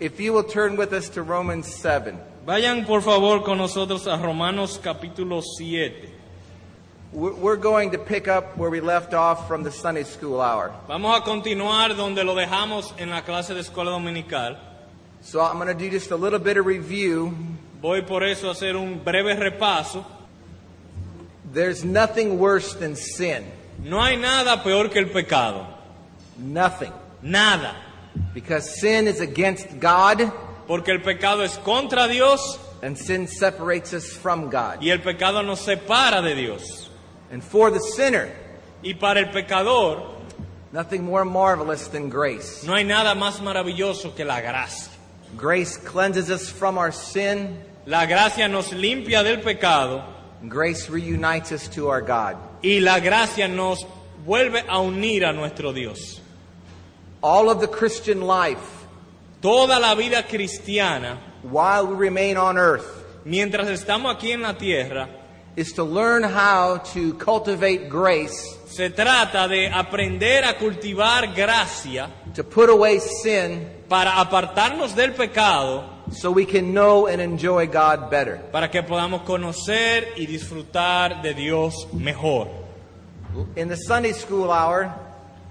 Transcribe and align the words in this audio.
If 0.00 0.18
you 0.18 0.32
will 0.32 0.44
turn 0.44 0.76
with 0.76 0.94
us 0.94 1.10
to 1.10 1.22
Romans 1.22 1.66
7. 1.66 2.18
Vayan 2.46 2.86
por 2.86 3.02
favor 3.02 3.44
con 3.44 3.58
nosotros 3.58 4.06
a 4.06 4.16
Romanos 4.16 4.78
capítulo 4.78 5.42
7. 5.42 6.10
We're 7.12 7.56
going 7.56 7.90
to 7.90 7.98
pick 7.98 8.26
up 8.26 8.56
where 8.56 8.70
we 8.70 8.80
left 8.80 9.12
off 9.12 9.46
from 9.46 9.62
the 9.62 9.70
Sunday 9.70 10.04
school 10.04 10.40
hour. 10.40 10.72
Vamos 10.88 11.18
a 11.18 11.20
continuar 11.20 11.94
donde 11.94 12.24
lo 12.24 12.34
dejamos 12.34 12.98
en 12.98 13.10
la 13.10 13.20
clase 13.20 13.52
de 13.52 13.60
escuela 13.60 13.90
dominical. 13.90 14.56
So 15.20 15.42
I'm 15.42 15.58
going 15.58 15.68
to 15.68 15.74
do 15.74 15.90
just 15.90 16.10
a 16.12 16.16
little 16.16 16.38
bit 16.38 16.56
of 16.56 16.64
review. 16.64 17.36
Voy 17.82 18.00
por 18.00 18.22
eso 18.22 18.48
a 18.48 18.54
hacer 18.54 18.76
un 18.76 19.00
breve 19.04 19.36
repaso. 19.36 20.06
There's 21.52 21.84
nothing 21.84 22.38
worse 22.38 22.72
than 22.72 22.96
sin. 22.96 23.44
No 23.84 24.00
hay 24.00 24.16
nada 24.16 24.62
peor 24.62 24.88
que 24.88 25.00
el 25.00 25.10
pecado. 25.10 25.66
Nothing. 26.38 26.92
Nada. 27.20 27.89
Because 28.34 28.80
sin 28.80 29.06
is 29.06 29.20
against 29.20 29.78
God 29.80 30.32
Porque 30.66 30.88
el 30.92 31.00
pecado 31.00 31.42
es 31.42 31.56
contra 31.58 32.06
Dios 32.08 32.58
and 32.82 32.96
sin 32.96 33.26
separates 33.26 33.92
us 33.92 34.12
from 34.16 34.48
God. 34.50 34.82
y 34.82 34.90
el 34.90 35.00
pecado 35.00 35.42
nos 35.42 35.60
separa 35.60 36.22
de 36.22 36.34
Dios. 36.34 36.88
And 37.32 37.42
for 37.42 37.70
the 37.70 37.80
sinner, 37.80 38.28
Y 38.82 38.94
para 38.94 39.20
el 39.20 39.26
pecador 39.30 40.16
nothing 40.72 41.04
more 41.04 41.24
marvelous 41.24 41.88
than 41.88 42.08
grace. 42.08 42.64
no 42.64 42.74
hay 42.74 42.84
nada 42.84 43.14
más 43.14 43.40
maravilloso 43.40 44.14
que 44.14 44.24
la 44.24 44.40
gracia. 44.40 44.90
Grace 45.36 45.76
cleanses 45.76 46.30
us 46.30 46.48
from 46.50 46.78
our 46.78 46.92
sin. 46.92 47.58
La 47.86 48.06
gracia 48.06 48.48
nos 48.48 48.72
limpia 48.72 49.22
del 49.22 49.40
pecado 49.40 50.02
Grace 50.48 50.88
reunites 50.88 51.52
us 51.52 51.68
to 51.68 51.88
our 51.88 52.00
God. 52.00 52.36
y 52.62 52.80
la 52.80 52.98
gracia 53.00 53.46
nos 53.48 53.84
vuelve 54.24 54.62
a 54.68 54.78
unir 54.80 55.24
a 55.24 55.32
nuestro 55.32 55.72
Dios. 55.72 56.19
All 57.22 57.50
of 57.50 57.60
the 57.60 57.68
Christian 57.68 58.22
life, 58.22 58.80
Toda 59.40 59.78
la 59.80 59.94
vida 59.94 60.22
cristiana, 60.22 61.18
while 61.42 61.86
we 61.86 61.94
remain 61.94 62.36
on 62.36 62.58
earth, 62.58 63.06
mientras 63.24 63.68
estamos 63.68 64.14
aquí 64.14 64.32
en 64.32 64.42
la 64.42 64.52
tierra, 64.52 65.08
is 65.56 65.72
to 65.72 65.82
learn 65.82 66.22
how 66.22 66.76
to 66.92 67.14
cultivate 67.14 67.88
grace, 67.88 68.58
se 68.66 68.90
trata 68.90 69.48
de 69.48 69.66
aprender 69.68 70.44
a 70.44 70.58
cultivar 70.58 71.34
gracia 71.34 72.10
to 72.34 72.44
put 72.44 72.68
away 72.68 72.98
sin, 72.98 73.66
para 73.88 74.10
apartarnos 74.22 74.94
del 74.94 75.12
pecado, 75.12 75.84
so 76.12 76.30
we 76.30 76.44
can 76.44 76.74
know 76.74 77.06
and 77.06 77.22
enjoy 77.22 77.66
God 77.66 78.10
better. 78.10 78.42
para 78.52 78.68
que 78.70 78.82
podamos 78.82 79.22
conocer 79.22 80.12
y 80.18 80.26
disfrutar 80.26 81.22
de 81.22 81.32
Dios 81.32 81.86
mejor. 81.94 82.48
In 83.56 83.68
the 83.68 83.76
Sunday 83.76 84.12
school 84.12 84.50
hour, 84.50 84.94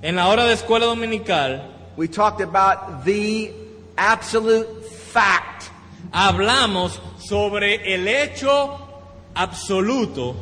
En 0.01 0.15
la 0.15 0.29
hora 0.29 0.45
de 0.45 0.53
escuela 0.53 0.85
dominical 0.85 1.61
we 1.97 2.07
talked 2.07 2.41
about 2.41 3.03
the 3.03 3.51
absolute 3.97 4.85
fact. 4.85 5.69
hablamos 6.13 6.97
sobre 7.19 7.93
el 7.93 8.07
hecho 8.07 8.79
absoluto 9.35 10.35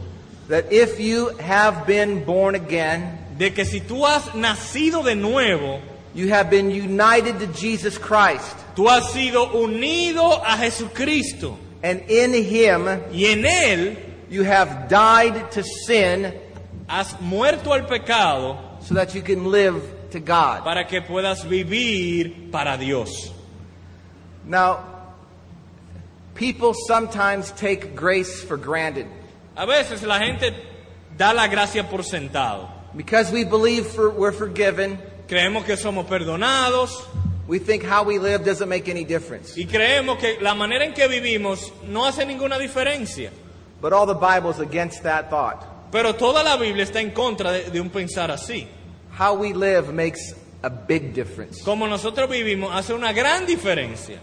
that 0.47 0.72
if 0.72 1.00
you 1.00 1.30
have 1.39 1.88
been 1.88 2.23
born 2.23 2.55
again, 2.55 3.17
de 3.38 3.50
que 3.50 3.66
si 3.66 3.81
tú 3.81 4.05
has 4.05 4.23
nacido 4.35 5.03
de 5.03 5.16
nuevo, 5.16 5.81
you 6.13 6.30
have 6.30 6.50
been 6.50 6.69
united 6.69 7.39
to 7.39 7.47
Jesus 7.47 7.97
Christ, 7.97 8.55
tú 8.75 8.88
has 8.88 9.11
sido 9.11 9.53
unido 9.55 10.39
a 10.44 10.55
Jesucristo. 10.58 11.58
And 11.83 12.02
in 12.09 12.33
Him 12.33 12.88
y 13.11 13.25
en 13.25 13.44
Él 13.44 13.97
you 14.30 14.44
have 14.44 14.88
died 14.88 15.52
to 15.52 15.63
sin. 15.63 16.33
has 16.88 17.19
muerto 17.19 17.73
al 17.73 17.85
pecado 17.85 18.67
so 18.88 18.96
that 18.96 19.14
you 19.14 19.22
can 19.22 19.52
live 19.52 19.82
to 20.12 20.20
God. 20.20 20.64
para 20.64 20.86
que 20.86 21.02
puedas 21.02 21.44
vivir 21.44 22.50
para 22.52 22.78
Dios. 22.78 23.32
Now, 24.46 24.80
people 26.36 26.74
sometimes 26.74 27.52
take 27.52 27.96
grace 27.96 28.42
for 28.42 28.56
granted. 28.56 29.08
A 29.58 29.66
veces 29.66 30.04
la 30.04 30.20
gente 30.20 30.54
da 31.18 31.34
la 31.34 31.47
gracia 31.47 31.84
por 31.84 32.00
sentado. 32.03 32.70
Because 32.96 33.31
we 33.31 33.44
believe 33.44 33.88
for, 33.88 34.09
we're 34.09 34.31
forgiven, 34.31 34.97
Creemos 35.28 35.66
que 35.66 35.76
somos 35.76 36.06
perdonados 36.08 37.06
we 37.47 37.59
think 37.59 37.84
how 37.84 38.03
we 38.03 38.20
live 38.20 38.44
doesn't 38.44 38.70
make 38.70 38.90
any 38.90 39.03
difference. 39.06 39.58
y 39.58 39.66
creemos 39.66 40.20
que 40.20 40.38
la 40.42 40.53
manera 40.53 40.86
en 40.86 40.94
que 40.94 41.08
vivimos 41.08 41.72
no 41.84 42.06
hace 42.06 42.26
ninguna 42.26 42.58
diferencia. 42.58 43.31
But 43.81 43.94
all 43.94 44.06
the 44.06 44.16
Bible's 44.16 44.59
against 44.59 45.03
that 45.03 45.30
thought. 45.30 45.92
Pero 45.92 46.14
toda 46.14 46.44
la 46.44 46.58
Biblia 46.58 46.84
está 46.84 47.00
en 47.02 47.12
contra 47.12 47.52
de, 47.52 47.70
de 47.70 47.80
un 47.80 47.90
pensar 47.90 48.31
así. 48.31 48.68
How 49.17 49.33
we 49.33 49.53
live 49.53 49.94
makes 49.94 50.33
a 50.63 50.69
big 50.69 51.13
difference. 51.13 51.63
Como 51.63 51.88
nosotros 51.88 52.29
vivimos 52.29 52.72
hace 52.73 52.94
una 52.94 53.13
gran 53.13 53.45
diferencia. 53.45 54.19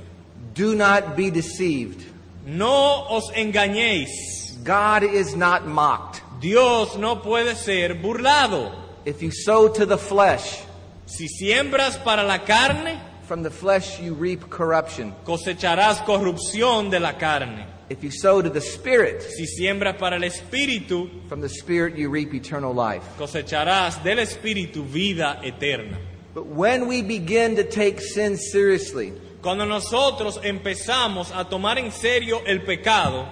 Do 0.55 0.75
not 0.75 1.16
be 1.16 1.31
deceived. 1.31 2.05
No 2.47 3.06
os 3.09 3.31
engañéis. 3.34 4.62
God 4.62 5.03
is 5.03 5.34
not 5.34 5.66
mocked. 5.66 6.22
Dios 6.41 6.97
no 6.97 7.22
puede 7.22 7.56
ser 7.56 7.94
burlado. 7.94 8.72
If 9.05 9.22
you 9.22 9.31
sow 9.32 9.69
to 9.69 9.84
the 9.87 9.99
flesh, 9.99 10.60
Si 11.06 11.28
siembras 11.28 12.03
para 12.03 12.22
la 12.22 12.38
carne, 12.44 12.99
from 13.26 13.43
the 13.43 13.50
flesh 13.50 14.00
you 14.00 14.15
reap 14.15 14.49
corruption. 14.49 15.15
cosecharás 15.25 16.03
corrupción 16.05 16.91
de 16.91 17.00
la 17.00 17.19
carne. 17.19 17.66
If 17.94 18.03
you 18.03 18.10
sow 18.10 18.43
to 18.43 18.50
the 18.50 18.60
Spirit, 18.60 19.22
Si 19.22 19.47
siembras 19.47 19.97
para 19.97 20.16
el 20.16 20.22
espíritu, 20.25 21.09
from 21.28 21.41
the 21.41 21.49
Spirit 21.49 21.97
you 21.97 22.10
reap 22.10 22.34
eternal 22.34 22.75
life. 22.75 23.05
cosecharás 23.16 24.03
del 24.03 24.19
espíritu 24.19 24.82
vida 24.84 25.38
eterna. 25.44 25.97
But 26.34 26.47
when 26.47 26.88
we 26.88 27.03
begin 27.03 27.55
to 27.55 27.62
take 27.62 28.00
sin 28.00 28.37
seriously, 28.37 29.12
Cuando 29.41 29.65
nosotros 29.65 30.41
empezamos 30.43 31.31
a 31.32 31.44
tomar 31.44 31.78
en 31.78 31.93
serio 31.93 32.43
el 32.44 32.62
pecado, 32.62 33.28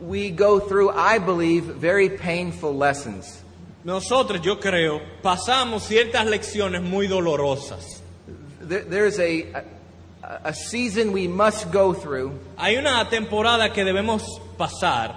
we 0.00 0.30
go 0.30 0.60
through, 0.60 0.90
I 0.92 1.18
believe, 1.18 1.64
very 1.64 2.08
painful 2.08 2.74
lessons. 2.74 3.42
nosotros, 3.84 4.40
yo 4.40 4.56
creo, 4.56 5.02
pasamos 5.22 5.82
ciertas 5.82 6.24
lecciones 6.26 6.82
muy 6.82 7.06
dolorosas. 7.06 8.00
There, 8.62 8.84
there's 8.84 9.18
a, 9.18 9.42
a, 9.52 9.64
a 10.44 10.52
season 10.52 11.12
we 11.12 11.28
must 11.28 11.70
go 11.70 11.92
through, 11.92 12.32
Hay 12.58 12.76
una 12.76 13.08
temporada 13.08 13.72
que 13.72 13.84
debemos 13.84 14.22
pasar 14.58 15.14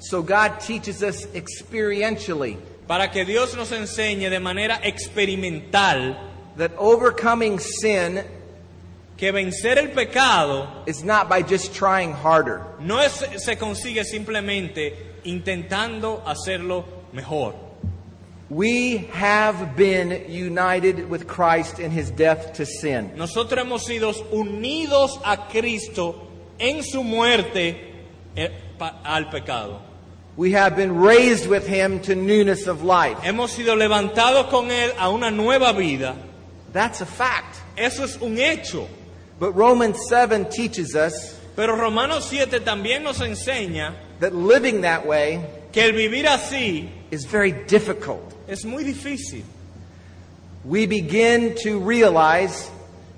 so 0.00 0.22
God 0.22 0.60
teaches 0.60 1.02
us 1.02 1.26
experientially 1.34 2.56
para 2.86 3.08
que 3.10 3.24
Dios 3.24 3.54
nos 3.56 3.70
enseñe 3.72 4.30
de 4.30 4.40
manera 4.40 4.78
experimental 4.82 6.16
that 6.56 6.72
overcoming 6.78 7.58
sin 7.58 8.22
que 9.16 9.32
vencer 9.32 9.76
el 9.78 9.88
pecado 9.88 10.68
is 10.86 11.02
not 11.04 11.28
by 11.28 11.42
just 11.42 11.74
trying 11.74 12.12
harder. 12.12 12.62
no 12.80 12.98
es- 13.00 13.24
se 13.44 13.56
consigue 13.56 14.04
simplemente 14.04 14.94
intentando 15.24 16.22
hacerlo 16.26 16.84
mejor. 17.12 17.54
We 18.50 19.08
have 19.12 19.76
been 19.76 20.24
united 20.28 21.10
with 21.10 21.26
Christ 21.26 21.78
in 21.78 21.90
his 21.90 22.10
death 22.10 22.54
to 22.54 22.64
sin. 22.64 23.12
Nosotros 23.16 23.62
hemos 23.62 23.86
sido 23.86 24.12
unidos 24.32 25.20
a 25.24 25.48
Cristo 25.50 26.28
en 26.58 26.82
su 26.82 27.04
muerte 27.04 27.76
eh, 28.34 28.48
al 29.04 29.30
pecado. 29.30 29.82
We 30.36 30.52
have 30.52 30.76
been 30.76 30.96
raised 31.00 31.46
with 31.46 31.66
him 31.66 32.00
to 32.02 32.14
newness 32.14 32.66
of 32.66 32.82
life. 32.84 33.18
Hemos 33.18 33.50
sido 33.52 33.76
levantados 33.76 34.48
con 34.48 34.70
Él 34.70 34.92
a 34.98 35.10
una 35.10 35.30
nueva 35.30 35.72
vida. 35.72 36.16
That's 36.72 37.00
a 37.00 37.06
fact. 37.06 37.60
Eso 37.76 38.04
es 38.04 38.16
un 38.16 38.38
hecho. 38.38 38.88
But 39.38 39.52
Romans 39.54 39.98
7 40.08 40.46
teaches 40.50 40.94
us 40.94 41.38
Pero 41.58 41.74
Romanos 41.74 42.24
7 42.26 42.60
también 42.60 43.02
nos 43.02 43.20
enseña 43.20 43.92
that 44.20 44.32
living 44.32 44.82
that 44.82 45.04
way 45.04 45.44
que 45.72 45.84
el 45.84 45.92
vivir 45.92 46.26
así 46.26 46.88
is 47.10 47.24
very 47.24 47.52
difficult. 47.52 48.34
es 48.46 48.64
muy 48.64 48.84
difícil. 48.84 49.44
We 50.64 50.86
begin 50.86 51.54
to 51.62 51.78
realize 51.78 52.70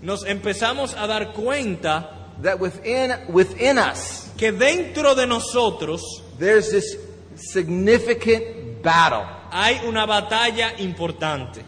Nos 0.02 0.24
empezamos 0.24 0.94
a 0.96 1.06
dar 1.06 1.32
cuenta 1.32 2.08
that 2.42 2.58
within, 2.58 3.12
within 3.28 3.78
us, 3.78 4.30
que 4.38 4.50
dentro 4.50 5.14
de 5.14 5.26
nosotros 5.26 6.00
there's 6.38 6.70
this 6.70 6.96
significant 7.36 8.82
battle. 8.82 9.26
hay 9.50 9.80
una 9.86 10.06
batalla 10.06 10.78
importante. 10.78 11.62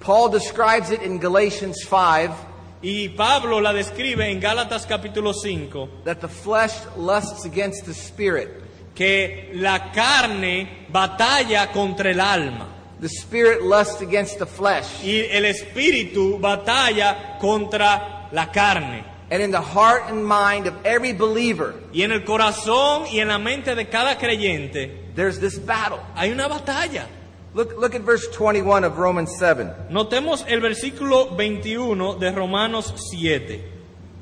Paul 0.00 0.28
describes 0.28 0.90
it 0.90 1.02
in 1.02 1.18
Galatians 1.18 1.82
5 1.88 2.46
Y 2.80 3.08
Pablo 3.16 3.60
la 3.60 3.72
describe 3.72 4.30
en 4.30 4.40
Gálatas 4.40 4.86
capítulo 4.86 5.34
5, 5.34 6.04
that 6.04 6.20
the 6.20 6.28
flesh 6.28 6.78
lusts 6.96 7.44
against 7.44 7.86
the 7.86 7.92
spirit, 7.94 8.62
que 8.98 9.50
la 9.54 9.92
carne 9.92 10.86
batalla 10.90 11.70
contra 11.70 12.10
el 12.10 12.20
alma 12.20 12.66
the 13.00 13.08
spirit 13.08 13.62
lusts 13.62 14.02
against 14.02 14.40
the 14.40 14.46
flesh. 14.46 15.04
y 15.04 15.20
el 15.30 15.44
espíritu 15.44 16.40
batalla 16.40 17.38
contra 17.40 18.28
la 18.32 18.46
carne. 18.50 19.04
And 19.30 19.40
in 19.40 19.52
the 19.52 19.60
heart 19.60 20.08
and 20.08 20.26
mind 20.26 20.66
of 20.66 20.74
every 20.84 21.12
believer, 21.12 21.74
Y 21.92 22.02
en 22.02 22.10
el 22.10 22.24
corazón 22.24 23.06
y 23.12 23.20
en 23.20 23.28
la 23.28 23.38
mente 23.38 23.76
de 23.76 23.84
cada 23.88 24.16
creyente 24.18 25.12
there's 25.14 25.38
this 25.38 25.64
battle. 25.64 26.00
hay 26.16 26.32
una 26.32 26.48
batalla. 26.48 27.06
Look, 27.54 27.78
look 27.78 27.94
at 27.94 28.02
verse 28.02 28.26
21 28.32 28.84
of 28.84 28.98
Romans 28.98 29.30
7. 29.38 29.90
Notemos 29.90 30.44
el 30.48 30.60
versículo 30.60 31.36
21 31.36 32.16
de 32.16 32.32
Romanos 32.32 32.92
7. 33.12 33.77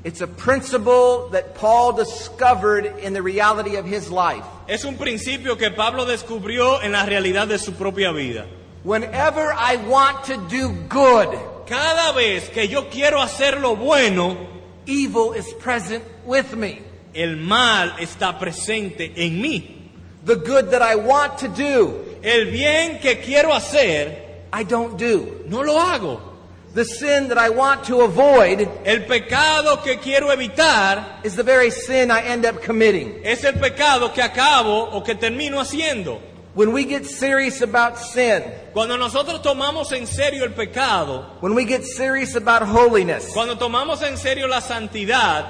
It's 0.07 0.21
a 0.21 0.27
principle 0.27 1.27
that 1.33 1.55
Paul 1.55 1.91
discovered 1.91 2.85
in 3.03 3.11
the 3.11 3.21
reality 3.21 3.75
of 3.75 3.85
his 3.85 4.09
life. 4.09 4.41
Es 4.69 4.85
un 4.85 4.95
principio 4.95 5.57
que 5.57 5.69
Pablo 5.71 6.05
descubrió 6.05 6.81
en 6.81 6.93
la 6.93 7.03
realidad 7.05 7.47
de 7.49 7.57
su 7.59 7.73
propia 7.73 8.13
vida. 8.13 8.45
Whenever 8.85 9.51
I 9.53 9.75
want 9.85 10.23
to 10.27 10.37
do 10.47 10.69
good, 10.87 11.35
Cada 11.67 12.13
vez 12.13 12.47
que 12.47 12.69
yo 12.69 12.83
quiero 12.89 13.21
hacer 13.21 13.59
lo 13.59 13.75
bueno, 13.75 14.37
evil 14.85 15.33
is 15.33 15.51
present 15.59 16.01
with 16.25 16.53
me. 16.55 16.81
el 17.13 17.35
mal 17.35 17.93
está 17.99 18.39
presente 18.39 19.11
en 19.17 19.41
mí. 19.41 19.89
The 20.23 20.35
good 20.35 20.71
that 20.71 20.81
I 20.81 20.95
want 20.95 21.37
to 21.39 21.49
do, 21.49 22.05
El 22.23 22.45
bien 22.49 22.99
que 23.01 23.19
quiero 23.19 23.51
hacer, 23.53 24.45
I 24.53 24.63
don't 24.63 24.97
do. 24.97 25.43
no 25.47 25.63
lo 25.63 25.77
hago. 25.77 26.36
The 26.73 26.85
sin 26.85 27.29
that 27.29 27.37
I 27.39 27.49
want 27.49 27.85
to 27.85 28.01
avoid 28.01 28.67
El 28.85 29.05
pecado 29.05 29.81
que 29.83 29.97
quiero 29.97 30.27
evitar 30.29 31.21
is 31.23 31.35
the 31.35 31.43
very 31.43 31.71
sin 31.71 32.11
I 32.11 32.21
end 32.21 32.45
up 32.45 32.61
committing. 32.61 33.21
es 33.23 33.43
el 33.43 33.53
pecado 33.53 34.13
que 34.13 34.21
acabo 34.21 34.89
o 34.93 35.01
que 35.01 35.15
termino 35.15 35.59
haciendo. 35.59 36.21
When 36.53 36.73
we 36.73 36.85
get 36.85 37.05
serious 37.05 37.61
about 37.61 37.97
sin, 37.99 38.43
Cuando 38.73 38.97
nosotros 38.97 39.41
tomamos 39.41 39.91
en 39.91 40.05
serio 40.07 40.43
el 40.43 40.51
pecado, 40.53 41.37
when 41.39 41.53
we 41.55 41.65
get 41.65 41.83
serious 41.83 42.35
about 42.35 42.63
holiness, 42.63 43.31
cuando 43.33 43.55
tomamos 43.57 44.01
en 44.01 44.17
serio 44.17 44.47
la 44.47 44.59
santidad, 44.59 45.45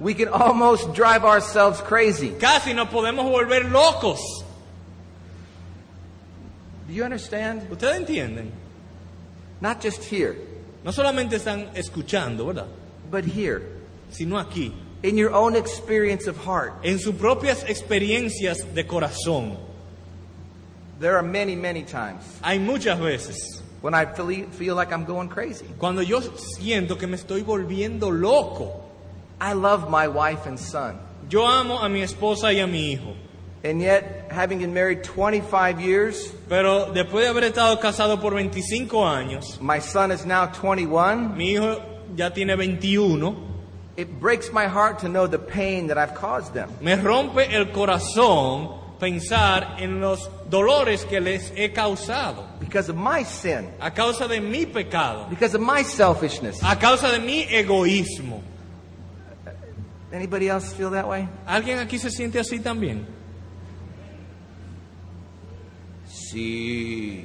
we 0.00 0.14
can 0.14 0.28
almost 0.28 0.92
drive 0.94 1.24
ourselves 1.24 1.80
crazy. 1.80 2.30
casi 2.38 2.72
nos 2.74 2.88
podemos 2.88 3.24
volver 3.30 3.70
locos. 3.70 4.20
Do 6.88 6.94
you 6.94 7.04
understand? 7.04 7.70
¿Ustedes 7.70 7.96
entienden? 7.96 8.50
Not 9.60 9.80
just 9.82 10.02
here, 10.04 10.36
No 10.84 10.92
solamente 10.92 11.36
están 11.36 11.68
escuchando, 11.74 12.46
¿verdad? 12.46 12.66
but 13.10 13.24
here. 13.24 13.62
Sino 14.10 14.38
aquí, 14.38 14.72
In 15.02 15.16
your 15.16 15.32
own 15.34 15.56
experience 15.56 16.28
of 16.28 16.36
heart, 16.44 16.72
en 16.84 16.98
sus 16.98 17.14
propias 17.14 17.64
experiencias 17.68 18.58
de 18.74 18.84
corazón. 18.86 19.56
there 21.00 21.16
are 21.16 21.22
many, 21.22 21.56
many 21.56 21.82
times 21.82 22.22
Hay 22.42 22.58
muchas 22.58 22.98
veces 23.00 23.62
when 23.80 23.94
I 23.94 24.04
feel, 24.04 24.46
feel 24.50 24.74
like 24.74 24.92
I'm 24.92 25.04
going 25.06 25.28
crazy. 25.28 25.64
cuando 25.78 26.02
yo 26.02 26.20
siento 26.20 26.98
que 26.98 27.06
me 27.06 27.16
estoy 27.16 27.42
volviendo 27.42 28.10
loco. 28.10 28.84
I 29.40 29.54
love 29.54 29.88
my 29.88 30.06
wife 30.06 30.46
and 30.46 30.58
son. 30.58 30.98
Yo 31.30 31.46
amo 31.46 31.78
a 31.82 31.88
mi 31.88 32.02
esposa 32.02 32.52
y 32.52 32.60
a 32.60 32.66
mi 32.66 32.92
hijo, 32.92 33.14
And 33.62 33.82
yet, 33.82 34.28
having 34.30 34.60
been 34.60 34.72
married 34.72 35.04
25 35.04 35.80
years, 35.82 36.32
pero 36.48 36.92
después 36.94 37.24
de 37.24 37.28
haber 37.28 37.44
estado 37.44 37.78
casado 37.78 38.18
por 38.20 38.32
25 38.32 39.04
años, 39.06 39.60
my 39.60 39.80
son 39.80 40.10
is 40.12 40.24
now 40.24 40.46
21. 40.46 41.36
mi 41.36 41.52
hijo 41.56 41.78
ya 42.16 42.30
tiene 42.30 42.56
21, 42.56 43.48
It 43.98 44.18
breaks 44.18 44.50
my 44.50 44.66
heart 44.66 45.00
to 45.00 45.08
know 45.08 45.26
the 45.26 45.38
pain 45.38 45.88
that 45.88 45.98
I've 45.98 46.14
caused 46.14 46.54
them. 46.54 46.70
me 46.80 46.96
rompe 46.96 47.52
el 47.54 47.66
corazón 47.66 48.78
pensar 48.98 49.76
en 49.78 50.00
los 50.00 50.26
dolores 50.48 51.04
que 51.04 51.20
les 51.20 51.50
he 51.54 51.70
causado 51.72 52.46
Because 52.60 52.88
of 52.88 52.96
my 52.96 53.24
sin, 53.24 53.68
a 53.78 53.90
causa 53.90 54.26
de 54.26 54.40
mi 54.40 54.64
pecado, 54.64 55.26
because 55.28 55.54
of 55.54 55.60
my 55.60 55.82
selfishness. 55.82 56.62
a 56.62 56.76
causa 56.76 57.10
de 57.12 57.18
mi 57.18 57.42
egoísmo. 57.44 58.40
Anybody 60.12 60.48
else 60.48 60.72
feel 60.72 60.90
that 60.92 61.06
way? 61.06 61.28
¿Alguien 61.46 61.78
aquí 61.78 61.98
se 61.98 62.10
siente 62.10 62.38
así 62.40 62.58
también? 62.60 63.06
See. 66.30 67.24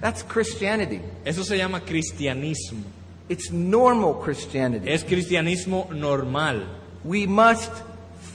That's 0.00 0.22
Christianity. 0.22 1.00
Eso 1.24 1.42
se 1.42 1.56
llama 1.56 1.80
cristianismo. 1.80 2.82
It's 3.28 3.50
normal 3.50 4.14
Christianity. 4.14 4.90
Es 4.90 5.04
cristianismo 5.04 5.90
normal. 5.92 6.66
We 7.04 7.26
must 7.26 7.70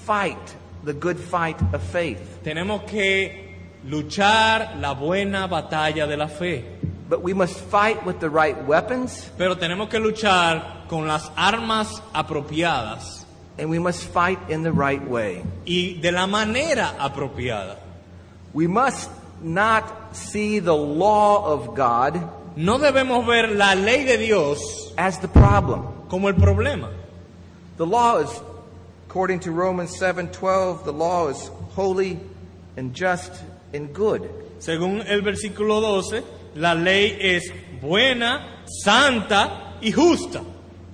fight 0.06 0.56
the 0.84 0.94
good 0.94 1.18
fight 1.18 1.62
of 1.74 1.84
faith. 1.84 2.40
Tenemos 2.44 2.88
que 2.88 3.56
luchar 3.86 4.80
la 4.80 4.94
buena 4.94 5.48
batalla 5.48 6.08
de 6.08 6.16
la 6.18 6.28
fe. 6.28 6.64
But 7.10 7.22
we 7.22 7.34
must 7.34 7.58
fight 7.60 8.06
with 8.06 8.19
the 8.19 8.30
right 8.30 8.66
weapons 8.66 9.31
Pero 9.38 9.56
tenemos 9.56 9.90
que 9.90 9.98
luchar 9.98 10.88
con 10.90 11.08
las 11.08 11.31
armas 11.38 12.02
apropiadas 12.14 13.25
and 13.58 13.69
we 13.69 13.80
must 13.80 14.04
fight 14.10 14.38
in 14.50 14.64
the 14.64 14.74
right 14.74 15.02
way. 15.08 15.42
y 15.66 16.00
de 16.02 16.12
la 16.12 16.28
manera 16.28 16.96
apropiada. 17.00 17.78
We 18.57 18.65
must 18.65 19.12
not 19.39 20.15
see 20.15 20.57
the 20.57 20.74
law 20.74 21.45
of 21.45 21.75
God 21.75 22.13
No 22.56 22.80
debemos 22.80 23.24
ver 23.24 23.54
la 23.54 23.75
ley 23.75 24.04
de 24.04 24.18
Dios 24.18 24.92
as 24.98 25.19
the 25.19 25.27
problem. 25.27 25.83
como 26.09 26.27
el 26.27 26.33
problema. 26.33 26.89
The 27.77 27.86
law 27.86 28.18
is 28.18 28.31
according 29.07 29.42
to 29.42 29.51
Romans 29.51 29.95
7:12, 30.00 30.83
the 30.86 30.92
law 30.92 31.27
is 31.27 31.51
holy 31.75 32.19
and 32.75 32.95
just 32.95 33.31
and 33.75 33.94
good. 33.94 34.27
Según 34.59 35.07
el 35.07 35.21
versículo 35.21 35.80
12, 35.80 36.24
la 36.56 36.74
ley 36.74 37.15
es 37.21 37.44
buena, 37.80 38.63
santa 38.83 39.75
y 39.80 39.92
justa. 39.92 40.42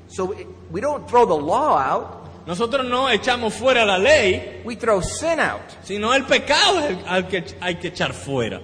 So 0.09 0.35
we 0.69 0.81
don't 0.81 1.07
throw 1.07 1.25
the 1.25 1.33
law 1.33 1.77
out, 1.77 2.22
Nosotros 2.45 2.85
no 2.85 3.09
echamos 3.09 3.53
fuera 3.53 3.85
la 3.85 3.97
ley, 3.97 4.61
we 4.65 4.75
throw 4.75 5.01
sin 5.01 5.39
out. 5.39 5.61
sino 5.83 6.13
el 6.13 6.23
pecado 6.25 6.79
es 6.79 6.89
el 6.89 6.97
al 7.07 7.27
que 7.27 7.43
hay 7.61 7.75
que 7.75 7.87
echar 7.89 8.13
fuera. 8.13 8.61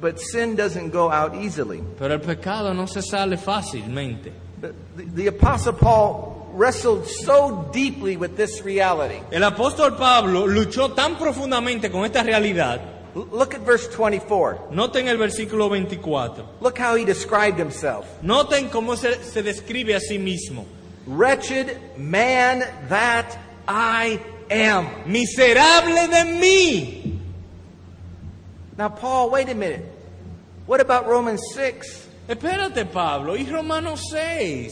But 0.00 0.18
sin 0.18 0.54
doesn't 0.54 0.92
go 0.92 1.10
out 1.10 1.34
easily. 1.34 1.82
Pero 1.98 2.14
el 2.14 2.20
pecado 2.20 2.72
no 2.72 2.86
se 2.86 3.02
sale 3.02 3.36
fácilmente. 3.36 4.32
The, 4.60 4.72
the, 4.96 5.04
the 5.14 5.26
Apostle 5.28 5.72
Paul 5.72 6.38
wrestled 6.54 7.06
so 7.06 7.68
deeply 7.72 8.16
with 8.16 8.36
this 8.36 8.62
reality. 8.62 9.20
El 9.32 9.42
apóstol 9.42 9.96
Pablo 9.96 10.46
luchó 10.46 10.92
tan 10.94 11.16
profundamente 11.16 11.90
con 11.90 12.04
esta 12.04 12.22
realidad. 12.22 12.80
Look 13.14 13.54
at 13.54 13.64
verse 13.64 13.88
24. 13.88 14.68
Noten 14.70 15.08
el 15.08 15.16
versículo 15.16 15.68
24. 15.68 16.44
Look 16.60 16.78
how 16.78 16.94
he 16.94 17.04
described 17.04 17.58
himself. 17.58 18.06
Noten 18.22 18.68
cómo 18.68 18.96
se, 18.96 19.24
se 19.24 19.42
describe 19.42 19.96
a 19.96 20.00
sí 20.00 20.18
mismo. 20.18 20.64
Wretched 21.08 21.96
man 21.96 22.60
that 22.88 23.38
I 23.66 24.20
am. 24.50 25.10
Miserable 25.10 26.06
de 26.06 26.24
mí. 26.38 27.18
Now, 28.76 28.90
Paul, 28.90 29.30
wait 29.30 29.48
a 29.48 29.54
minute. 29.54 29.84
What 30.66 30.80
about 30.80 31.08
Romans 31.08 31.40
6? 31.54 32.08
Espérate, 32.28 32.92
Pablo. 32.92 33.34
Y 33.34 33.44
Romanos 33.50 34.02
6. 34.10 34.70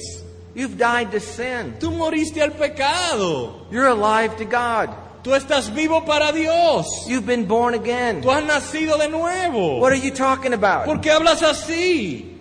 You've 0.54 0.76
died 0.76 1.10
to 1.12 1.20
sin. 1.20 1.74
Tú 1.80 1.90
moriste 1.90 2.42
al 2.42 2.50
pecado. 2.50 3.66
You're 3.70 3.88
alive 3.88 4.36
to 4.36 4.44
God. 4.44 4.90
Tú 5.22 5.32
estás 5.34 5.74
vivo 5.74 6.02
para 6.02 6.32
Dios. 6.32 6.86
You've 7.08 7.26
been 7.26 7.46
born 7.46 7.72
again. 7.72 8.20
Tú 8.20 8.30
has 8.30 8.44
nacido 8.44 8.98
de 8.98 9.08
nuevo. 9.08 9.80
What 9.80 9.92
are 9.92 9.96
you 9.96 10.10
talking 10.10 10.52
about? 10.52 10.84
¿Por 10.84 10.98
qué 10.98 11.10
hablas 11.10 11.42
así? 11.42 12.36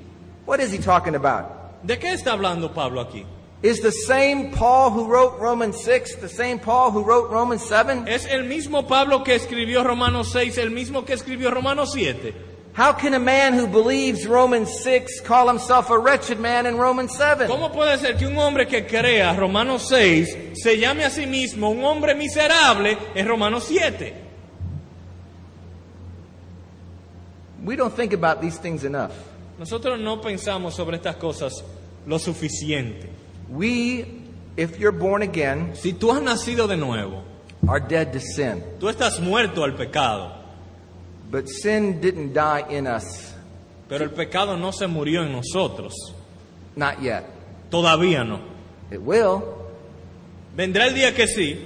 What 0.46 0.60
is 0.60 0.72
he 0.72 0.80
talking 0.80 1.16
about? 1.16 1.82
¿De 1.86 1.98
qué 1.98 2.14
está 2.14 2.34
hablando 2.34 2.74
Pablo 2.74 3.02
aquí? 3.02 3.26
Is 3.66 3.80
the 3.80 3.92
same 3.92 4.52
Paul 4.52 4.92
who 4.92 5.08
wrote 5.08 5.40
Romans 5.40 5.84
6 5.84 6.18
the 6.18 6.30
same 6.30 6.60
Paul 6.60 6.92
who 6.92 7.02
wrote 7.02 7.32
Romans 7.32 7.64
7? 7.64 8.06
¿Es 8.08 8.28
el 8.28 8.44
mismo 8.44 8.88
Pablo 8.88 9.24
que 9.24 9.34
escribió 9.34 9.84
Romanos 9.84 10.32
6 10.34 10.60
el 10.60 10.70
mismo 10.70 11.04
que 11.04 11.16
escribió 11.16 11.50
Romanos 11.50 11.94
7? 11.94 12.36
How 12.74 12.94
can 12.94 13.16
a 13.16 13.20
man 13.20 13.56
who 13.56 13.66
believes 13.66 14.28
Romans 14.28 14.70
6 14.84 15.22
call 15.22 15.50
himself 15.50 15.90
a 15.90 15.98
wretched 15.98 16.40
man 16.40 16.68
in 16.68 16.78
Romans 16.78 17.18
7? 17.18 17.48
¿Cómo 17.48 17.72
puede 17.72 17.98
ser 17.98 18.16
que 18.18 18.28
un 18.28 18.38
hombre 18.38 18.68
que 18.68 18.86
crea 18.86 19.34
Romanos 19.36 19.88
6 19.90 20.54
se 20.62 20.78
llame 20.78 21.04
a 21.04 21.10
sí 21.10 21.26
mismo 21.26 21.72
un 21.72 21.84
hombre 21.84 22.14
miserable 22.14 22.96
en 23.16 23.28
Romanos 23.28 23.64
7? 23.64 24.14
We 27.64 27.76
don't 27.76 27.96
think 27.96 28.14
about 28.14 28.42
these 28.42 28.60
things 28.60 28.84
enough. 28.84 29.14
Nosotros 29.58 30.00
no 30.00 30.22
pensamos 30.22 30.76
sobre 30.76 30.98
estas 30.98 31.16
cosas 31.16 31.64
lo 32.06 32.20
suficiente. 32.20 33.25
We, 33.50 34.06
if 34.58 34.80
you're 34.80 34.92
born 34.92 35.22
again, 35.22 35.76
Si 35.76 35.94
tú 35.94 36.12
has 36.12 36.22
nacido 36.22 36.68
de 36.68 36.78
nuevo, 36.78 37.24
are 37.68 37.80
dead 37.80 38.12
to 38.14 38.20
sin. 38.20 38.64
tú 38.80 38.90
estás 38.90 39.20
muerto 39.20 39.64
al 39.64 39.76
pecado, 39.76 40.32
But 41.32 41.48
sin 41.48 42.00
didn't 42.02 42.34
die 42.34 42.66
in 42.70 42.88
us. 42.88 43.34
pero 43.90 44.04
el 44.04 44.12
pecado 44.12 44.56
no 44.58 44.72
se 44.72 44.88
murió 44.88 45.24
en 45.24 45.32
nosotros. 45.32 45.94
Not 46.76 47.02
yet. 47.02 47.24
Todavía 47.70 48.24
no. 48.24 48.40
It 48.92 49.00
will, 49.02 49.42
Vendrá 50.56 50.88
el 50.88 50.94
día 50.94 51.14
que 51.14 51.28
sí, 51.28 51.60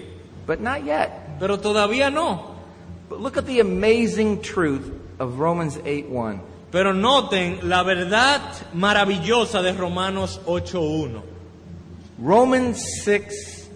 but 0.47 0.59
not 0.59 0.83
yet. 0.83 1.11
pero 1.39 1.57
todavía 1.59 2.09
no. 2.11 2.55
But 3.09 3.19
look 3.21 3.37
at 3.37 3.45
the 3.45 3.59
amazing 3.59 4.41
truth 4.41 4.91
of 5.19 5.39
Romans 5.39 5.77
8 5.85 6.09
1. 6.09 6.41
Pero 6.71 6.93
noten 6.93 7.59
la 7.67 7.83
verdad 7.83 8.41
maravillosa 8.73 9.61
de 9.61 9.73
Romanos 9.73 10.39
8.1. 10.45 11.21
Romans 12.19 12.83
6 13.03 13.69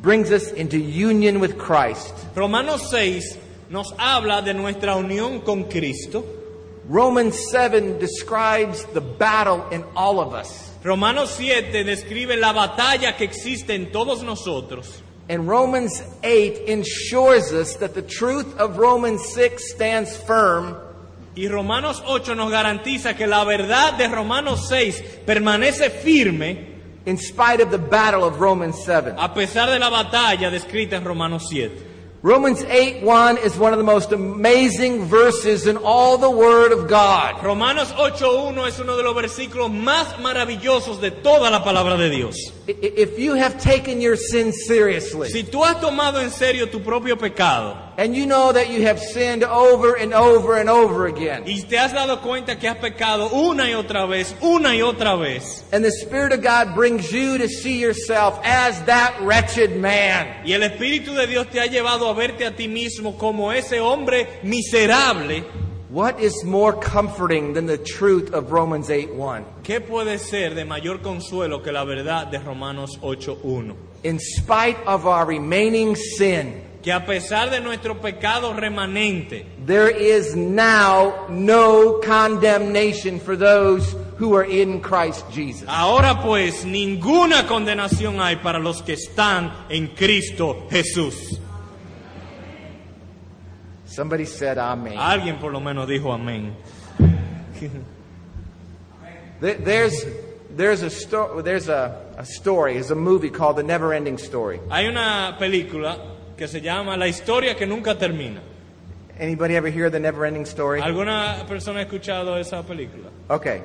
brings 0.00 0.32
us 0.32 0.50
into 0.52 0.78
union 0.78 1.38
with 1.38 1.58
Christ. 1.58 2.14
Romanos 2.34 2.88
6 2.90 3.36
nos 3.68 3.92
habla 3.98 4.40
de 4.42 4.54
nuestra 4.54 4.96
unión 4.96 5.44
con 5.44 5.64
Cristo. 5.64 6.24
Romans 6.88 7.38
7 7.50 7.98
describes 7.98 8.84
the 8.94 9.02
battle 9.02 9.68
in 9.70 9.84
all 9.94 10.18
of 10.18 10.32
us. 10.32 10.72
Romanos 10.82 11.30
7 11.36 11.84
describe 11.84 12.38
la 12.38 12.54
batalla 12.54 13.14
que 13.18 13.24
existe 13.24 13.74
en 13.74 13.92
todos 13.92 14.22
nosotros. 14.22 15.02
And 15.28 15.46
Romans 15.46 16.02
8 16.24 16.68
ensures 16.68 17.52
us 17.52 17.76
that 17.76 17.92
the 17.92 18.00
truth 18.00 18.56
of 18.56 18.78
Romans 18.78 19.22
6 19.34 19.74
stands 19.74 20.16
firm 20.16 20.74
Y 21.36 21.48
Romanos 21.48 22.02
8 22.06 22.34
nos 22.34 22.50
garantiza 22.50 23.14
que 23.14 23.26
la 23.26 23.44
verdad 23.44 23.92
de 23.98 24.08
Romanos 24.08 24.68
6 24.68 25.20
permanece 25.26 25.90
firme 25.90 26.77
in 27.08 27.16
spite 27.16 27.62
of 27.62 27.70
the 27.70 27.78
battle 27.78 28.22
of 28.22 28.38
Romans 28.38 28.84
7. 28.84 29.16
a 29.16 29.32
pesar 29.32 29.70
de 29.70 29.78
la 29.78 29.88
batalla 29.88 30.50
descrita 30.50 30.96
en 30.96 31.04
Romanos 31.04 31.48
7. 31.48 31.86
Romans 32.20 32.62
8 32.64 33.02
1 33.02 33.38
is 33.38 33.56
one 33.56 33.72
of 33.72 33.78
the 33.78 33.84
most 33.84 34.12
amazing 34.12 35.04
verses 35.06 35.66
in 35.66 35.78
all 35.78 36.18
the 36.18 36.28
Word 36.28 36.72
of 36.72 36.86
God. 36.86 37.42
Romanos 37.42 37.92
8.1 37.92 38.68
es 38.68 38.78
uno 38.78 38.96
de 38.96 39.04
los 39.04 39.14
versículos 39.14 39.70
más 39.70 40.18
maravillosos 40.20 41.00
de 41.00 41.10
toda 41.10 41.48
la 41.50 41.64
palabra 41.64 41.96
de 41.96 42.10
Dios. 42.10 42.36
If 42.66 43.18
you 43.18 43.34
have 43.34 43.58
taken 43.58 44.02
your 44.02 44.16
sin 44.16 44.52
seriously, 44.52 45.30
Si 45.30 45.44
tú 45.44 45.64
has 45.64 45.80
tomado 45.80 46.20
en 46.20 46.30
serio 46.30 46.68
tu 46.68 46.80
propio 46.80 47.16
pecado 47.16 47.87
and 47.98 48.14
you 48.14 48.26
know 48.26 48.52
that 48.52 48.70
you 48.70 48.82
have 48.82 49.00
sinned 49.00 49.42
over 49.42 49.96
and 49.96 50.14
over 50.14 50.56
and 50.56 50.70
over 50.70 51.08
again, 51.08 51.42
y 51.44 51.60
te 51.68 51.76
has 51.76 51.92
dado 51.92 52.20
cuenta 52.22 52.56
que 52.56 52.68
has 52.68 52.78
pecado 52.78 53.28
una 53.32 53.64
y 53.64 53.74
otra 53.74 54.06
vez, 54.06 54.36
una 54.40 54.68
y 54.68 54.80
otra 54.82 55.16
vez, 55.16 55.64
and 55.72 55.84
the 55.84 55.90
Spirit 55.90 56.32
of 56.32 56.40
God 56.40 56.76
brings 56.76 57.12
you 57.12 57.38
to 57.38 57.48
see 57.48 57.80
yourself 57.80 58.40
as 58.44 58.80
that 58.84 59.20
wretched 59.20 59.76
man, 59.76 60.46
y 60.46 60.52
el 60.52 60.60
Espíritu 60.60 61.12
de 61.12 61.26
Dios 61.26 61.48
te 61.48 61.58
ha 61.58 61.66
llevado 61.66 62.08
a 62.08 62.14
verte 62.14 62.46
a 62.46 62.54
ti 62.54 62.68
mismo 62.68 63.18
como 63.18 63.50
ese 63.50 63.80
hombre 63.80 64.28
miserable, 64.44 65.44
what 65.90 66.20
is 66.20 66.44
more 66.44 66.74
comforting 66.74 67.52
than 67.52 67.66
the 67.66 67.78
truth 67.78 68.32
of 68.32 68.52
Romans 68.52 68.90
8 68.90 69.12
1? 69.12 69.44
¿qué 69.64 69.80
puede 69.80 70.18
ser 70.20 70.54
de 70.54 70.64
mayor 70.64 71.00
consuelo 71.02 71.64
que 71.64 71.72
la 71.72 71.82
verdad 71.84 72.28
de 72.28 72.38
Romanos 72.38 72.96
8.1? 73.02 73.74
In 74.04 74.20
spite 74.20 74.78
of 74.86 75.04
our 75.04 75.26
remaining 75.26 75.96
sin, 75.96 76.67
Que 76.82 76.92
a 76.92 77.04
pesar 77.04 77.50
de 77.50 77.60
nuestro 77.60 77.96
pecado 78.00 78.52
remanente, 78.54 79.44
there 79.66 79.90
is 79.90 80.36
now 80.36 81.26
no 81.28 82.00
condemnation 82.00 83.18
for 83.18 83.36
those 83.36 83.94
who 84.18 84.34
are 84.36 84.44
in 84.44 84.80
Christ 84.80 85.24
Jesus. 85.32 85.68
ahora 85.68 86.22
pues 86.22 86.64
ninguna 86.64 87.46
condenación 87.48 88.20
hay 88.20 88.36
para 88.36 88.58
los 88.60 88.80
que 88.82 88.92
están 88.94 89.52
en 89.68 89.88
Cristo 89.88 90.66
Jesús. 90.70 91.40
Somebody 93.86 94.24
said, 94.26 94.58
Amen. 94.58 94.96
Alguien 94.96 95.38
por 95.40 95.50
lo 95.52 95.60
menos 95.60 95.88
dijo 95.88 96.12
amén. 96.12 96.54
There- 99.40 99.54
There's, 99.54 100.04
there's, 100.50 100.82
a, 100.82 100.90
sto- 100.90 101.42
there's 101.42 101.68
a, 101.68 102.14
a 102.18 102.24
story, 102.24 102.74
there's 102.74 102.90
a 102.90 102.94
movie 102.96 103.30
called 103.30 103.56
The 103.56 103.62
Never 103.62 103.92
Ending 103.94 104.18
Story. 104.18 104.60
Hay 104.70 104.86
una 104.88 105.36
película 105.38 105.96
que 106.38 106.48
se 106.48 106.60
llama 106.62 106.96
La 106.96 107.06
historia 107.08 107.54
que 107.56 107.66
nunca 107.66 107.98
termina. 107.98 108.40
Anybody 109.20 109.56
ever 109.56 109.70
hear 109.70 109.90
The 109.90 109.98
Never 109.98 110.24
Ending 110.24 110.44
Story? 110.46 110.80
¿Alguna 110.80 111.44
persona 111.48 111.80
ha 111.80 111.82
escuchado 111.82 112.38
esa 112.38 112.62
película? 112.62 113.10
Okay. 113.28 113.60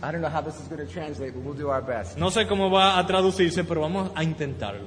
I 0.00 0.12
don't 0.12 0.20
know 0.22 0.30
how 0.30 0.40
this 0.40 0.54
is 0.60 0.68
going 0.68 0.78
to 0.78 0.86
translate, 0.86 1.34
but 1.34 1.42
we'll 1.42 1.54
do 1.58 1.68
our 1.70 1.82
best. 1.82 2.16
No 2.16 2.30
sé 2.30 2.46
cómo 2.46 2.70
va 2.70 2.96
a 2.98 3.04
traducirse, 3.06 3.64
pero 3.64 3.80
vamos 3.80 4.12
a 4.14 4.22
intentarlo. 4.22 4.86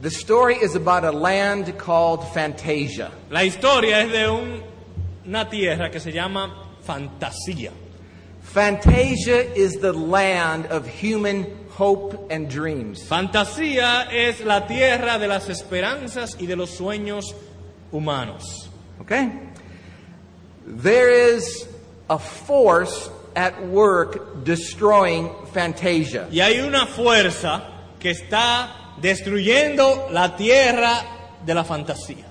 The 0.00 0.08
story 0.10 0.54
is 0.56 0.74
about 0.74 1.04
a 1.04 1.12
land 1.12 1.76
called 1.78 2.24
Fantasia. 2.32 3.10
La 3.30 3.40
historia 3.44 4.00
es 4.02 4.10
de 4.12 4.28
un- 4.30 4.62
una 5.26 5.48
tierra 5.50 5.90
que 5.90 6.00
se 6.00 6.10
llama 6.10 6.72
Fantasía. 6.86 7.70
Fantasia 8.42 9.40
is 9.54 9.80
the 9.80 9.92
land 9.92 10.66
of 10.70 10.86
human 10.86 11.46
hope 11.76 12.30
and 12.30 12.48
dreams. 12.48 13.02
Fantasía 13.08 14.08
es 14.10 14.44
la 14.44 14.66
tierra 14.66 15.18
de 15.18 15.28
las 15.28 15.48
esperanzas 15.48 16.36
y 16.38 16.46
de 16.46 16.56
los 16.56 16.70
sueños 16.70 17.34
humanos. 17.90 18.68
Okay? 19.00 19.32
There 20.66 21.10
is 21.10 21.68
a 22.08 22.18
force 22.18 23.10
at 23.34 23.66
work 23.66 24.44
destroying 24.44 25.30
Fantasia. 25.52 26.28
Y 26.30 26.40
hay 26.40 26.60
una 26.60 26.86
fuerza 26.86 27.62
que 27.98 28.10
está 28.10 28.94
destruyendo 29.00 30.08
la 30.10 30.36
tierra 30.36 31.40
de 31.44 31.54
la 31.54 31.64
fantasía. 31.64 32.26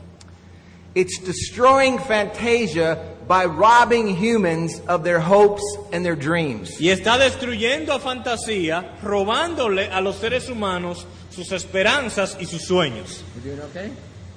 It's 0.95 1.19
destroying 1.19 1.99
Fantasia 1.99 3.12
by 3.27 3.45
robbing 3.45 4.15
humans 4.15 4.81
of 4.87 5.03
their 5.03 5.19
hopes 5.19 5.63
and 5.91 6.05
their 6.05 6.15
dreams. 6.15 6.79
Y 6.79 6.89
está 6.89 7.17
destruyendo 7.17 7.93
a 7.93 7.99
fantasía, 7.99 8.97
robándole 9.01 9.89
a 9.91 10.01
los 10.01 10.17
seres 10.17 10.49
humanos 10.49 11.05
sus 11.29 11.51
esperanzas 11.51 12.37
y 12.39 12.45
sus 12.45 12.67
sueños. 12.67 13.23
You 13.35 13.41
doing 13.41 13.61
okay? 13.61 13.91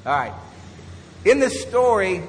All 0.04 0.12
right. 0.12 0.32
In 1.24 1.40
this 1.40 1.62
story, 1.62 2.22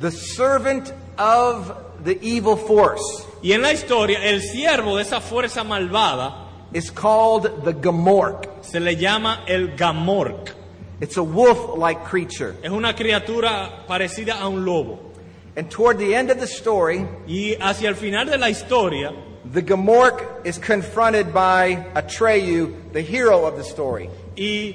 the 0.00 0.10
servant 0.10 0.92
of 1.18 1.76
the 2.04 2.18
evil 2.22 2.56
force 2.56 3.26
Y 3.42 3.52
en 3.52 3.62
la 3.62 3.72
historia, 3.72 4.22
el 4.22 4.42
siervo 4.42 4.96
de 4.96 5.02
esa 5.02 5.20
fuerza 5.20 5.64
malvada 5.64 6.46
is 6.74 6.90
called 6.90 7.64
the 7.64 7.72
Gmork. 7.72 8.62
se 8.62 8.78
le 8.80 8.96
llama 8.96 9.44
el 9.48 9.68
Gmork. 9.76 10.54
It's 11.00 11.16
a 11.16 11.22
wolf 11.22 11.78
like 11.78 12.04
creature. 12.04 12.56
Es 12.62 12.70
una 12.70 12.94
criatura 12.94 13.86
parecida 13.88 14.38
a 14.40 14.48
un 14.48 14.66
lobo. 14.66 15.09
And 15.56 15.70
toward 15.70 15.98
the 15.98 16.14
end 16.14 16.30
of 16.30 16.38
the 16.38 16.46
story, 16.46 17.06
Y 17.26 17.56
hacia 17.60 17.88
el 17.88 17.94
final 17.94 18.26
de 18.26 18.38
la 18.38 18.46
historia, 18.48 19.12
the 19.44 19.62
Gmork 19.62 20.44
is 20.46 20.58
confronted 20.58 21.32
by 21.34 21.74
Atreyu, 21.94 22.92
the 22.92 23.02
hero 23.02 23.46
of 23.46 23.56
the 23.56 23.64
story. 23.64 24.08
y 24.36 24.74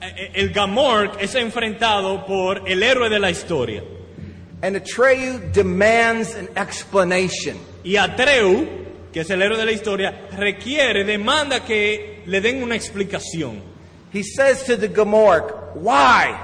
eh, 0.00 0.32
el 0.34 0.48
Gmork 0.52 1.20
es 1.20 1.34
enfrentado 1.34 2.24
por 2.26 2.66
el 2.68 2.82
héroe 2.82 3.08
de 3.10 3.18
la 3.18 3.28
historia. 3.30 3.82
And 4.62 4.76
Atreyu 4.76 5.52
demands 5.52 6.34
an 6.34 6.48
explanation. 6.56 7.58
Y 7.84 7.96
Atreu, 7.96 8.66
que 9.12 9.20
es 9.20 9.30
el 9.30 9.42
héroe 9.42 9.58
de 9.58 9.66
la 9.66 9.72
historia, 9.72 10.28
requiere, 10.38 11.04
demanda 11.04 11.60
que 11.64 12.22
le 12.26 12.40
den 12.40 12.62
una 12.62 12.74
explicación. 12.76 13.60
He 14.10 14.22
says 14.22 14.64
to 14.64 14.76
the 14.76 14.88
Gmork, 14.88 15.74
Why? 15.76 16.34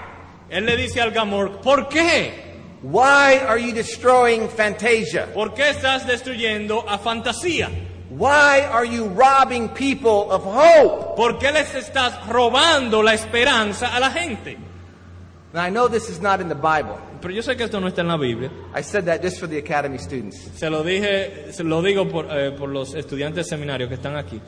Él 0.51 0.67
le 0.67 0.77
dice 0.77 1.01
al 1.01 1.13
Gamork, 1.13 1.63
¿por 1.63 1.89
qué? 1.89 2.50
Why 2.83 3.39
are 3.47 3.59
you 3.59 3.73
destroying 3.73 4.49
Fantasia? 4.49 5.29
¿Por 5.35 5.53
qué 5.55 5.71
estás 5.71 6.07
destruyendo 6.07 6.83
a 6.89 6.99
Fantasía? 6.99 7.69
Why 8.09 8.63
are 8.63 8.87
you 8.87 9.05
robbing 9.09 9.69
people 9.69 10.31
of 10.31 10.45
hope? 10.45 11.15
¿Por 11.15 11.39
qué 11.39 11.53
les 11.53 11.75
estás 11.75 12.27
robando 12.27 13.03
la 13.03 13.13
esperanza 13.13 13.95
a 13.95 14.01
la 14.01 14.11
gente? 14.11 14.57
Now, 15.53 15.63
I 15.63 15.71
know 15.71 15.89
this 15.89 16.09
is 16.09 16.21
not 16.21 16.41
in 16.41 16.49
the 16.49 16.55
Bible. 16.55 16.97
Pero 17.21 17.35
yo 17.35 17.43
sé 17.43 17.55
que 17.55 17.65
esto 17.65 17.81
no 17.81 17.89
está 17.89 18.01
en 18.01 18.09
la 18.09 18.17
Biblia. 18.17 18.51
I 18.75 18.81
said 18.81 19.05
that 19.05 19.21
just 19.21 19.39
for 19.39 19.47
the 19.47 19.59
Academy 19.59 19.99
students. 19.99 20.39
Se 20.59 20.71
lo 20.71 20.83
dije, 20.83 21.53
se 21.53 21.63
lo 21.63 21.83
digo 21.83 22.11
por, 22.11 22.27
eh, 22.31 22.53
por 22.57 22.71
los 22.71 22.95
estudiantes 22.95 23.47
de 23.47 23.57
seminario 23.57 23.89
que 23.89 23.97
están 23.97 24.17
aquí. 24.17 24.41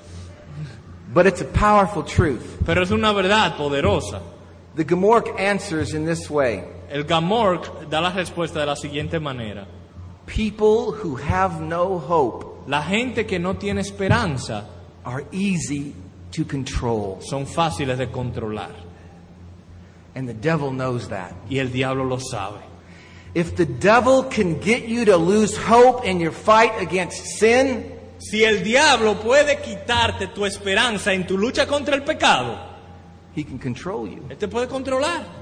But 1.13 1.27
it's 1.27 1.43
a 1.43 1.45
powerful 1.45 2.03
truth. 2.03 2.65
Pero 2.65 2.83
es 2.83 2.91
una 2.91 3.13
verdad 3.13 3.59
poderosa. 3.59 4.23
The 4.75 4.85
Gmork 4.85 5.39
answers 5.39 5.93
in 5.93 6.07
this 6.07 6.31
way 6.31 6.65
El 6.93 7.05
Gamork 7.05 7.89
da 7.89 8.01
la 8.01 8.11
respuesta 8.11 8.61
de 8.61 8.67
la 8.67 8.77
siguiente 8.77 9.19
manera. 9.19 9.67
People 10.27 10.93
who 10.93 11.17
have 11.17 11.61
no 11.61 11.99
hope 11.99 12.47
La 12.69 12.83
gente 12.83 13.25
que 13.27 13.39
no 13.39 13.55
tiene 13.55 13.81
esperanza 13.81 14.67
are 15.05 15.25
easy 15.33 15.95
to 16.31 16.45
control. 16.45 17.19
son 17.21 17.47
fáciles 17.47 17.99
de 17.99 18.07
controlar. 18.09 18.71
And 20.15 20.29
the 20.29 20.35
devil 20.35 20.71
knows 20.71 21.09
that. 21.09 21.33
Y 21.49 21.59
el 21.59 21.73
diablo 21.73 22.05
lo 22.05 22.19
sabe. 22.19 22.61
If 23.35 23.57
the 23.57 23.65
devil 23.65 24.25
can 24.25 24.61
get 24.61 24.87
you 24.87 25.07
to 25.07 25.17
lose 25.17 25.57
hope 25.57 26.05
in 26.07 26.21
your 26.21 26.33
fight 26.33 26.73
against 26.81 27.39
sin, 27.39 27.91
Si 28.19 28.45
el 28.45 28.63
diablo 28.63 29.15
puede 29.15 29.61
quitarte 29.61 30.29
tu 30.29 30.45
esperanza 30.45 31.13
en 31.13 31.27
tu 31.27 31.37
lucha 31.37 31.67
contra 31.67 31.97
el 31.97 32.05
pecado, 32.05 32.57
he 33.35 33.43
can 33.43 33.59
control 33.59 34.07
you. 34.09 34.23
él 34.29 34.37
te 34.37 34.47
puede 34.47 34.69
controlar. 34.69 35.42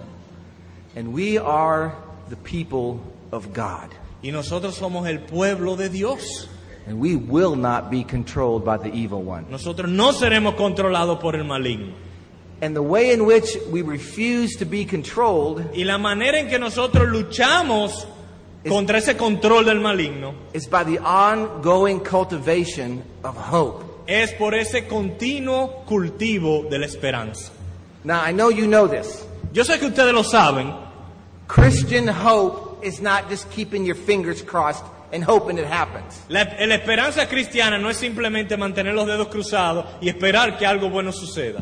And 0.97 1.13
we 1.13 1.39
are 1.39 1.95
the 2.29 2.37
people 2.37 3.01
of 3.33 3.53
God. 3.53 3.91
Y 4.23 4.31
nosotros 4.31 4.77
somos 4.77 5.09
el 5.09 5.21
pueblo 5.21 5.77
de 5.77 5.89
Dios. 5.89 6.49
And 6.87 6.99
we 6.99 7.15
will 7.15 7.57
not 7.57 7.91
be 7.91 8.05
controlled 8.05 8.65
by 8.65 8.77
the 8.77 8.93
evil 8.93 9.23
one. 9.23 9.47
Nosotros 9.51 9.89
no 9.89 10.13
seremos 10.13 10.57
controlados 10.57 11.21
por 11.21 11.37
el 11.37 11.45
maligno. 11.45 11.93
And 12.63 12.75
the 12.75 12.83
way 12.83 13.13
in 13.13 13.25
which 13.25 13.57
we 13.71 13.83
refuse 13.83 14.57
to 14.57 14.67
be 14.67 14.85
controlled 14.85 15.71
Y 15.75 15.85
la 15.85 15.97
manera 15.97 16.39
en 16.39 16.49
que 16.49 16.59
nosotros 16.59 17.09
luchamos 17.09 18.07
contra 18.69 18.99
ese 18.99 19.17
control 19.17 19.65
del 19.65 19.81
maligno 19.81 20.35
is 20.53 20.67
by 20.67 20.85
the 20.85 20.99
ongoing 20.99 22.01
cultivation 22.01 23.03
of 23.25 23.37
hope. 23.37 23.85
es 24.07 24.33
por 24.33 24.55
ese 24.55 24.87
continuo 24.89 25.85
cultivo 25.87 26.69
de 26.69 26.79
la 26.81 26.87
esperanza. 26.87 27.53
Now, 28.03 28.21
I 28.21 28.33
know 28.33 28.51
you 28.51 28.67
know 28.67 28.89
this. 28.89 29.25
Yo 29.53 29.65
sé 29.65 29.79
que 29.79 29.87
ustedes 29.87 30.13
lo 30.13 30.23
saben. 30.23 30.73
Christian 31.49 32.07
hope 32.07 32.85
is 32.85 33.01
not 33.01 33.29
just 33.29 33.51
keeping 33.51 33.85
your 33.85 33.97
fingers 33.97 34.43
crossed 34.43 34.85
and 35.13 35.25
hoping 35.25 35.59
it 35.59 35.67
happens. 35.67 36.21
La, 36.29 36.45
la 36.45 36.77
esperanza 36.77 37.27
cristiana 37.27 37.79
no 37.79 37.89
es 37.89 37.97
simplemente 37.97 38.57
mantener 38.57 38.95
los 38.95 39.07
dedos 39.07 39.29
cruzados 39.29 39.87
y 40.01 40.09
esperar 40.09 40.57
que 40.57 40.67
algo 40.67 40.89
bueno 40.89 41.11
suceda. 41.11 41.61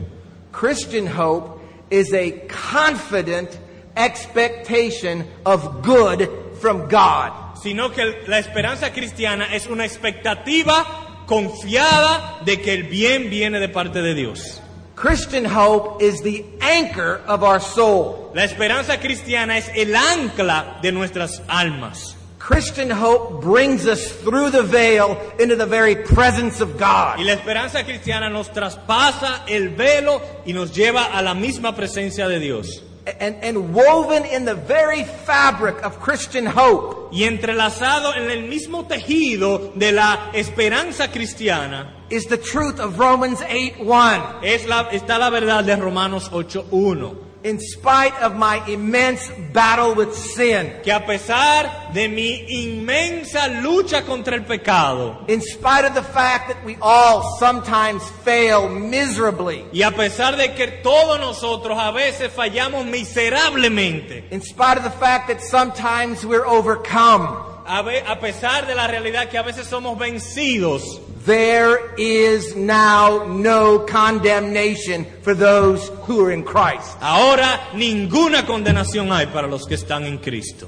Christian 0.53 1.07
hope 1.07 1.61
is 1.91 2.13
a 2.13 2.47
confident 2.49 3.59
expectation 3.97 5.27
of 5.47 5.83
good 5.83 6.29
from 6.61 6.89
God. 6.89 7.57
Sino 7.63 7.91
que 7.91 8.25
la 8.27 8.39
esperanza 8.39 8.93
cristiana 8.93 9.53
es 9.55 9.67
una 9.67 9.85
expectativa 9.85 11.25
confiada 11.27 12.41
de 12.45 12.61
que 12.61 12.73
el 12.73 12.85
bien 12.85 13.31
viene 13.31 13.59
de 13.59 13.69
parte 13.69 14.01
de 14.01 14.15
Dios. 14.15 14.61
Christian 14.99 15.45
hope 15.45 16.03
is 16.03 16.23
the 16.23 16.45
anchor 16.61 17.23
of 17.29 17.45
our 17.45 17.61
soul. 17.61 18.33
La 18.35 18.43
esperanza 18.43 18.99
cristiana 18.99 19.57
es 19.57 19.69
el 19.77 19.95
ancla 19.95 20.81
de 20.83 20.91
nuestras 20.91 21.41
almas. 21.49 22.17
Christian 22.41 22.91
hope 22.91 23.41
brings 23.41 23.87
us 23.87 24.11
through 24.23 24.51
the 24.51 24.65
veil 24.65 25.17
into 25.39 25.55
the 25.55 25.67
very 25.67 25.95
presence 25.95 26.61
of 26.61 26.77
God. 26.79 27.21
Y 27.21 27.23
la 27.23 27.35
esperanza 27.35 27.85
cristiana 27.85 28.29
nos 28.29 28.49
traspasa 28.49 29.45
el 29.47 29.69
velo 29.69 30.21
y 30.45 30.53
nos 30.53 30.75
lleva 30.75 31.17
a 31.17 31.23
la 31.23 31.35
misma 31.35 31.77
presencia 31.77 32.27
de 32.27 32.41
Dios. 32.41 32.83
And, 33.21 33.37
and 33.43 33.75
woven 33.75 34.25
in 34.25 34.45
the 34.45 34.55
very 34.55 35.05
fabric 35.05 35.83
of 35.83 35.99
Christian 36.01 36.47
hope 36.47 37.09
Y 37.11 37.25
entrelazado 37.25 38.15
en 38.15 38.31
el 38.31 38.49
mismo 38.49 38.87
tejido 38.87 39.73
de 39.75 39.93
la 39.93 40.31
esperanza 40.35 41.11
cristiana 41.11 41.95
is 42.11 42.27
the 42.27 42.37
truth 42.37 42.79
of 42.79 42.99
Romans 42.99 43.41
8 43.43 43.81
1. 43.81 44.41
es 44.43 44.67
la, 44.67 44.91
está 44.91 45.19
la 45.19 45.31
verdad 45.31 45.65
de 45.65 45.77
Romanos 45.77 46.31
8.1. 46.31 47.28
In 47.45 47.61
spite 47.61 48.15
of 48.21 48.35
my 48.35 48.61
immense 48.67 49.31
battle 49.53 49.95
with 49.95 50.13
sin, 50.13 50.73
Que 50.83 50.91
a 50.93 50.99
pesar 51.07 51.93
de 51.95 52.09
mi 52.09 52.45
inmensa 52.49 53.47
lucha 53.63 54.05
contra 54.05 54.35
el 54.35 54.43
pecado, 54.43 55.25
in 55.29 55.41
spite 55.41 55.85
of 55.85 55.95
the 55.95 56.03
fact 56.03 56.49
that 56.49 56.65
we 56.65 56.77
all 56.83 57.37
sometimes 57.39 58.03
fail 58.25 58.69
miserably, 58.69 59.65
y 59.73 59.83
a 59.83 59.93
pesar 59.93 60.37
de 60.37 60.53
que 60.55 60.67
todos 60.83 61.21
nosotros 61.21 61.79
a 61.79 61.93
veces 61.93 62.33
fallamos 62.33 62.85
miserablemente, 62.87 64.25
in 64.33 64.41
spite 64.43 64.79
of 64.79 64.83
the 64.85 64.91
fact 64.91 65.29
that 65.29 65.41
sometimes 65.41 66.25
we're 66.27 66.45
overcome, 66.47 67.23
a, 67.67 67.83
ve- 67.85 68.03
a 68.07 68.17
pesar 68.17 68.67
de 68.67 68.75
la 68.75 68.89
realidad 68.89 69.29
que 69.31 69.39
a 69.39 69.43
veces 69.45 69.67
somos 69.69 69.97
vencidos, 69.97 71.01
there 71.29 71.95
is 71.99 72.57
now 72.57 73.25
no 73.29 73.79
condemnation 73.81 75.05
for 75.23 75.35
those 75.35 75.89
who 76.07 76.25
are 76.25 76.33
in 76.33 76.43
Christ. 76.43 76.97
ahora 77.01 77.61
ninguna 77.75 78.47
condenación 78.47 79.13
hay 79.13 79.27
para 79.27 79.47
los 79.47 79.67
que 79.67 79.77
están 79.77 80.05
en 80.07 80.19
Cristo. 80.19 80.67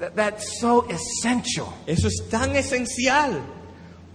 That- 0.00 0.14
that's 0.14 0.60
so 0.60 0.86
essential. 0.90 1.72
Eso 1.86 2.06
es 2.08 2.20
tan 2.30 2.50
esencial. 2.56 3.42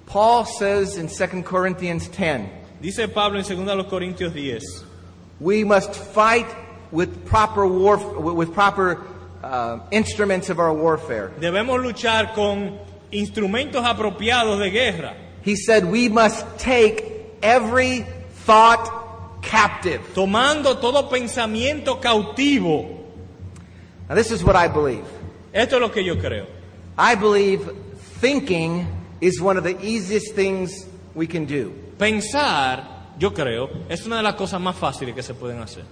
Paul 0.05 0.45
says 0.45 0.97
in 0.97 1.07
2 1.07 1.43
Corinthians 1.43 2.07
10, 2.09 2.49
Dice 2.81 3.07
Pablo 3.07 3.39
en 3.39 3.45
2 3.45 3.75
los 3.77 3.87
Corintios 3.87 4.33
10, 4.33 4.61
we 5.39 5.63
must 5.63 5.95
fight 5.95 6.45
with 6.91 7.25
proper 7.25 7.63
warf- 7.65 8.21
with 8.35 8.53
proper 8.53 8.99
uh, 9.43 9.79
instruments 9.91 10.49
of 10.49 10.59
our 10.59 10.73
warfare. 10.73 11.31
debemos 11.39 11.81
luchar 11.81 12.33
con 12.35 12.77
instrumentos 13.13 13.83
apropiados 13.85 14.59
de 14.59 14.69
guerra, 14.69 15.15
He 15.45 15.55
said 15.55 15.85
we 15.85 16.07
must 16.09 16.45
take 16.57 17.37
every 17.41 18.05
thought 18.45 19.41
captive. 19.41 20.01
tomando 20.13 20.79
todo 20.79 21.09
pensamiento 21.09 21.99
cautivo. 22.01 23.03
Now 24.09 24.15
this 24.15 24.31
is 24.31 24.43
what 24.43 24.55
I 24.55 24.67
believe. 24.67 25.05
Esto 25.53 25.75
es 25.75 25.81
lo 25.81 25.89
que 25.91 26.03
yo 26.03 26.15
creo. 26.15 26.47
I 26.97 27.15
believe 27.15 27.69
thinking 28.21 28.87
is 29.19 29.41
one 29.41 29.57
of 29.57 29.63
the 29.63 29.77
easiest 29.85 30.33
things 30.35 30.85
we 31.13 31.27
can 31.27 31.45
do. 31.45 31.73
Pensar, 31.97 33.15
yo 33.19 33.31
creo, 33.31 33.69
es 33.89 34.05
una 34.05 34.17
de 34.17 34.23
las 34.23 34.35
cosas 34.35 34.59
más 34.61 34.75
fáciles 34.75 35.13
que 35.13 35.23
se 35.23 35.33
pueden 35.33 35.61
hacer. 35.61 35.83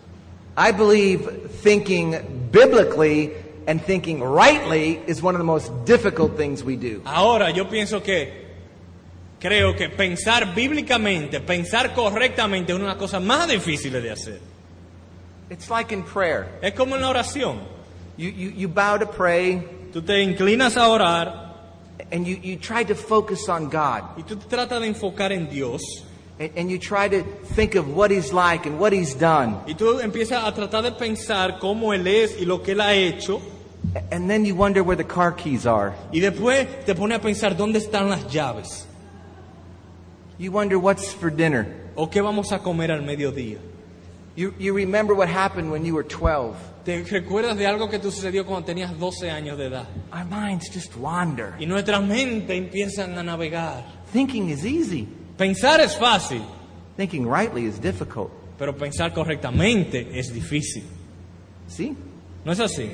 I 0.58 0.72
believe 0.72 1.50
thinking 1.62 2.50
biblically 2.52 3.32
and 3.68 3.82
thinking 3.82 4.22
rightly 4.22 5.02
is 5.08 5.22
one 5.22 5.36
of 5.36 5.40
the 5.40 5.46
most 5.46 5.72
difficult 5.86 6.38
things 6.38 6.64
we 6.64 6.76
do. 6.76 7.02
Ahora, 7.06 7.52
yo 7.52 7.66
pienso 7.66 8.04
que, 8.04 8.48
creo 9.40 9.76
que 9.76 9.90
pensar 9.90 10.54
bíblicamente, 10.56 11.40
pensar 11.40 11.94
correctamente 11.94 12.72
es 12.72 12.80
una 12.80 12.98
cosas 12.98 13.22
más 13.22 13.48
difíciles 13.48 14.02
de 14.02 14.12
hacer. 14.12 14.40
It's 15.50 15.70
like 15.70 15.92
in 15.92 16.04
prayer. 16.04 16.48
Es 16.62 16.74
como 16.74 16.96
en 16.96 17.02
la 17.02 17.10
oración. 17.10 17.60
You, 18.18 18.30
you, 18.30 18.50
you 18.52 18.68
bow 18.68 18.98
to 18.98 19.06
pray 19.06 19.64
Tú 19.92 20.02
te 20.02 20.22
inclinas 20.22 20.78
a 20.78 20.88
orar 20.88 21.52
and 22.12 22.26
you, 22.26 22.38
you 22.38 22.58
try 22.58 22.84
to 22.84 22.96
focus 22.96 23.50
on 23.50 23.70
God. 23.70 24.18
y 24.18 24.24
tú 24.24 24.38
te 24.38 24.48
tratas 24.48 24.80
de 24.80 24.88
enfocar 24.88 25.32
en 25.32 25.50
Dios 25.50 25.82
And, 26.56 26.72
you 26.72 26.80
try 26.80 27.08
to 27.08 27.24
think 27.56 27.76
of 27.76 27.88
what 27.96 28.10
He's 28.12 28.34
like 28.34 28.66
and 28.66 28.80
what 28.80 28.94
He's 28.94 29.14
done. 29.14 29.58
y 29.68 29.74
tú 29.76 30.00
empiezas 30.02 30.44
a 30.44 30.52
tratar 30.54 30.82
de 30.84 30.92
pensar 30.92 31.60
cómo 31.60 31.94
Él 31.94 32.08
es 32.08 32.36
y 32.40 32.46
lo 32.46 32.62
que 32.64 32.72
Él 32.74 32.82
ha 32.82 32.94
hecho 32.94 33.42
And 34.12 34.30
then 34.30 34.46
you 34.46 34.56
wonder 34.56 34.84
where 34.84 34.96
the 34.96 35.04
car 35.08 35.32
keys 35.34 35.66
are. 35.66 35.94
y 36.12 36.20
después 36.20 36.68
te 36.86 36.96
pones 36.96 37.18
a 37.20 37.22
pensar 37.22 37.56
dónde 37.58 37.80
están 37.80 38.10
las 38.10 38.26
llaves 38.32 38.88
You 40.40 40.52
wonder 40.52 40.78
what's 40.78 41.14
for 41.14 41.30
dinner. 41.30 41.68
o 41.96 42.10
qué 42.10 42.22
vamos 42.22 42.52
a 42.52 42.60
comer 42.60 42.92
al 42.92 43.02
mediodía. 43.04 43.58
You, 44.36 44.54
you 44.58 44.74
remember 44.74 45.14
what 45.14 45.28
happened 45.28 45.70
when 45.72 45.86
you 45.86 45.94
were 45.94 46.04
12. 46.08 46.56
¿Te 46.86 47.04
recuerdas 47.04 47.56
de 47.58 47.68
algo 47.68 47.90
que 47.90 48.00
te 48.00 48.10
sucedió 48.10 48.44
cuando 48.46 48.66
tenías 48.66 48.98
12 48.98 49.30
años 49.30 49.56
de 49.58 49.68
edad? 49.68 49.86
Our 50.12 50.26
minds 50.26 50.68
just 50.74 50.96
wander. 50.98 51.54
Y 51.60 51.66
nuestras 51.68 52.02
mentes 52.02 52.58
empiezan 52.58 53.16
a 53.20 53.24
navegar. 53.24 53.84
Thinking 54.12 54.50
is 54.50 54.66
easy, 54.66 55.08
Pensar 55.42 55.82
es 55.82 55.98
fácil, 55.98 56.44
thinking 56.98 57.28
rightly 57.28 57.66
is 57.66 57.80
difficult. 57.80 58.30
pero 58.60 58.78
pensar 58.78 59.12
correctamente 59.12 60.08
es 60.14 60.32
difícil. 60.32 60.84
See? 61.68 61.96
¿No 62.46 62.52
es 62.52 62.60
así? 62.60 62.92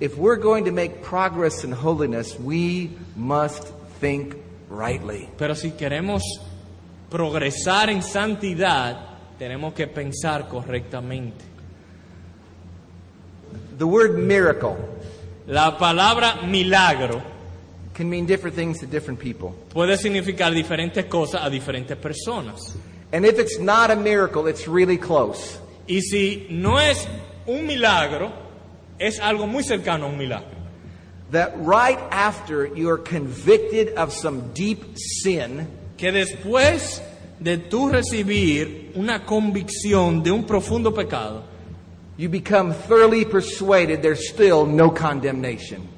If 0.00 0.16
we're 0.16 0.40
going 0.40 0.64
to 0.64 0.72
make 0.72 1.02
progress 1.02 1.62
in 1.62 1.72
holiness, 1.72 2.40
we 2.40 2.96
must 3.16 3.68
think 4.00 4.36
rightly. 4.70 5.28
Pero 5.36 5.54
si 5.54 5.72
queremos 5.72 6.22
progresar 7.10 7.90
en 7.90 8.02
santidad, 8.02 9.18
tenemos 9.38 9.74
que 9.74 9.86
pensar 9.86 10.48
correctamente. 10.48 11.44
The 13.76 13.84
word 13.84 14.16
miracle 14.16 14.78
La 15.46 15.76
palabra 15.76 16.46
milagro 16.46 17.20
can 17.94 18.08
mean 18.08 18.26
different 18.26 18.56
things 18.56 18.80
to 18.80 18.86
different 18.86 19.20
people. 19.20 19.54
puede 19.72 19.96
significar 19.98 20.52
diferentes 20.54 21.04
cosas 21.06 21.42
a 21.44 21.50
diferentes 21.50 21.96
personas. 21.96 22.76
And 23.12 23.26
if 23.26 23.38
it's 23.38 23.58
not 23.58 23.90
a 23.90 23.96
miracle, 23.96 24.46
it's 24.46 24.66
really 24.66 24.96
close. 24.96 25.58
Y 25.86 26.00
si 26.00 26.46
no 26.48 26.78
es 26.78 27.06
un 27.46 27.66
milagro, 27.66 28.32
es 28.98 29.18
algo 29.20 29.46
muy 29.46 29.62
cercano 29.62 30.04
a 30.04 30.08
un 30.08 30.16
milagro. 30.16 30.56
That 31.32 31.52
right 31.56 31.98
after 32.10 32.66
you're 32.66 32.98
convicted 32.98 33.94
of 33.96 34.12
some 34.12 34.52
deep 34.54 34.96
sin, 34.96 35.66
Que 35.96 36.10
después 36.10 37.00
de 37.38 37.58
tú 37.58 37.88
recibir 37.88 38.92
una 38.94 39.24
convicción 39.24 40.22
de 40.22 40.30
un 40.30 40.44
profundo 40.44 40.92
pecado, 40.92 41.44
you 42.16 42.28
become 42.28 42.72
thoroughly 42.72 43.24
persuaded 43.24 44.02
there's 44.02 44.28
still 44.28 44.66
no 44.66 44.90
condemnation. 44.90 45.88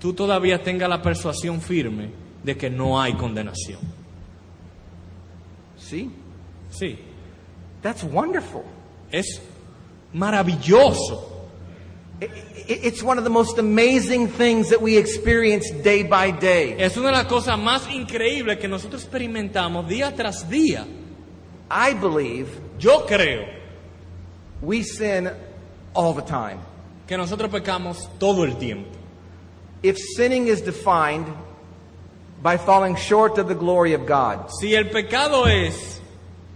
Tú 0.00 0.12
todavía 0.14 0.62
tengas 0.62 0.88
la 0.88 1.00
persuasión 1.02 1.60
firme 1.60 2.10
de 2.42 2.56
que 2.56 2.70
no 2.70 3.00
hay 3.00 3.12
condenación. 3.14 3.78
See? 5.78 6.10
Sí, 6.70 6.98
That's 7.82 8.04
wonderful. 8.04 8.62
es 9.10 9.40
maravilloso. 10.12 11.26
It's 12.68 13.02
one 13.02 13.16
of 13.16 13.24
the 13.24 13.30
most 13.30 13.58
amazing 13.58 14.28
things 14.28 14.68
that 14.68 14.80
we 14.82 14.98
experience 14.98 15.70
day 15.82 16.02
by 16.02 16.30
day. 16.32 16.76
Es 16.78 16.96
una 16.98 17.06
de 17.06 17.12
las 17.12 17.26
cosas 17.26 17.58
más 17.58 17.88
increíbles 17.90 18.58
que 18.58 18.68
nosotros 18.68 19.02
experimentamos 19.02 19.88
día 19.88 20.14
tras 20.14 20.48
día. 20.48 20.86
I 21.70 21.94
believe 21.94 22.48
Yo 22.78 23.06
creo 23.06 23.46
we 24.60 24.82
sin 24.82 25.28
all 25.94 26.14
the 26.14 26.22
time. 26.22 26.58
que 27.06 27.16
nosotros 27.16 27.50
pecamos 27.50 28.08
todo 28.18 28.44
el 28.44 28.56
tiempo. 28.58 28.90
If 29.82 29.96
sinning 30.16 30.48
is 30.48 30.60
defined 30.62 31.26
by 32.42 32.56
falling 32.58 32.96
short 32.96 33.38
of 33.38 33.48
the 33.48 33.54
glory 33.54 33.94
of 33.94 34.06
God, 34.06 34.50
Si 34.60 34.74
el 34.74 34.84
pecado 34.90 35.46
es 35.46 36.00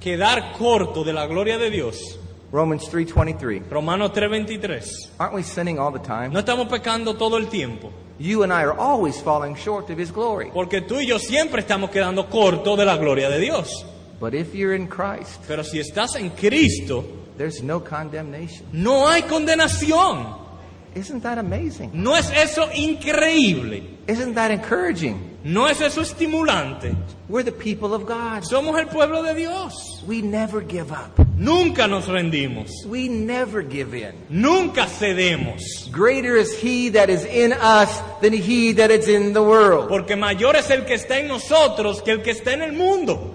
quedar 0.00 0.52
corto 0.58 1.04
de 1.04 1.12
la 1.12 1.26
gloria 1.26 1.56
de 1.58 1.70
Dios, 1.70 2.18
Romans 2.52 2.88
3:23, 2.90 3.62
Romanos 3.70 4.12
3:23, 4.12 5.10
aren't 5.18 5.34
we 5.34 5.42
sinning 5.42 5.78
all 5.78 5.90
the 5.92 5.98
time? 5.98 6.28
no 6.32 6.40
estamos 6.40 6.68
pecando 6.68 7.16
todo 7.16 7.36
el 7.38 7.48
tiempo, 7.48 7.90
You 8.18 8.44
and 8.44 8.52
I 8.52 8.62
are 8.62 8.72
always 8.78 9.20
falling 9.20 9.56
short 9.56 9.90
of 9.90 9.98
his 9.98 10.12
glory. 10.12 10.50
porque 10.52 10.80
tú 10.82 11.00
y 11.00 11.06
yo 11.06 11.18
siempre 11.18 11.60
estamos 11.62 11.90
quedando 11.90 12.28
corto 12.30 12.76
de 12.76 12.84
la 12.84 12.96
gloria 12.96 13.28
de 13.28 13.40
Dios. 13.40 13.84
But 14.20 14.34
if 14.34 14.54
you're 14.54 14.74
in 14.76 14.86
Christ, 14.86 15.40
Pero 15.48 15.64
si 15.64 15.80
estás 15.80 16.14
en 16.16 16.30
Cristo, 16.30 17.04
there's 17.36 17.62
no 17.62 17.80
condemnation. 17.82 18.66
no 18.72 19.08
hay 19.08 19.22
condenación. 19.22 20.43
Isn't 20.94 21.22
that 21.22 21.38
amazing? 21.38 21.90
¿No 21.92 22.14
es 22.14 22.30
eso 22.30 22.68
increíble? 22.72 23.82
Isn't 24.06 24.34
that 24.34 24.50
encouraging? 24.50 25.38
¿No 25.42 25.66
es 25.66 25.80
eso 25.80 26.00
estimulante? 26.00 26.94
We're 27.28 27.42
the 27.42 27.52
people 27.52 27.94
of 27.94 28.06
God. 28.06 28.44
Somos 28.44 28.78
el 28.78 28.86
pueblo 28.86 29.22
de 29.22 29.34
Dios. 29.34 30.02
We 30.06 30.22
never 30.22 30.62
give 30.62 30.92
up. 30.92 31.18
Nunca 31.36 31.88
nos 31.88 32.06
rendimos. 32.06 32.70
We 32.86 33.08
never 33.08 33.62
give 33.62 33.92
in. 33.92 34.14
Nunca 34.30 34.86
cedemos. 34.86 35.90
Greater 35.90 36.36
is 36.36 36.56
he 36.58 36.90
that 36.90 37.10
is 37.10 37.24
in 37.24 37.52
us 37.52 38.00
than 38.20 38.32
he 38.32 38.72
that 38.74 38.90
is 38.90 39.08
in 39.08 39.32
the 39.32 39.42
world. 39.42 39.88
Porque 39.88 40.16
mayor 40.16 40.54
es 40.54 40.70
el 40.70 40.84
que 40.84 40.94
está 40.94 41.18
en 41.18 41.28
nosotros 41.28 42.02
que 42.02 42.12
el 42.12 42.22
que 42.22 42.30
está 42.30 42.52
en 42.52 42.62
el 42.62 42.72
mundo. 42.72 43.34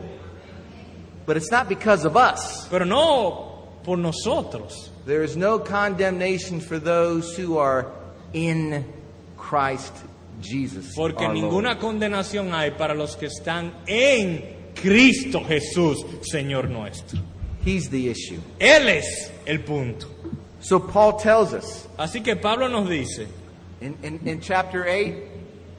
But 1.26 1.36
it's 1.36 1.52
not 1.52 1.68
because 1.68 2.06
of 2.06 2.16
us. 2.16 2.68
Pero 2.70 2.86
no 2.86 3.82
por 3.84 3.98
nosotros. 3.98 4.89
There 5.06 5.24
is 5.24 5.36
no 5.36 5.60
condemnation 5.60 6.60
for 6.60 6.80
those 6.80 7.36
who 7.36 7.58
are 7.58 7.88
in 8.34 8.86
Christ 9.38 9.94
Jesus. 10.42 10.94
Porque 10.96 11.22
our 11.22 11.34
Lord. 11.34 11.36
ninguna 11.36 11.80
condenación 11.80 12.54
hay 12.54 12.72
para 12.72 12.94
los 12.94 13.16
que 13.16 13.28
están 13.28 13.72
en 13.88 14.74
Cristo 14.76 15.42
Jesús, 15.42 15.98
Señor 16.22 16.70
nuestro. 16.70 17.20
He's 17.66 17.90
the 17.90 18.10
issue. 18.10 18.40
Él 18.60 18.88
es 18.88 19.32
el 19.46 19.60
punto. 19.60 20.08
So 20.62 20.80
Paul 20.80 21.18
tells 21.18 21.54
us 21.54 21.88
Así 21.98 22.24
que 22.24 22.36
Pablo 22.36 22.68
nos 22.68 22.90
dice 22.90 23.28
in, 23.82 23.98
in, 24.04 24.20
in 24.26 24.42
chapter 24.42 24.86
8 24.86 25.16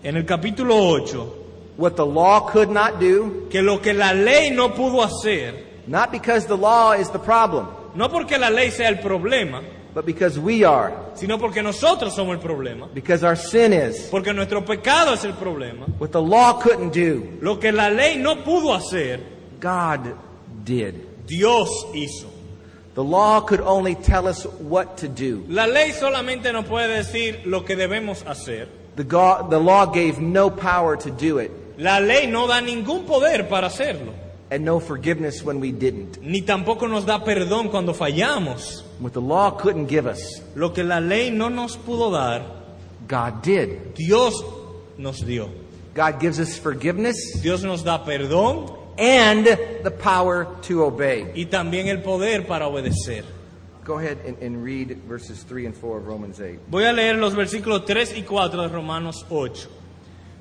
en 0.04 0.16
el 0.16 0.24
capítulo 0.24 0.72
8 0.72 1.40
what 1.76 1.96
the 1.96 2.04
law 2.04 2.40
could 2.40 2.70
not 2.70 3.00
do, 3.00 3.48
que 3.50 3.62
lo 3.62 3.78
que 3.78 3.94
la 3.94 4.12
ley 4.12 4.50
no 4.50 4.68
pudo 4.68 5.02
hacer, 5.02 5.54
not 5.87 6.12
because 6.12 6.46
the 6.46 6.56
law 6.56 6.92
is 6.92 7.09
the 7.11 7.18
problem, 7.18 7.66
no 7.94 8.09
porque 8.11 8.38
la 8.38 8.50
ley 8.50 8.70
sea 8.70 8.88
el 8.88 8.98
problema, 9.00 9.62
but 9.94 10.05
because 10.07 10.38
we 10.38 10.64
are, 10.64 10.92
sino 11.14 11.38
porque 11.38 11.62
nosotros 11.62 12.14
somos 12.14 12.35
el 12.37 12.40
problema, 12.40 12.88
because 12.94 13.24
our 13.24 13.37
sin 13.37 13.72
is. 13.72 14.09
porque 14.11 14.33
nuestro 14.33 14.64
pecado 14.64 15.14
es 15.14 15.24
el 15.24 15.33
problema. 15.35 15.87
What 15.98 16.11
the 16.12 16.20
law 16.22 16.61
couldn't 16.61 16.92
do, 16.92 17.38
Lo 17.40 17.59
que 17.59 17.72
la 17.72 17.88
ley 17.90 18.16
no 18.18 18.37
pudo 18.44 18.74
hacer, 18.74 19.20
God 19.61 20.14
did. 20.64 20.94
Dios 21.26 21.68
hizo. 21.94 22.29
The 22.94 23.05
law 23.05 23.40
could 23.42 23.61
only 23.61 23.94
tell 23.94 24.26
us 24.26 24.44
what 24.61 24.96
to 24.98 25.09
do. 25.09 25.44
La 25.48 25.66
ley 25.66 25.92
solamente 25.92 26.53
nos 26.53 26.66
puede 26.66 26.88
decir 26.88 27.42
lo 27.46 27.64
que 27.64 27.76
debemos 27.76 28.24
hacer. 28.26 28.68
The, 28.96 29.05
go- 29.05 29.46
the 29.48 29.59
law 29.61 29.87
gave 29.87 30.18
no 30.20 30.50
power 30.50 30.96
to 30.96 31.11
do 31.11 31.38
it 31.38 31.50
La 31.79 32.00
ley 32.00 32.26
no 32.26 32.46
da 32.48 32.61
ningún 32.61 33.07
poder 33.07 33.48
para 33.48 33.68
hacerlo, 33.68 34.12
and 34.50 34.64
no 34.64 34.80
forgiveness 34.80 35.42
when 35.42 35.60
we 35.60 35.72
didn't. 35.72 36.20
ni 36.22 36.42
tampoco 36.42 36.88
nos 36.88 37.04
da 37.04 37.22
perdón 37.24 37.70
cuando 37.70 37.92
fallamos. 37.94 38.82
What 38.98 39.12
the 39.12 39.20
law 39.20 39.52
couldn't 39.52 39.86
give 39.86 40.06
us, 40.06 40.40
Lo 40.54 40.70
que 40.72 40.82
la 40.84 41.00
ley 41.00 41.30
no 41.30 41.48
nos 41.48 41.76
pudo 41.76 42.10
dar, 42.10 42.42
God 43.08 43.42
did. 43.42 43.94
Dios 43.94 44.34
nos 44.98 45.20
dio. 45.20 45.48
God 45.94 46.20
gives 46.20 46.38
us 46.38 46.56
forgiveness 46.56 47.40
Dios 47.42 47.64
nos 47.64 47.82
da 47.82 48.04
perdón 48.04 48.76
and 48.96 49.44
the 49.82 49.90
power 49.90 50.46
to 50.62 50.84
obey. 50.84 51.32
y 51.34 51.46
también 51.46 51.88
el 51.88 52.02
poder 52.02 52.46
para 52.46 52.66
obedecer. 52.68 53.24
Go 53.84 53.98
ahead 53.98 54.18
and, 54.26 54.36
and 54.42 54.62
read 54.62 55.02
verses 55.08 55.42
3 55.42 55.66
and 55.66 55.74
4 55.74 55.98
of 55.98 56.06
Romans 56.06 56.40
8. 56.40 56.60
Voy 56.68 56.84
a 56.84 56.92
leer 56.92 57.16
los 57.16 57.34
versículos 57.34 57.86
3 57.86 58.18
y 58.18 58.22
4 58.22 58.62
de 58.62 58.68
Romanos 58.68 59.24
8. 59.30 59.68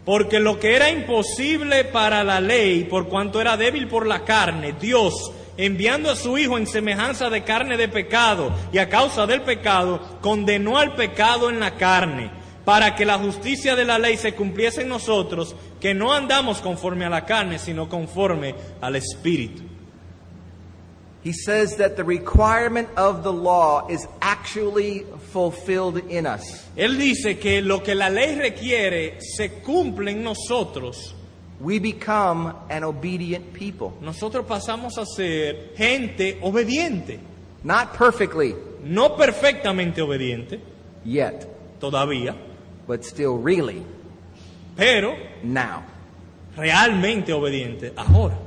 Porque 0.10 0.40
lo 0.40 0.60
que 0.60 0.76
era 0.76 0.90
imposible 0.90 1.84
para 1.84 2.24
la 2.24 2.42
ley, 2.42 2.86
por 2.86 3.08
cuanto 3.10 3.40
era 3.40 3.58
débil 3.58 3.88
por 3.88 4.08
la 4.08 4.26
carne, 4.26 4.74
Dios, 4.74 5.32
enviando 5.56 6.10
a 6.10 6.16
su 6.16 6.36
Hijo 6.40 6.58
en 6.58 6.66
semejanza 6.66 7.30
de 7.30 7.44
carne 7.44 7.78
de 7.78 7.88
pecado 7.90 8.52
y 8.74 8.80
a 8.80 8.90
causa 8.90 9.28
del 9.28 9.44
pecado, 9.44 10.18
condenó 10.20 10.80
al 10.80 10.96
pecado 10.96 11.52
en 11.52 11.60
la 11.60 11.76
carne, 11.76 12.32
para 12.66 12.96
que 12.96 13.06
la 13.06 13.20
justicia 13.20 13.76
de 13.76 13.86
la 13.86 14.00
ley 14.00 14.18
se 14.18 14.34
cumpliese 14.34 14.82
en 14.82 14.90
nosotros, 14.90 15.56
que 15.80 15.94
no 15.94 16.12
andamos 16.12 16.58
conforme 16.58 17.06
a 17.06 17.12
la 17.12 17.24
carne, 17.24 17.60
sino 17.60 17.88
conforme 17.88 18.56
al 18.82 18.96
Espíritu. 18.96 19.62
He 21.22 21.34
says 21.34 21.76
that 21.78 21.98
the 21.98 22.04
requirement 22.06 22.88
of 22.96 23.24
the 23.24 23.34
law 23.34 23.88
is 23.90 24.08
actually 24.22 25.06
fulfilled 25.32 25.98
in 26.10 26.26
us. 26.26 26.66
Él 26.78 26.98
dice 26.98 27.40
que 27.40 27.62
lo 27.62 27.80
que 27.80 27.94
la 27.94 28.10
ley 28.10 28.36
requiere 28.36 29.20
se 29.20 29.50
cumple 29.62 30.12
en 30.12 30.24
nosotros. 30.24 31.14
We 31.60 31.80
become 31.80 32.56
an 32.70 32.86
obedient 32.86 33.54
people. 33.54 33.94
Nosotros 34.00 34.46
pasamos 34.46 34.98
a 34.98 35.06
ser 35.06 35.74
gente 35.76 36.40
obediente, 36.42 37.20
Not 37.64 37.94
perfectly 37.98 38.56
no 38.84 39.16
perfectamente 39.18 40.02
obediente 40.02 40.62
yet, 41.04 41.46
todavía, 41.80 42.36
but 42.88 43.04
still 43.04 43.38
really 43.38 43.84
pero 44.76 45.16
now. 45.44 45.84
realmente 46.56 47.34
obediente 47.34 47.92
ahora. 47.98 48.38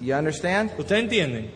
You 0.00 0.14
understand? 0.14 0.70
¿Ustedes 0.78 1.02
entienden? 1.02 1.50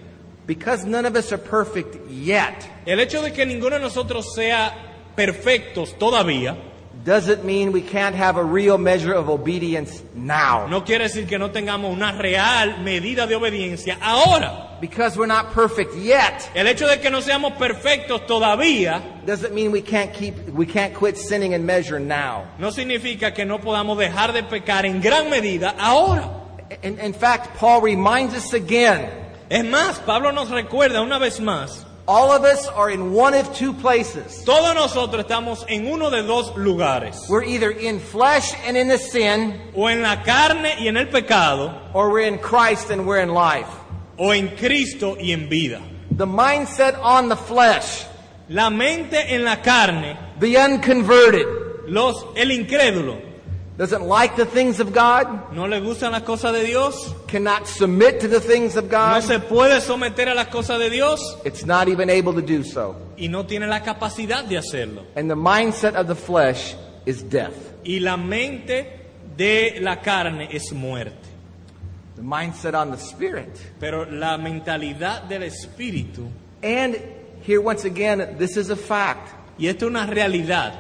Because 0.47 0.85
none 0.85 1.07
of 1.07 1.17
us 1.17 1.33
are 1.33 1.39
perfect 1.39 2.11
yet 2.11 2.69
El 2.87 3.01
hecho 3.01 3.23
de 3.23 3.33
que 3.33 3.47
ninguno 3.47 3.71
de 3.71 3.81
nosotros 3.81 4.35
sea 4.35 4.73
perfectos 5.17 5.95
todavía 5.99 6.57
doesn't 7.05 7.45
mean 7.45 7.73
we 7.73 7.83
can't 7.83 8.15
have 8.15 8.37
a 8.37 8.45
real 8.45 8.79
measure 8.79 9.13
of 9.13 9.29
obedience 9.29 10.03
now. 10.15 10.67
no 10.69 10.83
quiere 10.83 11.05
decir 11.05 11.27
que 11.27 11.39
no 11.39 11.51
tengamos 11.51 11.93
una 11.93 12.13
real 12.13 12.79
medida 12.83 13.27
de 13.27 13.35
obediencia 13.35 13.99
ahora. 14.01 14.79
Because 14.81 15.17
we're 15.17 15.27
not 15.27 15.53
perfect 15.53 15.95
yet 15.97 16.51
El 16.55 16.67
hecho 16.67 16.87
de 16.87 16.99
que 17.01 17.11
no 17.11 17.21
seamos 17.21 17.55
perfectos 17.57 18.27
todavía 18.27 19.25
doesn't 19.25 19.55
mean 19.55 19.73
we 19.73 19.81
can't 19.83 20.13
keep 20.13 20.35
we 20.51 20.67
can't 20.67 20.95
quit 20.95 21.17
sinning 21.17 21.55
and 21.55 21.65
measure 21.67 21.99
now. 21.99 22.45
no 22.59 22.71
significa 22.71 23.35
que 23.35 23.45
no 23.45 23.59
podamos 23.59 23.97
dejar 23.99 24.33
de 24.33 24.43
pecar 24.43 24.85
en 24.85 25.01
gran 25.01 25.31
medida 25.31 25.75
ahora. 25.79 26.43
In, 26.83 26.99
in 26.99 27.13
fact, 27.13 27.57
Paul 27.57 27.83
reminds 27.83 28.35
us 28.35 28.53
again 28.53 29.11
Es 29.51 29.65
más, 29.65 29.99
Pablo 30.01 30.33
nos 30.33 30.51
recuerda 30.51 31.03
una 31.03 31.19
vez 31.19 31.41
más, 31.41 31.85
all 32.07 32.31
of 32.33 32.45
us 32.45 32.67
are 32.69 32.91
in 32.91 33.15
one 33.15 33.35
of 33.35 33.51
two 33.57 33.73
places. 33.75 34.43
todos 34.45 34.75
nosotros 34.75 35.21
estamos 35.25 35.65
en 35.69 35.87
uno 35.87 36.11
de 36.11 36.23
dos 36.23 36.55
lugares, 36.57 37.29
We're 37.29 37.45
either 37.45 37.71
in 37.71 38.01
flesh 38.01 38.55
and 38.67 38.77
in 38.77 38.89
the 38.89 38.99
sin, 38.99 39.61
o 39.75 39.89
en 39.89 40.03
la 40.03 40.23
carne 40.23 40.77
y 40.81 40.89
en 40.89 40.97
el 40.97 41.07
pecado, 41.07 41.73
or 41.93 42.11
we're 42.11 42.27
in 42.27 42.39
Christ 42.39 42.91
and 42.91 43.07
we're 43.07 43.23
in 43.23 43.31
life. 43.35 43.69
o 44.19 44.33
en 44.33 44.49
Cristo 44.57 45.17
y 45.21 45.33
en 45.33 45.49
vida. 45.49 45.81
The 46.17 46.27
mindset 46.27 46.99
on 47.03 47.29
the 47.29 47.37
flesh, 47.37 48.07
La 48.49 48.69
mente 48.71 49.17
en 49.35 49.43
la 49.45 49.57
carne, 49.57 50.17
the 50.39 50.57
unconverted, 50.57 51.47
los, 51.89 52.25
el 52.37 52.51
incrédulo, 52.51 53.19
doesn't 53.77 54.03
like 54.07 54.37
the 54.37 54.45
things 54.47 54.79
of 54.79 54.93
God, 54.93 55.53
no 55.53 55.67
le 55.67 55.81
gustan 55.81 56.13
las 56.13 56.23
cosas 56.23 56.53
de 56.53 56.65
Dios, 56.65 57.13
cannot 57.27 57.67
submit 57.67 58.21
to 58.21 58.29
the 58.29 58.41
things 58.41 58.77
of 58.77 58.89
God. 58.89 59.15
no 59.15 59.21
God. 59.21 59.23
se 59.25 59.39
puede 59.41 59.81
someter 59.81 60.29
a 60.29 60.35
las 60.35 60.47
cosas 60.49 60.79
de 60.79 60.91
Dios 60.91 61.21
It's 61.45 61.65
not 61.67 61.89
even 61.89 62.09
able 62.09 62.35
to 62.35 62.43
do 62.43 62.63
so. 62.63 62.95
y 63.19 63.27
no 63.29 63.45
tiene 63.47 63.67
la 63.67 63.81
capacidad 63.81 64.45
de 64.45 64.59
hacerlo. 64.59 65.05
And 65.17 65.29
the 65.29 65.35
mindset 65.37 65.95
of 65.97 66.07
the 66.07 66.15
flesh 66.15 66.75
is 67.05 67.23
death. 67.23 67.55
Y 67.85 67.99
la 67.99 68.17
mente 68.17 69.01
de 69.37 69.79
la 69.81 69.97
carne 69.97 70.49
es 70.53 70.73
muerte. 70.73 71.29
The 72.17 72.23
mindset 72.23 72.75
on 72.75 72.93
the 72.93 72.97
spirit. 72.99 73.59
Pero 73.81 74.05
la 74.09 74.39
mentalidad 74.39 75.25
del 75.29 75.43
espíritu, 75.43 76.29
And 76.63 76.97
here 77.43 77.61
once 77.61 77.85
again, 77.85 78.37
this 78.39 78.57
is 78.57 78.71
a 78.71 78.77
fact. 78.77 79.33
y 79.59 79.67
esto 79.67 79.87
es 79.87 79.91
una 79.91 80.07
realidad, 80.07 80.75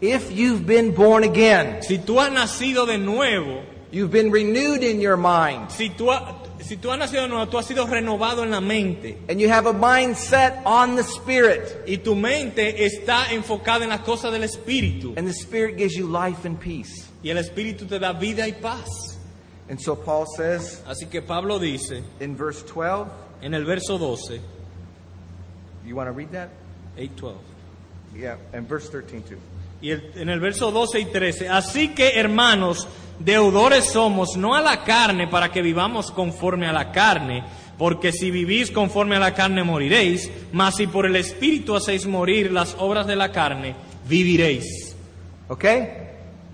If 0.00 0.30
you've 0.30 0.66
been 0.66 0.92
born 0.94 1.24
again, 1.24 1.82
si 1.82 1.98
tú 1.98 2.18
has 2.20 2.30
nacido 2.30 2.86
de 2.86 2.98
nuevo, 2.98 3.62
you've 3.90 4.10
been 4.10 4.30
renewed 4.30 4.82
in 4.82 5.00
your 5.00 5.16
mind, 5.16 5.70
si 5.70 5.88
tú, 5.88 6.10
ha- 6.12 6.42
si 6.60 6.76
tú 6.76 6.90
has 6.92 6.98
nacido 6.98 7.22
de 7.22 7.28
nuevo, 7.28 7.46
tú 7.46 7.58
has 7.58 7.66
sido 7.66 7.86
renovado 7.86 8.42
en 8.42 8.50
la 8.50 8.60
mente 8.60 9.16
and 9.30 9.40
you 9.40 9.48
have 9.48 9.64
a 9.66 9.72
mindset 9.72 10.60
on 10.66 10.96
the 10.96 11.02
spirit, 11.02 11.82
y 11.86 11.96
tu 11.96 12.14
mente 12.14 12.84
está 12.84 13.30
enfocada 13.32 13.84
en 13.84 13.88
las 13.88 14.00
cosas 14.02 14.32
del 14.32 14.42
espíritu 14.42 15.14
and 15.16 15.26
the 15.26 15.32
spirit 15.32 15.78
gives 15.78 15.94
you 15.96 16.06
life 16.06 16.44
and 16.44 16.60
peace. 16.60 17.08
y 17.22 17.30
el 17.30 17.38
espíritu 17.38 17.86
te 17.88 17.98
da 17.98 18.12
vida 18.12 18.46
y 18.46 18.52
paz. 18.52 19.16
And 19.68 19.80
so 19.80 19.96
Paul 19.96 20.26
says 20.26 20.82
Así 20.86 21.10
que 21.10 21.22
Pablo 21.22 21.58
dice 21.58 22.02
in 22.20 22.36
verse 22.36 22.62
12, 22.62 23.08
en 23.42 23.54
el 23.54 23.64
verso 23.64 23.96
12, 23.98 24.40
you 25.86 25.96
want 25.96 26.06
to 26.08 26.12
read 26.12 26.30
that? 26.32 26.50
8:12. 26.98 27.34
Yeah, 28.14 28.36
and 28.52 28.68
verse 28.68 28.88
13 28.90 29.22
too. 29.22 29.38
Y 29.80 29.90
el- 29.90 30.10
en 30.16 30.28
el 30.30 30.40
verso 30.40 30.70
12 30.72 31.00
y 31.00 31.04
13, 31.06 31.48
así 31.48 31.88
que 31.88 32.18
hermanos, 32.18 32.88
deudores 33.18 33.84
somos, 33.84 34.36
no 34.36 34.54
a 34.54 34.60
la 34.60 34.84
carne 34.84 35.28
para 35.28 35.50
que 35.52 35.62
vivamos 35.62 36.10
conforme 36.10 36.66
a 36.66 36.72
la 36.72 36.92
carne, 36.92 37.44
porque 37.78 38.12
si 38.12 38.30
vivís 38.30 38.70
conforme 38.70 39.16
a 39.16 39.20
la 39.20 39.34
carne 39.34 39.62
moriréis, 39.64 40.30
mas 40.52 40.76
si 40.76 40.86
por 40.86 41.04
el 41.06 41.16
Espíritu 41.16 41.76
hacéis 41.76 42.06
morir 42.06 42.50
las 42.52 42.74
obras 42.78 43.06
de 43.06 43.16
la 43.16 43.32
carne, 43.32 43.74
viviréis. 44.08 44.96
Okay? 45.48 46.05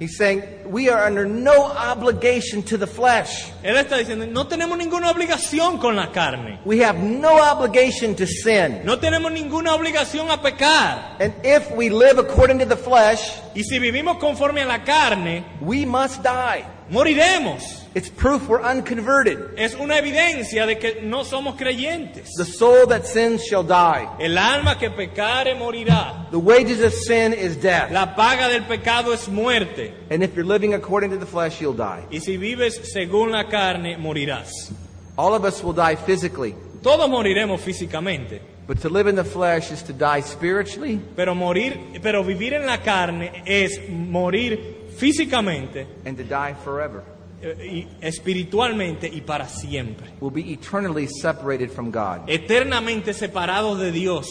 He's 0.02 0.16
saying 0.16 0.42
we 0.66 0.88
are 0.88 1.06
under 1.06 1.24
no 1.24 1.62
obligation 1.64 2.64
to 2.64 2.76
the 2.76 2.88
flesh. 2.88 3.52
Él 3.62 3.76
está 3.76 3.98
diciendo, 3.98 4.26
no 4.26 4.48
tenemos 4.48 4.76
ninguna 4.76 5.08
obligación 5.12 5.78
con 5.78 5.94
la 5.94 6.10
carne. 6.10 6.58
We 6.64 6.80
have 6.80 6.98
no 6.98 7.40
obligation 7.40 8.16
to 8.16 8.26
sin. 8.26 8.84
No 8.84 8.98
tenemos 8.98 9.30
ninguna 9.30 9.74
obligación 9.74 10.28
a 10.28 10.42
pecar. 10.42 11.18
And 11.20 11.32
if 11.44 11.70
we 11.76 11.88
live 11.88 12.18
according 12.18 12.58
to 12.58 12.66
the 12.66 12.76
flesh, 12.76 13.38
Y 13.54 13.62
si 13.62 13.78
vivimos 13.78 14.18
conforme 14.18 14.62
a 14.62 14.66
la 14.66 14.82
carne, 14.82 15.44
we 15.60 15.86
must 15.86 16.20
die. 16.24 16.64
moriremos. 16.90 17.81
It's 17.94 18.08
proof 18.08 18.48
we're 18.48 18.62
unconverted. 18.62 19.58
Es 19.58 19.74
una 19.74 19.98
evidencia 19.98 20.66
de 20.66 20.78
que 20.78 21.02
no 21.02 21.24
somos 21.24 21.56
creyentes. 21.56 22.30
The 22.36 22.44
soul 22.46 22.86
that 22.88 23.04
sins 23.04 23.44
shall 23.44 23.64
die. 23.64 24.08
El 24.18 24.38
alma 24.38 24.78
que 24.78 24.90
pecare 24.90 25.54
morirá. 25.54 26.30
The 26.30 26.38
wages 26.38 26.82
of 26.82 26.94
sin 26.94 27.34
is 27.34 27.56
death. 27.56 27.90
La 27.90 28.14
paga 28.16 28.48
del 28.48 28.62
pecado 28.62 29.12
es 29.12 29.28
muerte. 29.28 29.92
And 30.10 30.22
if 30.22 30.34
you're 30.34 30.46
living 30.46 30.72
according 30.72 31.10
to 31.10 31.18
the 31.18 31.26
flesh, 31.26 31.60
you'll 31.60 31.76
die. 31.76 32.06
Y 32.10 32.20
si 32.20 32.38
vives 32.38 32.80
según 32.94 33.30
la 33.30 33.44
carne, 33.44 33.98
morirás. 33.98 34.72
All 35.16 35.34
of 35.34 35.44
us 35.44 35.62
will 35.62 35.74
die 35.74 35.96
physically. 35.96 36.54
Todos 36.82 37.10
moriremos 37.10 37.60
físicamente. 37.60 38.40
But 38.66 38.80
to 38.82 38.88
live 38.88 39.06
in 39.06 39.16
the 39.16 39.24
flesh 39.24 39.70
is 39.70 39.82
to 39.82 39.92
die 39.92 40.20
spiritually 40.20 41.00
Pero 41.16 41.34
morir, 41.34 42.00
pero 42.00 42.22
vivir 42.22 42.54
en 42.54 42.64
la 42.64 42.78
carne 42.78 43.42
es 43.44 43.78
morir 43.88 44.88
físicamente, 44.96 45.86
and 46.06 46.16
to 46.16 46.24
die 46.24 46.54
forever. 46.64 47.02
Eh, 47.42 47.66
y 47.66 47.88
espiritualmente 48.06 49.08
y 49.08 49.20
para 49.22 49.48
siempre. 49.48 50.10
We'll 50.20 50.32
be 50.32 50.52
eternally 50.52 51.06
separated 51.08 51.70
from 51.70 51.90
God. 51.90 52.28
Eternamente 52.28 53.12
separados 53.12 53.78
de 53.78 53.90
Dios. 53.92 54.26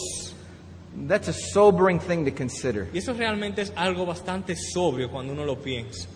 That's 1.08 1.28
a 1.28 1.32
sobering 1.32 2.00
thing 2.00 2.24
to 2.24 2.32
consider. 2.32 2.88
Y 2.92 2.98
eso 2.98 3.14
realmente 3.14 3.62
es 3.62 3.72
algo 3.76 4.04
bastante 4.04 4.54
sobrio 4.56 5.10
cuando 5.10 5.32
uno 5.32 5.44
lo 5.44 5.56
piensa. 5.56 6.06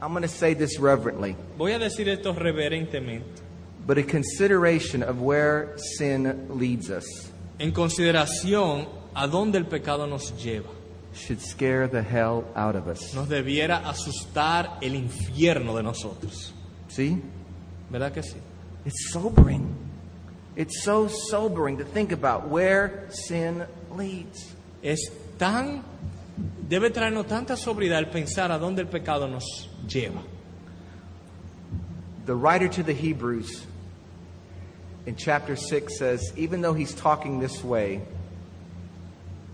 I'm 0.00 0.12
going 0.12 0.22
to 0.22 0.28
say 0.28 0.54
this 0.54 0.78
reverently, 0.80 1.36
Voy 1.58 1.72
a 1.72 1.78
decir 1.78 2.08
esto 2.08 2.32
reverentemente. 2.32 3.42
but 3.86 3.98
a 3.98 4.02
consideration 4.02 5.02
of 5.02 5.20
where 5.20 5.76
sin 5.76 6.48
leads 6.58 6.88
us 6.90 7.04
En 7.58 7.70
consideración 7.70 8.88
a 9.14 9.26
dónde 9.28 9.58
el 9.58 9.66
pecado 9.66 10.06
nos 10.06 10.32
lleva. 10.42 10.70
Should 11.14 11.40
scare 11.40 11.86
the 11.86 12.02
hell 12.02 12.44
out 12.54 12.76
of 12.76 12.88
us. 12.88 13.14
Nos 13.14 13.28
debiera 13.28 13.82
asustar 13.86 14.78
el 14.82 14.94
infierno 14.94 15.76
de 15.76 15.82
nosotros. 15.82 16.52
See? 16.88 17.20
¿Verdad 17.90 18.12
que 18.12 18.22
sí? 18.22 18.36
It's 18.84 19.12
sobering. 19.12 19.74
It's 20.56 20.82
so 20.84 21.08
sobering 21.08 21.78
to 21.78 21.84
think 21.84 22.12
about 22.12 22.48
where 22.48 23.08
sin 23.10 23.64
leads. 23.90 24.54
Es 24.82 25.10
tan, 25.38 25.82
debe 26.68 26.90
traernos 26.90 27.26
tanta 27.26 27.56
sobriedad 27.56 27.98
el 27.98 28.06
pensar 28.06 28.52
a 28.52 28.58
dónde 28.58 28.80
el 28.80 28.88
pecado 28.88 29.26
nos 29.26 29.68
lleva. 29.86 30.22
The 32.26 32.34
writer 32.34 32.68
to 32.68 32.82
the 32.82 32.94
Hebrews 32.94 33.66
in 35.06 35.16
chapter 35.16 35.56
6 35.56 35.98
says, 35.98 36.32
even 36.36 36.62
though 36.62 36.72
he's 36.72 36.94
talking 36.94 37.38
this 37.38 37.62
way, 37.62 38.00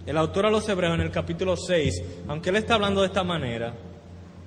El 0.06 0.16
autor 0.16 0.46
a 0.46 0.50
los 0.50 0.68
Hebreos 0.68 0.94
en 0.94 1.00
el 1.02 1.10
capítulo 1.10 1.56
6, 1.56 2.02
aunque 2.28 2.50
él 2.50 2.56
está 2.56 2.74
hablando 2.74 3.00
de 3.00 3.08
esta 3.08 3.22
manera, 3.22 3.74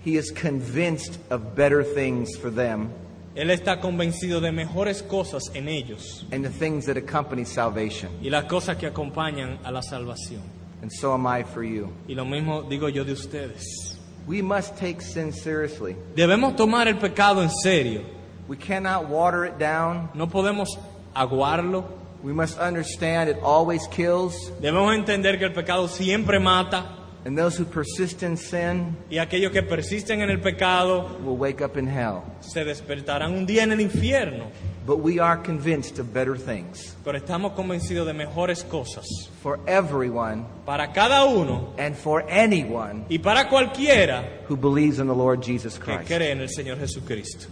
he 0.06 0.18
is 0.18 0.32
convinced 0.32 1.20
of 1.32 1.56
better 1.56 1.84
things 1.84 2.38
for 2.38 2.52
them 2.54 2.90
él 3.36 3.50
está 3.50 3.80
convencido 3.80 4.40
de 4.42 4.52
mejores 4.52 5.02
cosas 5.02 5.44
en 5.56 5.68
ellos 5.68 6.26
and 6.32 6.44
the 6.44 6.52
things 6.52 6.86
that 6.86 6.98
accompany 6.98 7.46
salvation. 7.46 8.12
y 8.22 8.30
las 8.30 8.46
cosas 8.46 8.78
que 8.78 8.86
acompañan 8.86 9.58
a 9.64 9.72
la 9.72 9.82
salvación. 9.82 10.42
And 10.82 10.92
so 10.92 11.14
am 11.14 11.26
I 11.26 11.44
for 11.44 11.64
you. 11.64 11.92
Y 12.08 12.14
lo 12.14 12.26
mismo 12.26 12.64
digo 12.64 12.90
yo 12.90 13.04
de 13.04 13.14
ustedes. 13.14 14.00
We 14.28 14.42
must 14.42 14.78
take 14.78 15.02
sin 15.02 15.34
seriously. 15.34 15.96
Debemos 16.16 16.56
tomar 16.56 16.88
el 16.88 16.98
pecado 16.98 17.42
en 17.42 17.50
serio. 17.50 18.04
We 18.48 18.58
cannot 18.58 19.10
water 19.10 19.46
it 19.46 19.58
down. 19.58 20.12
No 20.14 20.28
podemos 20.28 20.78
aguarlo. 21.16 22.03
We 22.24 22.32
must 22.34 22.58
understand 22.58 23.30
it 23.30 23.38
always 23.44 23.88
kills. 23.90 24.34
Debemos 24.62 24.96
entender 24.96 25.38
que 25.38 25.46
el 25.46 25.54
pecado 25.54 25.88
siempre 25.88 26.40
mata 26.40 27.00
And 27.26 27.38
those 27.38 27.56
who 27.58 27.64
persist 27.64 28.22
in 28.22 28.36
sin 28.36 28.98
y 29.10 29.18
aquellos 29.18 29.54
que 29.54 29.64
persisten 29.64 30.20
en 30.22 30.30
el 30.30 30.42
pecado 30.42 31.08
will 31.24 31.38
wake 31.38 31.62
up 31.62 31.78
in 31.78 31.88
hell. 31.88 32.22
se 32.42 32.66
despertarán 32.66 33.32
un 33.34 33.46
día 33.46 33.64
en 33.64 33.72
el 33.72 33.80
infierno. 33.80 34.52
But 34.86 34.98
we 35.00 35.20
are 35.22 35.38
convinced 35.42 35.98
of 36.00 36.14
better 36.14 36.36
things 36.38 36.94
Pero 37.06 37.18
estamos 37.18 37.54
convencidos 37.54 38.06
de 38.06 38.14
mejores 38.14 38.66
cosas 38.66 39.06
for 39.42 39.58
everyone 39.66 40.44
para 40.66 40.92
cada 40.92 41.24
uno 41.24 41.74
and 41.78 41.96
for 41.96 42.26
anyone 42.30 43.06
y 43.10 43.20
para 43.20 43.48
cualquiera 43.48 44.42
who 44.50 44.58
believes 44.58 45.00
in 45.00 45.08
the 45.08 45.16
Lord 45.16 45.42
Jesus 45.42 45.80
que 45.80 45.86
Christ. 45.96 46.08
cree 46.10 46.32
en 46.32 46.42
el 46.42 46.50
Señor 46.50 46.78
Jesucristo. 46.78 47.48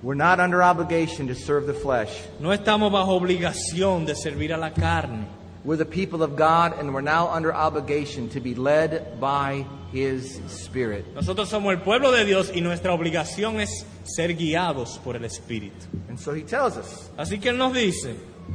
We're 0.00 0.14
not 0.14 0.38
under 0.38 0.62
obligation 0.62 1.26
to 1.26 1.34
serve 1.34 1.66
the 1.66 1.74
flesh. 1.74 2.22
No 2.38 2.50
estamos 2.50 2.92
bajo 2.92 3.20
obligación 3.20 4.06
de 4.06 4.14
servir 4.14 4.52
a 4.52 4.56
la 4.56 4.70
carne. 4.70 5.26
We're 5.64 5.76
the 5.76 5.84
people 5.84 6.22
of 6.22 6.36
God, 6.36 6.78
and 6.78 6.94
we're 6.94 7.00
now 7.00 7.28
under 7.28 7.52
obligation 7.52 8.28
to 8.30 8.40
be 8.40 8.54
led 8.54 9.20
by 9.20 9.66
His 9.92 10.40
Spirit. 10.46 11.04
Nosotros 11.16 11.48
somos 11.50 11.72
el 11.72 11.80
pueblo 11.80 12.12
de 12.12 12.24
Dios 12.24 12.52
y 12.54 12.60
nuestra 12.60 12.92
obligación 12.92 13.60
es 13.60 13.84
ser 14.04 14.34
guiados 14.34 14.98
por 15.02 15.16
el 15.16 15.24
Espíritu. 15.24 15.86
And 16.08 16.18
so 16.18 16.32
He 16.32 16.42
tells 16.42 16.76
us 16.76 17.10
Así 17.18 17.40
que 17.40 17.50
Él 17.50 17.58
nos 17.58 17.74
dice 17.74 18.14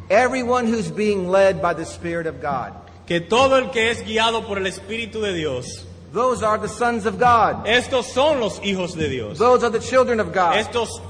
everyone 0.10 0.66
who's 0.66 0.90
being 0.90 1.28
led 1.28 1.62
by 1.62 1.74
the 1.74 1.86
Spirit 1.86 2.26
of 2.26 2.42
God, 2.42 2.72
que 3.06 3.20
todo 3.20 3.58
el 3.58 3.70
que 3.72 3.92
es 3.92 4.02
guiado 4.02 4.48
por 4.48 4.58
el 4.58 4.66
Espíritu 4.66 5.22
de 5.22 5.34
Dios, 5.34 5.86
those 6.14 6.42
are 6.42 6.58
the 6.58 6.70
sons 6.70 7.06
of 7.06 7.20
God, 7.20 7.68
estos 7.68 8.06
son 8.14 8.40
los 8.40 8.60
hijos 8.62 8.96
de 8.96 9.10
Dios. 9.10 9.38
those 9.38 9.62
are 9.62 9.70
the 9.70 9.80
children 9.80 10.22
of 10.22 10.32
God. 10.34 10.56
Estos 10.56 11.02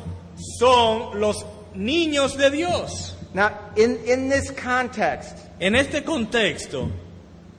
son 0.60 1.20
los 1.20 1.46
niños 1.76 2.38
de 2.38 2.50
Dios. 2.50 3.16
Now, 3.34 3.58
in, 3.76 3.98
in 4.06 4.30
this 4.30 4.52
context, 4.52 5.36
En 5.60 5.76
este 5.76 6.04
contexto, 6.04 6.92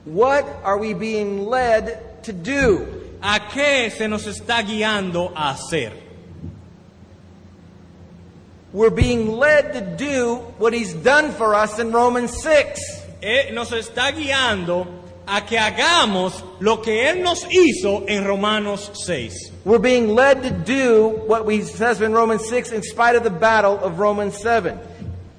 what 0.05 0.45
are 0.63 0.77
we 0.77 0.93
being 0.93 1.47
led 1.47 2.23
to 2.23 2.31
do? 2.31 3.05
¿a 3.25 3.39
qué 3.51 3.89
se 3.89 4.07
nos 4.07 4.27
está 4.27 4.61
guiando 4.61 5.31
a 5.35 5.51
hacer? 5.51 5.91
We're 8.71 8.91
being 8.91 9.37
led 9.37 9.73
to 9.73 9.81
do 9.81 10.35
what 10.57 10.73
He's 10.73 10.93
done 10.93 11.31
for 11.31 11.55
us 11.55 11.79
in 11.79 11.91
Romans 11.91 12.41
6. 12.43 12.79
Eh, 13.21 13.51
nos 13.53 13.71
está 13.71 14.11
guiando 14.11 14.85
a 15.25 15.41
que 15.41 15.57
hagamos 15.57 16.43
lo 16.59 16.81
que 16.81 17.09
Él 17.09 17.23
nos 17.23 17.45
hizo 17.49 18.05
en 18.07 18.25
Romanos 18.25 18.91
6. 19.05 19.51
We're 19.65 19.79
being 19.79 20.09
led 20.09 20.43
to 20.43 20.51
do 20.51 21.23
what 21.25 21.43
we 21.47 21.61
says 21.63 21.99
in 21.99 22.13
Romans 22.13 22.47
6 22.47 22.71
in 22.71 22.83
spite 22.83 23.15
of 23.15 23.23
the 23.23 23.31
battle 23.31 23.79
of 23.79 23.97
Romans 23.97 24.37
7. 24.37 24.79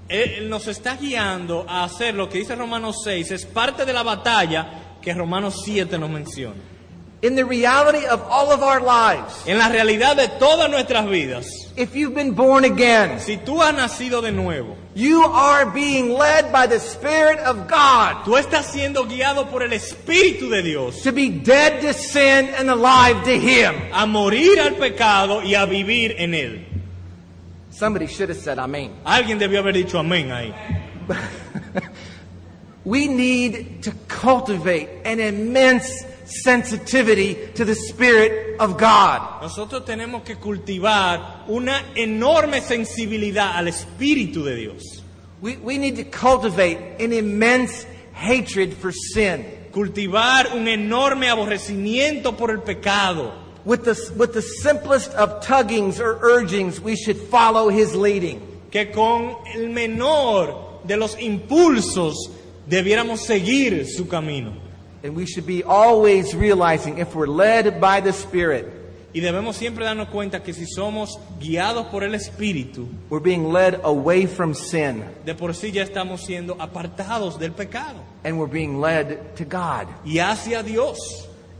Él 0.08 0.48
nos 0.48 0.66
está 0.66 0.96
guiando 0.96 1.64
a 1.68 1.84
hacer 1.84 2.14
lo 2.14 2.28
que 2.28 2.40
dice 2.40 2.56
Romanos 2.56 2.96
6, 3.04 3.30
es 3.30 3.44
parte 3.46 3.84
de 3.84 3.92
la 3.92 4.02
batalla 4.02 4.98
que 5.00 5.14
Romanos 5.14 5.62
7 5.64 5.96
nos 5.98 6.10
menciona. 6.10 6.60
In 7.22 7.36
the 7.36 7.44
reality 7.44 8.04
of 8.04 8.20
all 8.28 8.50
of 8.50 8.62
our 8.62 8.80
lives, 8.80 9.46
En 9.46 9.58
la 9.58 9.68
realidad 9.68 10.16
de 10.16 10.26
todas 10.40 10.68
nuestras 10.70 11.08
vidas, 11.08 11.46
if 11.76 11.94
you've 11.94 12.14
been 12.14 12.34
born 12.34 12.64
again, 12.64 13.20
si 13.20 13.36
tú 13.36 13.62
has 13.62 13.74
nacido 13.74 14.22
de 14.22 14.32
nuevo, 14.32 14.76
you 14.96 15.22
are 15.22 15.66
being 15.66 16.10
led 16.10 16.50
by 16.50 16.66
the 16.66 16.80
Spirit 16.80 17.38
of 17.40 17.68
God 17.68 18.24
tú 18.24 18.36
estás 18.36 18.72
siendo 18.72 19.04
guiado 19.04 19.50
por 19.50 19.62
el 19.62 19.70
Espíritu 19.72 20.48
de 20.50 20.62
Dios 20.62 21.02
to 21.02 21.12
be 21.12 21.28
dead 21.28 21.82
to 21.82 21.92
sin 21.92 22.48
and 22.56 22.70
alive 22.70 23.22
to 23.24 23.38
Him. 23.38 23.74
a 23.92 24.06
morir 24.06 24.58
al 24.58 24.74
pecado 24.76 25.42
y 25.42 25.54
a 25.54 25.66
vivir 25.66 26.14
en 26.18 26.34
él. 26.34 26.64
Somebody 27.70 28.06
should 28.06 28.30
have 28.30 28.38
said, 28.38 28.58
Amen. 28.58 28.90
Alguien 29.04 29.38
debió 29.38 29.58
haber 29.58 29.74
dicho 29.74 29.98
amén 29.98 30.32
ahí. 30.32 30.54
We 32.86 33.06
need 33.06 33.82
to 33.82 33.92
cultivate 34.08 34.88
an 35.04 35.20
immense 35.20 36.06
sensitivity 36.26 37.34
to 37.54 37.64
the 37.64 37.74
Spirit 37.74 38.58
of 38.58 38.76
God. 38.76 39.42
Nosotros 39.42 39.84
tenemos 39.84 40.22
que 40.24 40.36
cultivar 40.36 41.44
una 41.48 41.92
enorme 41.94 42.60
sensibilidad 42.60 43.56
al 43.56 43.68
Espíritu 43.68 44.44
de 44.44 44.56
Dios. 44.56 45.02
We, 45.40 45.56
we 45.56 45.78
need 45.78 45.96
to 45.96 46.04
cultivate 46.04 47.00
an 47.00 47.12
immense 47.12 47.86
hatred 48.12 48.74
for 48.74 48.92
sin. 48.92 49.44
Cultivar 49.72 50.54
un 50.54 50.66
enorme 50.66 51.28
aborrecimiento 51.28 52.36
por 52.36 52.50
el 52.50 52.62
pecado. 52.62 53.32
With 53.64 53.84
the, 53.84 54.12
with 54.16 54.32
the 54.32 54.42
simplest 54.42 55.12
of 55.14 55.44
tuggings 55.44 56.00
or 56.00 56.18
urgings, 56.22 56.80
we 56.80 56.96
should 56.96 57.16
follow 57.16 57.68
His 57.68 57.94
leading. 57.94 58.40
Que 58.70 58.86
con 58.86 59.36
el 59.54 59.68
menor 59.68 60.80
de 60.84 60.96
los 60.96 61.16
impulsos 61.18 62.30
debiéramos 62.66 63.20
seguir 63.20 63.86
su 63.86 64.06
camino. 64.06 64.65
And 65.06 65.14
we 65.16 65.24
should 65.24 65.46
be 65.46 65.62
always 65.62 66.34
realizing 66.34 66.98
if 66.98 67.14
we're 67.14 67.28
led 67.28 67.80
by 67.80 68.00
the 68.00 68.12
Spirit, 68.12 68.66
Y 69.14 69.20
debemos 69.20 69.56
siempre 69.56 69.84
darnos 69.84 70.08
cuenta 70.08 70.42
que 70.42 70.52
si 70.52 70.66
somos 70.66 71.18
guiados 71.40 71.86
por 71.86 72.02
el 72.02 72.14
Espíritu, 72.14 72.88
we're 73.08 73.22
being 73.22 73.50
led 73.52 73.80
away 73.84 74.26
from 74.26 74.52
sin 74.52 75.04
de 75.24 75.34
por 75.34 75.54
sí 75.54 75.70
ya 75.72 75.82
estamos 75.84 76.22
siendo 76.26 76.56
apartados 76.58 77.38
del 77.38 77.52
pecado 77.52 78.00
and 78.24 78.36
we're 78.38 78.50
being 78.52 78.80
led 78.80 79.34
to 79.36 79.44
God. 79.44 79.86
y 80.04 80.18
hacia 80.18 80.62
Dios. 80.64 80.98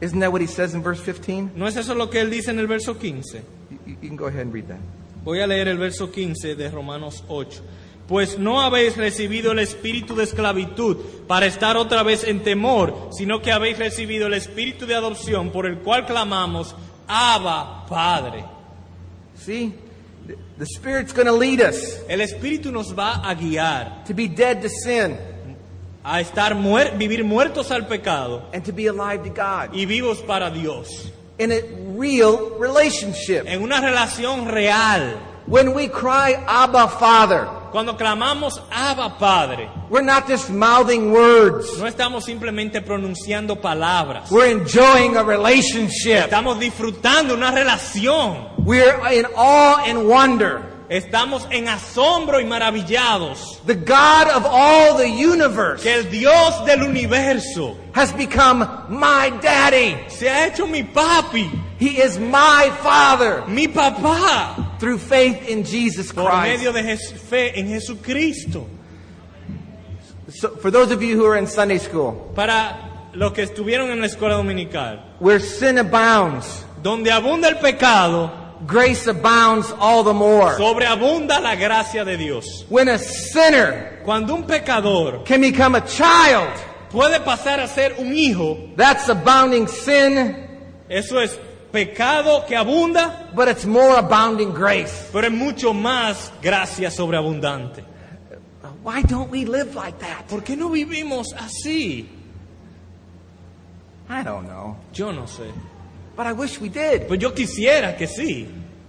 Isn't 0.03 0.19
that 0.21 0.33
what 0.33 0.43
he 0.43 0.47
says 0.49 0.75
in 0.75 0.83
verse 0.83 1.01
15? 1.01 1.53
¿No 1.55 1.67
es 1.67 1.77
eso 1.77 1.95
lo 1.95 2.11
que 2.11 2.21
él 2.21 2.31
dice 2.31 2.51
en 2.51 2.59
el 2.59 2.67
verso 2.67 2.99
15? 2.99 3.43
You, 3.71 3.79
you- 3.87 3.97
you 4.03 4.09
can 4.09 4.17
go 4.17 4.27
ahead 4.27 4.43
and 4.43 4.53
read 4.53 4.67
that. 4.69 4.81
Voy 5.25 5.41
a 5.41 5.47
leer 5.47 5.69
el 5.69 5.79
verso 5.79 6.11
15 6.11 6.57
de 6.57 6.69
Romanos 6.71 7.25
8. 7.29 7.63
Pues 8.09 8.39
no 8.39 8.61
habéis 8.61 8.97
recibido 8.97 9.51
el 9.53 9.59
espíritu 9.59 10.15
de 10.15 10.25
esclavitud 10.25 10.97
para 11.27 11.47
estar 11.47 11.77
otra 11.77 12.03
vez 12.05 12.23
en 12.25 12.43
temor, 12.45 13.11
sino 13.13 13.43
que 13.43 13.51
habéis 13.51 13.79
recibido 13.79 14.29
el 14.29 14.35
espíritu 14.35 14.87
de 14.87 14.95
adopción 14.95 15.51
por 15.51 15.67
el 15.67 15.79
cual 15.79 16.07
clamamos, 16.07 16.75
Abba, 17.09 17.85
Padre. 17.89 18.45
See? 19.37 19.75
The- 20.59 20.67
Spirit's 20.67 21.13
going 21.13 21.27
to 21.27 21.33
lead 21.37 21.61
us 21.61 22.01
El 22.09 22.21
espíritu 22.21 22.73
nos 22.73 22.93
va 22.99 23.21
a 23.29 23.35
guiar 23.35 24.03
to 24.07 24.15
be 24.15 24.27
dead 24.27 24.61
to 24.63 24.69
sin 24.69 25.17
a 26.03 26.21
estar 26.21 26.55
muer- 26.55 26.97
vivir 26.97 27.23
muertos 27.25 27.71
al 27.71 27.87
pecado 27.87 28.49
and 28.53 28.65
to 28.65 28.73
be 28.73 28.87
alive 28.89 29.23
to 29.25 29.31
God 29.31 29.73
y 29.75 29.85
vivos 29.87 30.19
para 30.27 30.51
Dios, 30.51 31.13
in 31.39 31.53
a 31.53 31.57
real 31.99 32.55
relationship. 32.61 33.43
en 33.47 33.63
una 33.63 33.81
relación 33.81 34.47
real. 34.49 35.17
When 35.47 35.75
we 35.75 35.89
cry, 35.89 36.35
Abba, 36.47 36.89
Father, 36.89 37.49
Cuando 37.71 37.95
clamamos 37.97 38.59
Abba, 38.71 39.17
Padre, 39.19 39.69
we're 39.91 40.03
not 40.03 40.27
just 40.27 40.51
mouthing 40.51 41.13
words. 41.13 41.79
no 41.79 41.87
estamos 41.87 42.25
simplemente 42.25 42.81
pronunciando 42.81 43.61
palabras. 43.61 44.31
We're 44.31 44.51
enjoying 44.51 45.17
a 45.17 45.23
relationship. 45.23 46.25
Estamos 46.31 46.59
disfrutando 46.59 47.35
una 47.35 47.51
relación. 47.53 48.49
We're 48.65 48.99
in 49.13 49.27
awe 49.37 49.85
and 49.87 50.09
wonder. 50.09 50.63
Estamos 50.89 51.47
en 51.51 51.67
asombro 51.67 52.41
y 52.41 52.45
maravillados 52.45 53.61
The 53.67 53.75
God 53.75 54.29
of 54.29 54.47
all 54.47 54.97
the 54.97 55.09
universe 55.09 55.83
que 55.83 55.93
el 55.93 56.05
Dios 56.11 56.65
del 56.65 56.83
universo 56.85 57.77
has 57.93 58.13
become 58.13 58.61
my 58.89 59.31
daddy. 59.43 59.97
se 60.09 60.29
ha 60.29 60.47
hecho 60.47 60.67
mi 60.69 60.85
papi, 60.85 61.51
He 61.79 62.01
is 62.01 62.19
my 62.19 62.71
father 62.83 63.45
mi 63.49 63.67
papá, 63.67 64.66
through 64.79 64.99
faith 64.99 65.49
in 65.49 65.65
Jesus 65.65 66.13
por 66.13 66.31
medio 66.43 66.73
Christ. 66.73 66.87
de 66.87 66.97
Jes- 66.97 67.13
fe 67.21 67.59
en 67.59 67.69
Jesucristo. 67.69 68.67
So, 70.29 70.57
for 70.57 70.71
those 70.71 70.91
of 70.91 71.03
you 71.03 71.17
who 71.17 71.25
are 71.25 71.37
in 71.37 71.47
Sunday 71.47 71.79
school, 71.79 72.33
Para 72.35 73.11
los 73.15 73.33
que 73.33 73.43
estuvieron 73.45 73.91
en 73.91 74.01
la 74.01 74.07
escuela 74.07 74.35
dominical, 74.37 75.01
where 75.21 75.39
sin 75.41 75.79
abounds, 75.79 76.65
donde 76.83 77.11
abunda 77.13 77.49
el 77.49 77.57
pecado, 77.59 78.31
grace 78.67 79.07
abounds 79.07 79.73
all 79.79 80.03
the 80.03 80.13
more. 80.13 80.55
sobreabunda 80.57 81.41
la 81.41 81.55
gracia 81.55 82.05
de 82.05 82.17
Dios. 82.17 82.65
When 82.69 82.89
a 82.89 82.99
sinner 82.99 84.01
Cuando 84.05 84.35
un 84.35 84.45
pecador 84.45 85.25
can 85.25 85.41
become 85.41 85.77
a 85.77 85.81
child, 85.87 86.51
puede 86.91 87.21
pasar 87.21 87.61
a 87.61 87.69
ser 87.69 87.95
un 87.99 88.13
hijo, 88.15 88.57
that's 88.77 89.09
abounding 89.09 89.69
sin, 89.69 90.37
eso 90.89 91.21
es 91.21 91.39
pecado 91.77 92.45
que 92.47 92.57
abunda, 92.57 93.29
but 93.35 93.49
it's 93.49 93.67
more 93.67 93.97
abounding 93.99 94.53
grace. 94.55 95.11
pero 95.13 95.27
es 95.27 95.33
mucho 95.33 95.75
más 95.75 96.33
gracia 96.43 96.91
sobreabundante. 96.91 97.85
Why 98.83 99.03
don't 99.03 99.31
we 99.31 99.45
live 99.45 99.75
like 99.75 99.99
that? 99.99 100.27
¿Por 100.29 100.43
qué 100.43 100.57
no 100.57 100.71
vivimos 100.71 101.27
así? 101.37 102.09
I 104.09 104.23
don't 104.23 104.47
know, 104.47 104.77
Yo 104.95 105.13
no 105.13 105.27
sé. 105.27 105.53
but 106.17 106.27
I 106.27 106.33
wish 106.33 106.59
we 106.61 106.69
did. 106.71 107.09
Pues 107.09 107.21
yo 107.21 107.33
quisiera 107.35 107.97
que 107.97 108.07
sí. 108.07 108.49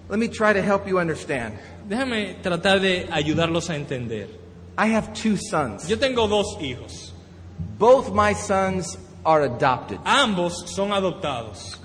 Let 0.09 0.17
me 0.19 0.29
try 0.29 0.53
to 0.53 0.61
help 0.61 0.87
you 0.87 0.99
understand. 0.99 1.55
Déjame 1.89 2.35
tratar 2.41 2.79
de 2.79 3.07
ayudarlos 3.11 3.69
a 3.69 3.75
entender. 3.75 4.29
I 4.77 4.87
have 4.95 5.11
two 5.13 5.35
sons. 5.35 5.87
Yo 5.89 5.97
tengo 5.97 6.27
dos 6.27 6.55
hijos. 6.61 7.13
Both 7.77 8.13
my 8.13 8.33
sons 8.33 8.97
are 9.25 9.43
adopted. 9.43 9.99
Ambos 10.05 10.69
son 10.73 10.91
adoptados. 10.93 11.77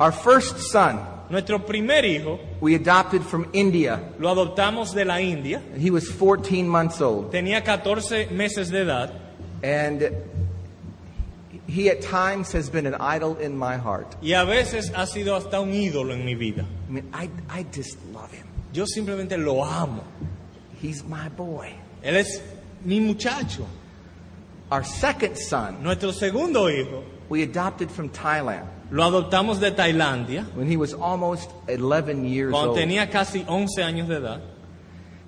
Our 0.00 0.12
first 0.12 0.58
son, 0.72 0.98
Nuestro 1.30 1.58
primer 1.60 2.04
hijo 2.04 2.40
we 2.60 2.74
adopted 2.74 3.22
from 3.22 3.46
India. 3.52 4.00
lo 4.18 4.34
adoptamos 4.34 4.92
de 4.94 5.04
la 5.04 5.18
India. 5.20 5.60
He 5.78 5.90
was 5.90 6.08
14 6.08 6.66
months 6.66 7.00
old. 7.00 7.30
Tenía 7.30 7.62
14 7.64 8.30
meses 8.30 8.70
de 8.70 8.80
edad 8.82 9.12
And 9.62 10.10
he 11.68 11.88
at 11.90 12.00
times 12.02 12.50
has 12.52 12.68
been 12.70 12.86
an 12.86 12.94
idol 12.94 13.36
in 13.36 13.56
my 13.56 13.76
heart. 13.76 14.16
y 14.22 14.32
a 14.32 14.44
veces 14.44 14.90
ha 14.94 15.06
sido 15.06 15.36
hasta 15.36 15.60
un 15.60 15.70
ídolo 15.72 16.12
en 16.14 16.24
mi 16.24 16.34
vida. 16.34 16.64
I 16.88 16.92
mean, 16.92 17.10
I, 17.12 17.28
I 17.48 17.64
just 17.70 17.96
love 18.12 18.32
him. 18.32 18.46
Yo 18.72 18.86
simplemente 18.86 19.36
lo 19.36 19.62
amo. 19.62 20.02
He's 20.80 21.04
my 21.04 21.28
boy. 21.28 21.72
Él 22.02 22.16
es 22.16 22.40
mi 22.84 22.98
muchacho. 23.00 23.66
Our 24.72 24.82
second 24.84 25.36
son, 25.36 25.82
Nuestro 25.82 26.10
segundo 26.12 26.68
hijo 26.68 27.04
we 27.28 27.42
adopted 27.42 27.90
from 27.90 28.08
Thailand 28.08 28.66
lo 28.90 29.04
adoptamos 29.04 29.60
de 29.60 29.70
Tailandia 29.70 30.44
when 30.56 30.68
he 30.70 30.76
was 30.76 30.92
almost 30.94 31.50
11 31.68 32.24
years 32.28 32.52
cuando 32.52 32.70
old. 32.72 32.78
tenía 32.78 33.08
casi 33.10 33.44
11 33.48 33.82
años 33.82 34.08
de 34.08 34.16
edad 34.16 34.40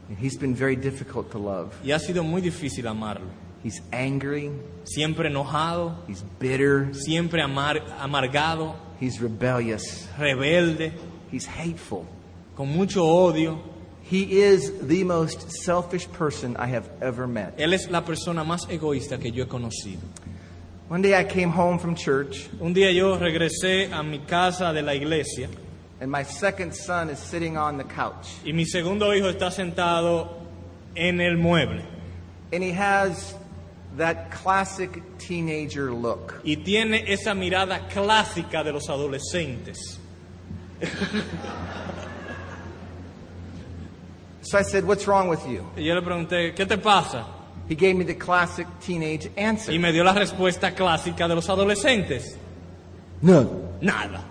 And 0.08 0.18
he's 0.18 0.36
been 0.36 0.54
very 0.54 0.76
difficult 0.76 1.30
to 1.32 1.38
love. 1.38 1.72
y 1.84 1.92
ha 1.92 1.98
sido 1.98 2.22
muy 2.24 2.40
difícil 2.42 2.86
amarlo. 2.86 3.26
He's 3.64 3.80
angry, 3.92 4.50
Siempre 4.84 5.28
enojado, 5.28 5.94
he's 6.08 6.24
bitter, 6.40 6.92
siempre 6.94 7.40
amar- 7.40 7.80
amargado, 8.00 8.74
he's 9.00 9.20
rebellious, 9.20 10.08
rebelde, 10.18 10.92
he's 11.30 11.46
hateful. 11.46 12.04
con 12.56 12.68
mucho 12.68 13.04
odio. 13.04 13.60
He 14.02 14.42
is 14.42 14.72
the 14.88 15.04
most 15.04 15.48
selfish 15.64 16.06
person 16.08 16.56
I 16.58 16.66
have 16.74 16.90
ever 17.00 17.26
met. 17.28 17.54
Él 17.56 17.72
es 17.72 17.88
la 17.88 18.00
persona 18.04 18.42
más 18.44 18.66
egoísta 18.68 19.18
que 19.18 19.30
yo 19.30 19.44
he 19.44 19.48
conocido. 19.48 20.00
One 20.92 21.00
day 21.00 21.14
I 21.18 21.24
came 21.24 21.48
home 21.48 21.78
from 21.78 21.94
church, 21.94 22.50
Un 22.60 22.74
día 22.74 22.92
yo 22.94 23.16
regresé 23.16 23.90
a 23.90 24.02
mi 24.02 24.18
casa 24.18 24.74
de 24.74 24.82
la 24.82 24.92
iglesia 24.92 25.48
and 26.02 26.10
my 26.10 26.22
second 26.22 26.74
son 26.74 27.08
is 27.08 27.18
sitting 27.18 27.56
on 27.56 27.78
the 27.78 27.84
couch. 27.84 28.28
y 28.44 28.52
mi 28.52 28.66
segundo 28.66 29.10
hijo 29.14 29.30
está 29.30 29.50
sentado 29.50 30.28
en 30.94 31.18
el 31.22 31.38
mueble 31.38 31.82
And 32.52 32.62
he 32.62 32.72
has 32.72 33.34
that 33.96 34.30
classic 34.32 35.00
teenager 35.16 35.92
look. 35.94 36.34
y 36.44 36.56
tiene 36.56 37.10
esa 37.10 37.32
mirada 37.34 37.88
clásica 37.88 38.62
de 38.62 38.72
los 38.72 38.90
adolescentes. 38.90 39.98
So 44.42 44.58
I 44.58 44.62
said, 44.62 44.84
What's 44.84 45.06
wrong 45.06 45.30
with 45.30 45.40
you? 45.48 45.64
Y 45.74 45.84
yo 45.84 45.94
le 45.94 46.02
pregunté, 46.02 46.54
¿qué 46.54 46.66
te 46.66 46.76
pasa? 46.76 47.24
He 47.72 47.74
gave 47.74 47.96
me 47.96 48.04
the 48.04 48.14
classic 48.18 48.66
teenage 48.80 49.30
Y 49.34 49.40
answer 49.42 49.78
me 49.78 49.92
dio 49.92 50.04
la 50.04 50.12
respuesta 50.12 50.74
clásica 50.74 51.26
de 51.26 51.34
los 51.34 51.48
adolescentes. 51.48 52.36
No, 53.22 53.48
Nada, 53.80 54.22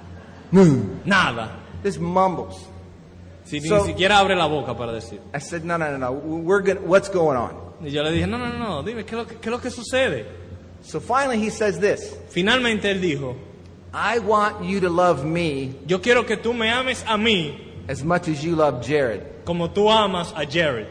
no. 0.52 0.64
nada. 1.06 1.58
This 1.82 1.98
mumbles. 1.98 2.56
Si 3.46 3.60
ni 3.60 3.68
So- 3.68 3.84
siquiera 3.84 4.20
abre 4.20 4.36
la 4.36 4.46
boca 4.46 4.76
para 4.78 4.92
decir. 4.94 5.20
I 5.34 5.40
said, 5.40 5.64
No, 5.64 5.76
no, 5.78 5.90
no, 5.90 5.98
no. 5.98 6.12
We're 6.12 6.62
gonna, 6.62 6.82
what's 6.82 7.10
going 7.10 7.36
on? 7.36 7.56
Y 7.84 7.90
yo 7.90 8.04
le 8.04 8.12
dije, 8.12 8.28
no, 8.28 8.38
no, 8.38 8.48
no, 8.50 8.60
no, 8.60 8.84
dime, 8.84 9.04
¿qué 9.06 9.16
es, 9.16 9.18
lo 9.18 9.26
que, 9.26 9.36
qué 9.38 9.50
es 9.50 9.52
lo 9.52 9.60
que 9.60 9.72
sucede? 9.72 10.28
So 10.84 11.00
finally 11.00 11.40
he 11.44 11.50
says 11.50 11.80
this 11.80 12.16
Finalmente 12.30 12.92
él 12.92 13.02
dijo, 13.02 13.36
I 13.92 14.20
want 14.20 14.64
you 14.66 14.80
to 14.82 14.90
love 14.90 15.26
me 15.26 15.74
yo 15.88 16.00
quiero 16.00 16.28
que 16.28 16.38
tú 16.38 16.54
me 16.54 16.70
ames 16.70 17.04
a 17.08 17.18
mí 17.18 17.58
as 17.90 18.04
much 18.04 18.28
as 18.28 18.44
you 18.44 18.56
love 18.56 18.86
Jared, 18.86 19.44
como 19.46 19.72
tú 19.72 19.90
amas 19.90 20.32
a 20.36 20.46
Jared, 20.46 20.86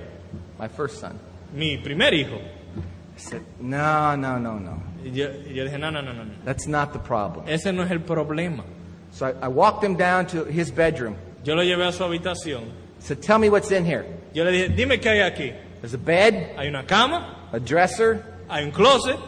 my 0.58 0.66
first 0.66 0.98
son. 1.00 1.16
Mi 1.52 1.78
primer 1.78 2.12
hijo. 2.12 2.36
I 2.36 3.18
said, 3.18 3.42
No, 3.60 4.16
no, 4.16 4.38
no, 4.38 4.58
no. 4.58 4.82
Y 5.04 5.10
yo, 5.10 5.30
yo 5.48 5.64
dije, 5.64 5.78
no, 5.78 5.90
no, 5.90 6.00
no, 6.00 6.12
no, 6.12 6.24
no. 6.24 6.32
That's 6.44 6.66
not 6.66 6.92
the 6.92 6.98
problem. 6.98 7.46
Ese 7.48 7.72
no 7.72 7.82
es 7.82 7.90
el 7.90 8.00
problema. 8.00 8.64
So 9.12 9.26
I, 9.26 9.46
I 9.46 9.48
walked 9.48 9.82
him 9.84 9.96
down 9.96 10.26
to 10.28 10.44
his 10.44 10.70
bedroom. 10.70 11.16
Yo 11.44 11.54
lo 11.54 11.62
llevé 11.62 11.86
a 11.86 11.92
su 11.92 12.04
habitación. 12.04 12.62
I 12.62 13.02
said, 13.02 13.22
Tell 13.22 13.38
me 13.38 13.48
what's 13.48 13.70
in 13.70 13.84
here. 13.84 14.06
Yo 14.32 14.44
le 14.44 14.52
dije, 14.52 14.76
dime 14.76 14.98
qué 15.00 15.10
hay 15.10 15.30
aquí. 15.30 15.54
There's 15.80 15.94
a 15.94 15.98
bed, 15.98 16.56
Hay 16.56 16.68
una 16.68 16.84
cama, 16.84 17.48
a 17.52 17.58
dresser, 17.58 18.22
hay 18.48 18.64
un 18.64 18.70
closet, 18.70 19.18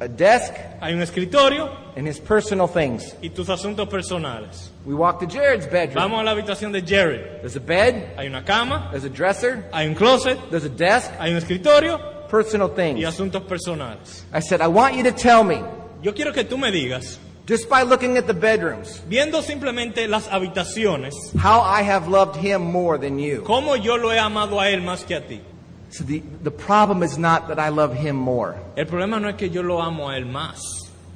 a 0.00 0.08
desk, 0.08 0.54
hay 0.80 0.94
un 0.94 1.02
escritorio 1.02 1.70
and 1.96 2.06
his 2.08 2.18
personal 2.18 2.66
things. 2.66 3.14
y 3.22 3.28
tus 3.28 3.48
asuntos 3.48 3.88
personales. 3.88 4.70
We 4.86 4.94
walk 4.94 5.20
to 5.20 5.26
Jared's 5.26 5.66
bedroom. 5.66 5.96
Vamos 5.96 6.20
a 6.20 6.24
la 6.24 6.30
habitación 6.32 6.72
de 6.72 6.80
Jared. 6.80 7.40
There's 7.42 7.56
a 7.56 7.60
bed, 7.60 8.16
Hay 8.16 8.26
una 8.26 8.42
cama, 8.42 8.88
there's 8.90 9.04
a 9.04 9.10
dresser, 9.10 9.68
hay 9.72 9.86
un 9.86 9.94
closet, 9.94 10.38
there's 10.50 10.64
a 10.64 10.70
desk, 10.70 11.10
hay 11.18 11.30
un 11.30 11.36
escritorio 11.36 12.28
personal 12.28 12.70
y 12.70 12.76
things. 12.76 13.04
asuntos 13.06 13.42
personales. 13.42 14.24
I 14.32 14.40
said, 14.40 14.60
I 14.62 14.68
want 14.68 14.96
you 14.96 15.02
to 15.04 15.12
tell 15.12 15.44
me, 15.44 15.62
Yo 16.02 16.14
quiero 16.14 16.32
que 16.32 16.44
tú 16.44 16.56
me 16.56 16.70
digas, 16.72 17.18
just 17.46 17.68
by 17.68 17.82
looking 17.82 18.16
at 18.16 18.26
the 18.26 18.32
bedrooms, 18.32 19.02
viendo 19.06 19.42
simplemente 19.42 20.08
las 20.08 20.28
habitaciones, 20.28 21.12
how 21.36 21.60
I 21.60 21.82
have 21.82 22.08
loved 22.08 22.36
him 22.36 22.62
more 22.62 22.96
than 22.96 23.18
you. 23.18 23.42
cómo 23.42 23.76
yo 23.76 23.96
lo 23.96 24.10
he 24.12 24.18
amado 24.18 24.60
a 24.60 24.70
él 24.70 24.80
más 24.82 25.04
que 25.04 25.14
a 25.16 25.26
ti. 25.26 25.42
So 25.90 26.04
the, 26.04 26.22
the 26.42 26.50
problem 26.50 27.02
is 27.02 27.18
not 27.18 27.48
that 27.48 27.58
I 27.58 27.70
love 27.70 27.94
him 27.94 28.16
more. 28.16 28.56
El 28.76 28.86
problema 28.86 29.20
no 29.20 29.28
es 29.28 29.36
que 29.36 29.48
yo 29.48 29.62
lo 29.62 29.80
amo 29.80 30.08
a 30.08 30.16
él 30.16 30.24
más. 30.26 30.60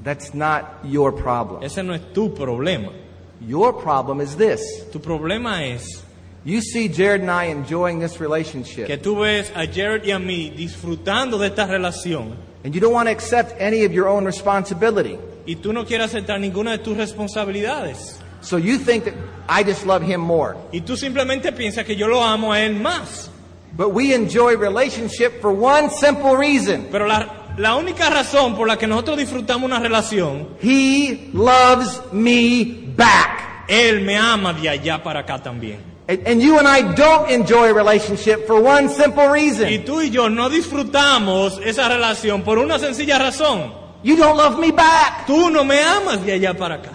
That's 0.03 0.35
not 0.35 0.85
your 0.85 1.13
problem. 1.13 1.63
Ese 1.63 1.83
no 1.83 1.95
es 1.95 2.03
tu 2.13 2.31
problema. 2.31 2.93
Your 3.41 3.73
problem 3.73 4.21
is 4.21 4.37
this. 4.37 4.61
Tu 4.93 4.99
problema 4.99 5.63
es 5.63 6.03
You 6.47 6.61
see 6.61 6.89
Jared 6.89 7.23
and 7.23 7.31
I 7.31 7.45
enjoying 7.47 8.01
this 8.01 8.21
relationship. 8.21 8.87
que 8.87 8.99
tú 8.99 9.17
ves 9.17 9.51
a 9.55 9.67
Jared 9.67 10.05
y 10.05 10.11
a 10.11 10.19
mí 10.19 10.51
disfrutando 10.51 11.39
de 11.39 11.47
esta 11.47 11.67
relación 11.67 12.37
and 12.65 12.75
you 12.75 12.81
don't 12.83 12.93
want 12.93 13.09
to 13.09 13.13
accept 13.13 13.55
any 13.59 13.85
of 13.85 13.93
your 13.93 14.09
own 14.09 14.27
responsibility. 14.27 15.19
y 15.47 15.57
tú 15.57 15.73
no 15.73 15.87
quieres 15.87 16.09
aceptar 16.13 16.39
ninguna 16.39 16.73
de 16.73 16.79
tus 16.79 16.99
responsabilidades. 16.99 18.19
So 18.43 18.59
you 18.59 18.77
think 18.77 19.05
that 19.05 19.15
I 19.49 19.63
just 19.63 19.87
love 19.87 20.03
him 20.03 20.21
more. 20.21 20.57
Y 20.71 20.83
tú 20.83 20.99
simplemente 20.99 21.51
piensas 21.53 21.87
que 21.87 21.97
yo 21.97 22.09
lo 22.09 22.23
amo 22.23 22.53
a 22.53 22.61
él 22.61 22.75
más. 22.79 23.31
But 23.77 23.91
we 23.93 24.15
enjoy 24.15 24.57
relationship 24.57 25.41
for 25.41 25.51
one 25.53 25.91
simple 25.91 26.37
reason. 26.37 26.87
Pero 26.93 27.07
la, 27.07 27.55
la 27.59 27.75
única 27.77 28.09
razón 28.09 28.55
por 28.57 28.69
la 28.69 28.77
que 28.77 28.87
nosotros 28.87 29.19
disfrutamos 29.19 29.65
una 29.65 29.81
relación, 29.81 30.49
He 30.63 31.31
loves 31.33 32.01
me 32.13 32.93
back. 32.97 33.67
él 33.69 34.03
me 34.03 34.17
ama 34.17 34.53
de 34.53 34.69
allá 34.69 35.03
para 35.03 35.21
acá 35.21 35.43
también. 35.43 35.79
And, 36.07 36.21
and 36.29 36.41
you 36.43 36.59
and 36.59 36.69
I 36.69 36.83
don't 36.95 37.31
enjoy 37.31 37.71
a 37.71 37.73
relationship 37.73 38.47
for 38.47 38.61
one 38.61 38.89
simple 38.91 39.25
Y 39.25 39.33
reason. 39.33 39.85
tú 39.87 40.03
y 40.03 40.11
yo 40.11 40.29
no 40.29 40.51
disfrutamos 40.51 41.59
esa 41.65 41.89
relación 41.89 42.43
por 42.43 42.59
una 42.59 42.79
sencilla 42.79 43.19
razón. 43.19 43.73
You 44.03 44.17
don't 44.17 44.37
love 44.37 44.59
me 44.61 44.71
back. 44.71 45.25
Tú 45.27 45.49
no 45.51 45.65
me 45.65 45.81
amas 45.81 46.23
de 46.25 46.33
allá 46.35 46.53
para 46.55 46.75
acá. 46.77 46.91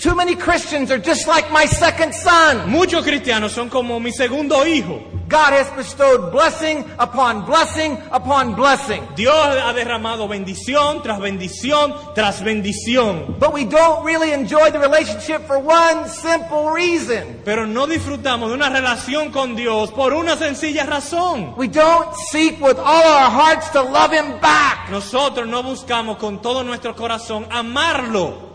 Too 0.00 0.14
many 0.14 0.34
Christians 0.34 0.90
are 0.90 0.98
just 0.98 1.28
like 1.28 1.52
my 1.52 1.66
second 1.66 2.14
son. 2.14 2.70
Muchos 2.70 3.04
cristianos 3.04 3.50
son 3.50 3.68
como 3.68 4.00
mi 4.00 4.10
segundo 4.12 4.64
hijo. 4.64 4.98
God 5.28 5.52
has 5.52 5.68
bestowed 5.76 6.32
blessing 6.32 6.86
upon 6.98 7.44
blessing 7.44 7.98
upon 8.10 8.54
blessing. 8.54 9.06
Dios 9.14 9.34
ha 9.36 9.74
derramado 9.74 10.26
bendición 10.26 11.02
tras 11.02 11.20
bendición 11.20 11.94
tras 12.14 12.42
bendición. 12.42 13.38
But 13.38 13.52
we 13.52 13.66
don't 13.66 14.02
really 14.02 14.32
enjoy 14.32 14.70
the 14.70 14.78
relationship 14.78 15.46
for 15.46 15.58
one 15.58 16.08
simple 16.08 16.70
reason. 16.70 17.42
Pero 17.44 17.66
no 17.66 17.86
disfrutamos 17.86 18.48
de 18.48 18.54
una 18.54 18.70
relación 18.70 19.30
con 19.30 19.54
Dios 19.54 19.90
por 19.92 20.14
una 20.14 20.34
sencilla 20.38 20.86
razón. 20.86 21.52
We 21.58 21.68
don't 21.68 22.08
seek 22.32 22.58
with 22.58 22.78
all 22.78 23.04
our 23.04 23.30
hearts 23.30 23.68
to 23.72 23.82
love 23.82 24.14
Him 24.14 24.40
back. 24.40 24.88
Nosotros 24.90 25.46
no 25.46 25.62
buscamos 25.62 26.16
con 26.16 26.40
todo 26.40 26.64
nuestro 26.64 26.96
corazón 26.96 27.46
amarlo. 27.50 28.49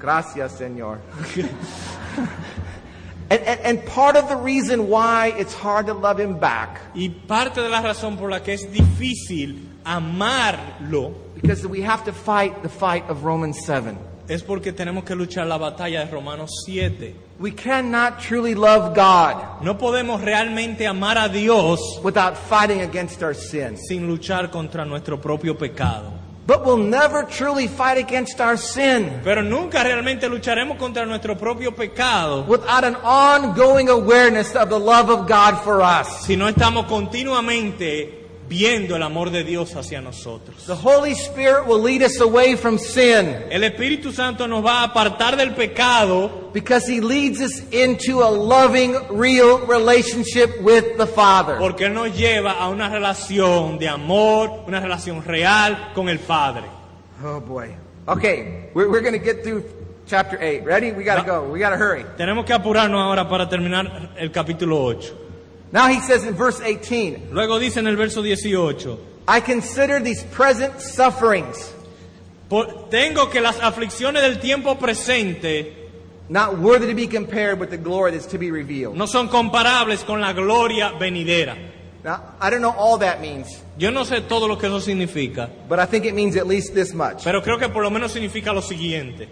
Gracias, 0.00 0.58
Señor. 0.58 0.98
and, 3.30 3.40
and, 3.42 3.60
and 3.60 3.86
part 3.86 4.16
of 4.16 4.28
the 4.28 4.36
reason 4.36 4.88
why 4.88 5.34
it's 5.38 5.52
hard 5.54 5.86
to 5.86 5.94
love 5.94 6.18
Him 6.18 6.38
back, 6.38 6.80
Y 6.94 7.08
parte 7.28 7.60
de 7.60 7.68
la 7.68 7.82
razón 7.82 8.16
por 8.16 8.30
la 8.30 8.40
que 8.40 8.54
es 8.54 8.66
difícil 8.72 9.68
amarlo 9.84 11.14
because 11.34 11.66
we 11.66 11.82
have 11.82 12.04
to 12.04 12.12
fight 12.12 12.62
the 12.62 12.68
fight 12.68 13.08
of 13.10 13.24
Romans 13.24 13.58
7. 13.64 13.96
es 14.28 14.42
porque 14.42 14.72
tenemos 14.72 15.04
que 15.04 15.14
luchar 15.14 15.46
la 15.46 15.58
batalla 15.58 16.04
de 16.04 16.10
Romanos 16.10 16.62
7. 16.64 17.14
We 17.40 17.52
cannot 17.52 18.20
truly 18.20 18.54
love 18.54 18.94
God 18.94 19.62
No 19.62 19.76
podemos 19.76 20.20
realmente 20.20 20.86
amar 20.86 21.18
a 21.18 21.28
Dios 21.28 22.00
without 22.02 22.36
fighting 22.36 22.80
against 22.82 23.22
our 23.22 23.34
sin. 23.34 23.76
sin 23.76 24.06
luchar 24.06 24.50
contra 24.50 24.84
nuestro 24.84 25.20
propio 25.20 25.58
pecado. 25.58 26.19
But 26.46 26.64
we'll 26.64 26.78
never 26.78 27.24
truly 27.24 27.68
fight 27.68 27.98
against 27.98 28.40
our 28.40 28.56
sin 28.56 29.20
Pero 29.22 29.42
nunca 29.42 29.84
realmente 29.84 30.28
lucharemos 30.28 30.78
contra 30.78 31.06
nuestro 31.06 31.36
propio 31.36 31.70
pecado 31.72 32.44
without 32.48 32.84
an 32.84 32.96
ongoing 33.04 33.88
awareness 33.88 34.56
of 34.56 34.68
the 34.68 34.78
love 34.78 35.10
of 35.10 35.28
God 35.28 35.62
for 35.62 35.80
us. 35.82 36.24
si 36.24 36.36
no 36.36 36.48
estamos 36.48 36.86
continuamente 36.86 38.19
viendo 38.50 38.96
el 38.96 39.02
amor 39.04 39.30
de 39.30 39.44
Dios 39.44 39.76
hacia 39.76 40.00
nosotros. 40.00 40.66
The 40.66 40.74
Holy 40.74 41.12
Spirit 41.12 41.68
will 41.68 41.80
lead 41.80 42.02
us 42.02 42.20
away 42.20 42.56
from 42.56 42.78
sin 42.78 43.28
El 43.48 43.62
Espíritu 43.62 44.12
Santo 44.12 44.48
nos 44.48 44.64
va 44.64 44.80
a 44.80 44.84
apartar 44.88 45.36
del 45.36 45.54
pecado 45.54 46.50
because 46.52 46.90
He 46.90 47.00
leads 47.00 47.40
us 47.40 47.62
into 47.70 48.24
a 48.24 48.28
loving, 48.28 48.96
real 49.08 49.60
relationship 49.68 50.60
with 50.62 50.96
the 50.98 51.06
Father. 51.06 51.58
porque 51.58 51.86
Él 51.86 51.94
nos 51.94 52.08
lleva 52.16 52.58
a 52.58 52.68
una 52.68 52.88
relación 52.88 53.78
de 53.78 53.88
amor, 53.88 54.64
una 54.66 54.80
relación 54.80 55.24
real 55.24 55.92
con 55.94 56.08
el 56.08 56.18
Padre. 56.18 56.64
Oh 57.24 57.40
boy. 57.40 57.68
Okay, 58.08 58.70
we're, 58.74 58.90
we're 58.90 59.02
going 59.02 59.12
to 59.12 59.24
get 59.24 59.44
through 59.44 59.62
chapter 60.08 60.36
8. 60.40 60.64
Ready? 60.64 60.90
We 60.90 61.04
got 61.04 61.20
to 61.20 61.24
go. 61.24 61.44
We 61.48 61.60
got 61.60 61.70
to 61.70 61.76
hurry. 61.76 62.04
Tenemos 62.16 62.44
que 62.44 62.52
apurarnos 62.52 63.00
ahora 63.00 63.28
para 63.28 63.48
terminar 63.48 64.10
el 64.16 64.32
capítulo 64.32 64.82
8. 64.82 65.14
Now 65.72 65.88
he 65.88 66.00
says 66.00 66.24
in 66.24 66.34
verse 66.34 66.60
18, 66.60 67.28
Luego 67.32 67.58
dice 67.58 67.76
en 67.78 67.86
el 67.86 67.96
verso 67.96 68.22
18, 68.22 68.98
I 69.28 69.40
consider 69.40 70.00
these 70.00 70.24
present 70.24 70.80
sufferings 70.80 71.72
"Por- 72.48 72.88
tengo 72.90 73.26
que 73.30 73.40
las 73.40 73.56
aflicciones 73.60 74.22
del 74.22 74.40
tiempo 74.40 74.74
presente 74.76 75.76
not 76.28 76.58
worthy 76.58 76.88
to 76.88 76.94
be 76.94 77.06
compared 77.06 77.60
with 77.60 77.70
the 77.70 77.76
glory 77.78 78.10
that's 78.12 78.26
to 78.26 78.38
be 78.38 78.50
revealed. 78.50 78.96
no 78.96 79.06
son 79.06 79.28
comparables 79.28 80.04
con 80.04 80.20
la 80.20 80.32
gloria 80.32 80.92
venidera. 80.98 81.56
Now, 82.02 82.34
I 82.40 82.48
don't 82.50 82.62
know 82.62 82.74
all 82.76 82.98
that 82.98 83.20
means, 83.20 83.46
Yo 83.76 83.90
no 83.90 84.04
sé 84.04 84.26
todo 84.26 84.48
lo 84.48 84.56
que 84.56 84.66
eso 84.68 84.80
significa, 84.80 85.50
but 85.68 85.78
I 85.78 85.84
think 85.86 86.04
it 86.06 86.14
means 86.14 86.34
at 86.36 86.46
least 86.48 86.74
this 86.74 86.92
much. 86.94 87.22
pero 87.24 87.42
creo 87.42 87.58
que 87.58 87.68
por 87.68 87.82
lo 87.84 87.90
menos 87.90 88.10
significa 88.12 88.52
lo 88.52 88.62
siguiente. 88.62 89.28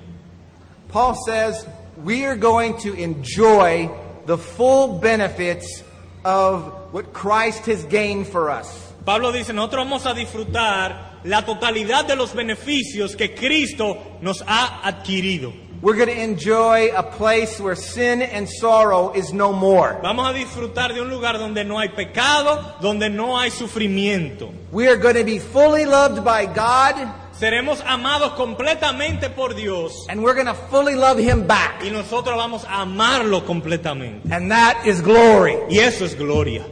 Paul 0.88 1.14
says 1.26 1.66
we 2.04 2.24
are 2.24 2.36
going 2.36 2.76
to 2.78 2.92
enjoy 2.94 3.90
the 4.26 4.36
full 4.38 4.98
benefits 5.00 5.82
of 6.24 6.92
what 6.92 7.12
Christ 7.12 7.66
has 7.66 7.84
gained 7.84 8.26
for 8.26 8.50
us. 8.50 8.92
Pablo 9.04 9.32
dice, 9.32 9.52
nosotros 9.52 9.84
vamos 9.84 10.06
a 10.06 10.14
disfrutar 10.14 11.20
la 11.24 11.42
totalidad 11.42 12.06
de 12.06 12.14
los 12.14 12.34
beneficios 12.34 13.16
que 13.16 13.34
Cristo 13.34 13.96
nos 14.20 14.42
ha 14.46 14.82
adquirido. 14.84 15.52
We're 15.80 15.94
going 15.94 16.08
to 16.08 16.20
enjoy 16.20 16.90
a 16.92 17.04
place 17.04 17.60
where 17.60 17.76
sin 17.76 18.20
and 18.20 18.48
sorrow 18.48 19.12
is 19.12 19.32
no 19.32 19.52
more. 19.52 20.00
Vamos 20.02 20.28
a 20.28 20.34
disfrutar 20.36 20.92
de 20.92 21.00
un 21.00 21.08
lugar 21.08 21.38
donde 21.38 21.64
no 21.64 21.78
hay 21.78 21.88
pecado, 21.90 22.74
donde 22.80 23.08
no 23.08 23.38
hay 23.38 23.50
sufrimiento. 23.50 24.52
We 24.72 24.88
are 24.88 24.96
going 24.96 25.14
to 25.14 25.24
be 25.24 25.38
fully 25.38 25.86
loved 25.86 26.24
by 26.24 26.46
God, 26.46 27.08
Seremos 27.38 27.80
amados 27.86 28.32
completamente 28.32 29.30
por 29.30 29.54
Dios 29.54 30.06
and 30.08 30.22
we're 30.22 30.34
going 30.34 30.46
to 30.46 30.54
fully 30.70 30.96
love 30.96 31.18
Him 31.18 31.46
back. 31.46 31.84
y 31.84 31.90
nosotros 31.90 32.36
vamos 32.36 32.64
a 32.64 32.82
amarlo 32.82 33.44
completamente. 33.46 34.28
And 34.32 34.50
that 34.50 34.84
is 34.84 35.00
glory. 35.00 35.56
Y 35.70 35.78
eso 35.78 36.04
es 36.04 36.16
gloria. 36.16 36.64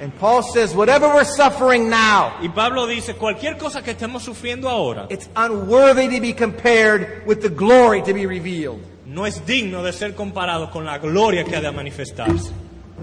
And 0.00 0.12
Paul 0.20 0.42
says, 0.42 0.74
whatever 0.74 1.08
we're 1.08 1.24
suffering 1.24 1.88
now, 1.88 2.34
Y 2.42 2.48
Pablo 2.48 2.86
dice, 2.86 3.14
cualquier 3.14 3.56
cosa 3.56 3.82
que 3.82 3.92
estemos 3.94 4.22
sufriendo 4.22 4.68
ahora 4.68 5.06
it's 5.10 5.28
unworthy 5.34 6.08
to 6.08 6.20
be 6.20 6.32
compared 6.34 7.26
with 7.26 7.40
the 7.40 7.48
glory 7.48 8.02
to 8.02 8.12
be 8.12 8.26
revealed. 8.26 8.80
no 9.06 9.24
es 9.24 9.44
digno 9.46 9.82
de 9.82 9.92
ser 9.92 10.14
comparado 10.14 10.70
con 10.70 10.84
la 10.84 10.98
gloria 10.98 11.44
que 11.44 11.56
ha 11.56 11.60
de 11.60 11.72
manifestarse. 11.72 12.52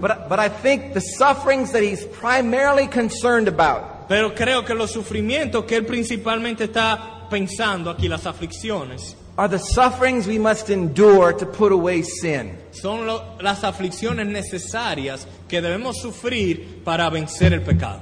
But, 0.00 0.28
but 0.28 0.38
I 0.38 0.48
think 0.48 0.94
the 0.94 1.00
sufferings 1.00 1.72
that 1.72 1.82
he's 1.82 2.04
primarily 2.04 2.86
concerned 2.86 3.48
about 3.48 3.93
Pero 4.08 4.34
creo 4.34 4.64
que 4.64 4.74
los 4.74 4.90
sufrimientos 4.92 5.64
que 5.64 5.76
él 5.76 5.86
principalmente 5.86 6.64
está 6.64 7.26
pensando 7.30 7.90
aquí, 7.90 8.06
las 8.08 8.26
aflicciones, 8.26 9.16
are 9.36 9.48
the 9.48 9.58
sufferings 9.58 10.26
we 10.26 10.38
must 10.38 10.68
endure 10.70 11.32
to 11.34 11.46
put 11.50 11.72
away 11.72 12.02
sin. 12.02 12.52
son 12.70 13.06
lo- 13.06 13.36
las 13.40 13.64
aflicciones 13.64 14.26
necesarias 14.26 15.26
que 15.48 15.60
debemos 15.60 15.96
sufrir 16.00 16.82
para 16.84 17.08
vencer 17.10 17.52
el 17.52 17.62
pecado. 17.62 18.00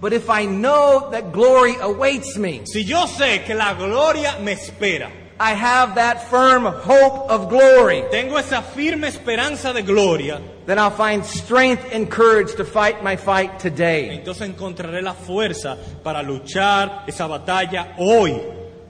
But 0.00 0.12
if 0.12 0.28
I 0.28 0.46
know 0.46 1.08
that 1.12 1.32
glory 1.32 1.76
awaits 1.80 2.36
me, 2.36 2.62
Si 2.66 2.84
yo 2.84 3.06
sé 3.06 3.42
que 3.44 3.54
la 3.54 3.74
gloria 3.74 4.38
me 4.42 4.52
espera, 4.52 5.10
I 5.38 5.54
have 5.54 5.96
that 5.96 6.30
firm 6.30 6.64
hope 6.64 7.28
of 7.28 7.48
glory, 7.48 8.04
tengo 8.10 8.36
esa 8.36 8.62
firme 8.62 9.08
esperanza 9.08 9.72
de 9.72 9.82
gloria, 9.82 10.40
then 10.66 10.78
I'll 10.78 10.90
find 10.90 11.24
strength 11.24 11.84
and 11.92 12.08
courage 12.08 12.54
to 12.54 12.64
fight 12.64 13.02
my 13.02 13.16
fight 13.16 13.58
today. 13.58 14.10
entonces 14.16 14.48
encontraré 14.48 15.02
la 15.02 15.14
fuerza 15.14 15.76
para 16.04 16.22
luchar 16.22 17.04
esa 17.08 17.26
batalla 17.26 17.96
hoy. 17.98 18.40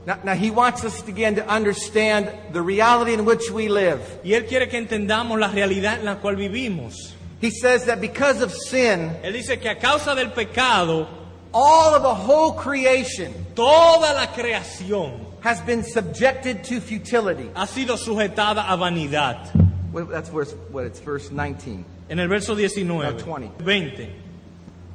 Now, 0.07 0.19
now 0.23 0.35
he 0.35 0.51
wants 0.51 0.85
us 0.85 1.07
again 1.09 1.37
to 1.37 1.49
understand 1.49 2.31
the 2.53 2.61
reality 2.61 3.15
in 3.15 3.25
which 3.25 3.51
we 3.51 3.69
live. 3.69 4.01
Y 4.23 4.33
Él 4.33 4.47
quiere 4.47 4.69
que 4.69 4.79
entendamos 4.79 5.39
la 5.41 5.49
realidad 5.49 6.01
en 6.01 6.05
la 6.05 6.17
cual 6.17 6.37
vivimos. 6.37 7.15
He 7.41 7.51
says 7.51 7.87
that 7.87 8.03
because 8.03 8.43
of 8.43 8.53
sin, 8.53 9.17
Él 9.23 9.33
dice 9.33 9.59
que 9.59 9.71
a 9.71 9.77
causa 9.77 10.15
del 10.15 10.33
pecado, 10.33 11.09
all 11.55 11.95
of 11.95 12.03
the 12.03 12.15
whole 12.15 12.53
creation 12.53 13.33
toda 13.55 14.13
la 14.13 14.27
creación 14.33 15.24
has 15.45 15.61
been 15.61 15.83
subjected 15.83 16.65
to 16.65 16.81
futility. 16.81 17.51
ha 17.55 17.67
sido 17.67 17.99
sujetada 17.99 18.65
a 18.67 18.77
vanidad. 18.79 19.51
Well, 19.93 20.07
that's 20.07 20.31
verse, 20.31 20.53
what 20.73 20.87
it's 20.87 21.01
verse 21.01 21.31
19. 21.31 21.85
En 22.09 22.19
el 22.19 22.29
verso 22.29 22.55
19, 22.55 22.89
No, 22.89 23.13
20. 23.13 23.63
20. 23.63 24.11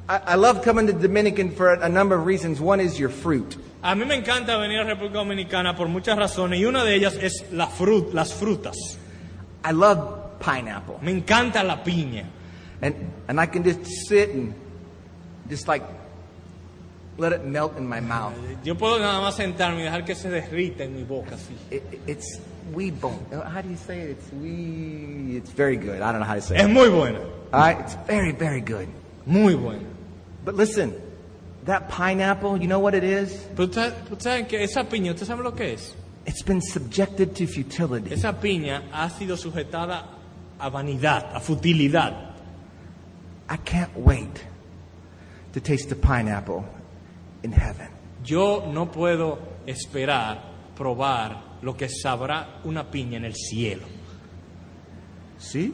I, 0.08 0.16
I 0.26 0.34
love 0.34 0.62
coming 0.64 0.88
to 0.88 0.92
Dominican 0.92 1.52
for 1.52 1.74
a 1.74 1.88
number 1.88 2.16
of 2.16 2.26
reasons. 2.26 2.60
One 2.60 2.80
is 2.80 2.98
your 2.98 3.10
fruit. 3.10 3.56
A 3.84 3.94
mí 3.94 4.04
me 4.04 4.16
encanta 4.20 4.58
venir 4.58 4.80
a 4.80 4.84
República 4.84 5.18
Dominicana 5.18 5.76
por 5.76 5.86
muchas 5.86 6.18
razones 6.18 6.58
y 6.58 6.64
una 6.64 6.82
de 6.84 6.96
ellas 6.96 7.14
es 7.14 7.44
la 7.52 7.68
frut, 7.68 8.12
las 8.12 8.32
frutas. 8.34 8.76
I 9.64 9.70
love 9.70 10.40
pineapple. 10.40 10.98
Me 11.00 11.12
encanta 11.12 11.62
la 11.62 11.84
piña. 11.84 12.26
And, 12.82 12.94
and 13.28 13.40
I 13.40 13.46
can 13.46 13.62
just 13.62 13.86
sit 14.08 14.30
and 14.30 14.52
just 15.48 15.68
like 15.68 15.84
let 17.18 17.32
it 17.32 17.44
melt 17.44 17.76
in 17.76 17.86
my 17.86 18.00
mouth. 18.00 18.32
Yo 18.64 18.74
puedo 18.74 18.98
nada 18.98 19.20
más 19.20 19.36
sentarme 19.36 19.80
y 19.80 19.84
dejar 19.84 20.04
que 20.04 20.14
se 20.14 20.28
derrita 20.30 20.84
en 20.84 20.94
mi 20.96 21.04
boca 21.04 21.34
así. 21.34 21.54
It, 21.70 21.82
it- 21.92 22.00
it's 22.08 22.40
wee 22.72 22.90
bone. 22.90 23.18
Uh, 23.32 23.40
How 23.42 23.60
do 23.62 23.68
you 23.68 23.76
say 23.76 24.00
it? 24.00 24.10
It's 24.10 24.32
wee. 24.32 25.36
It's 25.36 25.50
very 25.50 25.76
good. 25.76 26.00
I 26.02 26.12
don't 26.12 26.20
know 26.20 26.26
how 26.26 26.34
to 26.36 26.40
say 26.40 26.56
Es 26.56 26.64
it. 26.66 26.70
muy 26.70 26.88
buena, 26.88 27.18
All 27.52 27.60
right, 27.60 27.78
it's 27.80 27.94
very, 28.06 28.32
very 28.32 28.60
good. 28.60 28.88
muy 29.26 29.54
buena. 29.54 29.84
But 30.44 30.54
listen, 30.56 30.94
That 31.66 31.90
pineapple, 31.90 32.56
you 32.56 32.66
know 32.68 32.78
what 32.80 32.94
it 32.94 33.04
is? 33.04 33.46
Saben 34.18 34.48
que 34.48 34.62
esa 34.64 34.84
piña. 34.84 35.12
¿Usted 35.12 35.26
sabe 35.26 35.42
lo 35.42 35.52
que 35.54 35.74
es? 35.74 35.94
It's 36.24 36.42
been 36.42 36.62
subjected 36.62 37.34
to 37.36 37.46
futility. 37.46 38.14
Esa 38.14 38.32
piña 38.40 38.84
ha 38.92 39.10
sido 39.10 39.36
sujetada 39.36 40.06
a 40.58 40.70
vanidad, 40.70 41.26
a 41.34 41.38
futilidad. 41.38 42.14
I 43.50 43.58
can't 43.58 43.94
wait 43.94 44.42
to 45.52 45.60
taste 45.60 45.90
the 45.90 45.96
pineapple 45.96 46.64
in 47.42 47.52
heaven. 47.52 47.88
Yo 48.24 48.64
no 48.72 48.90
puedo 48.90 49.38
esperar 49.66 50.42
probar 50.76 51.58
lo 51.62 51.76
que 51.76 51.88
sabrá 51.88 52.60
una 52.64 52.90
piña 52.90 53.16
en 53.18 53.24
el 53.24 53.34
cielo. 53.34 53.86
See? 55.38 55.72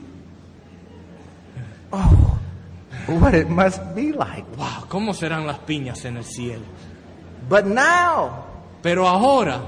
Oh, 1.93 2.39
what 3.09 3.35
it 3.35 3.49
must 3.49 3.81
be 3.95 4.12
like. 4.12 4.45
Wow, 4.57 4.87
¿cómo 4.89 5.12
serán 5.14 5.47
las 5.47 5.59
piñas 5.61 6.05
en 6.05 6.17
el 6.17 6.25
cielo? 6.25 6.64
But 7.49 7.64
now, 7.67 8.45
Pero 8.83 9.07
ahora 9.09 9.61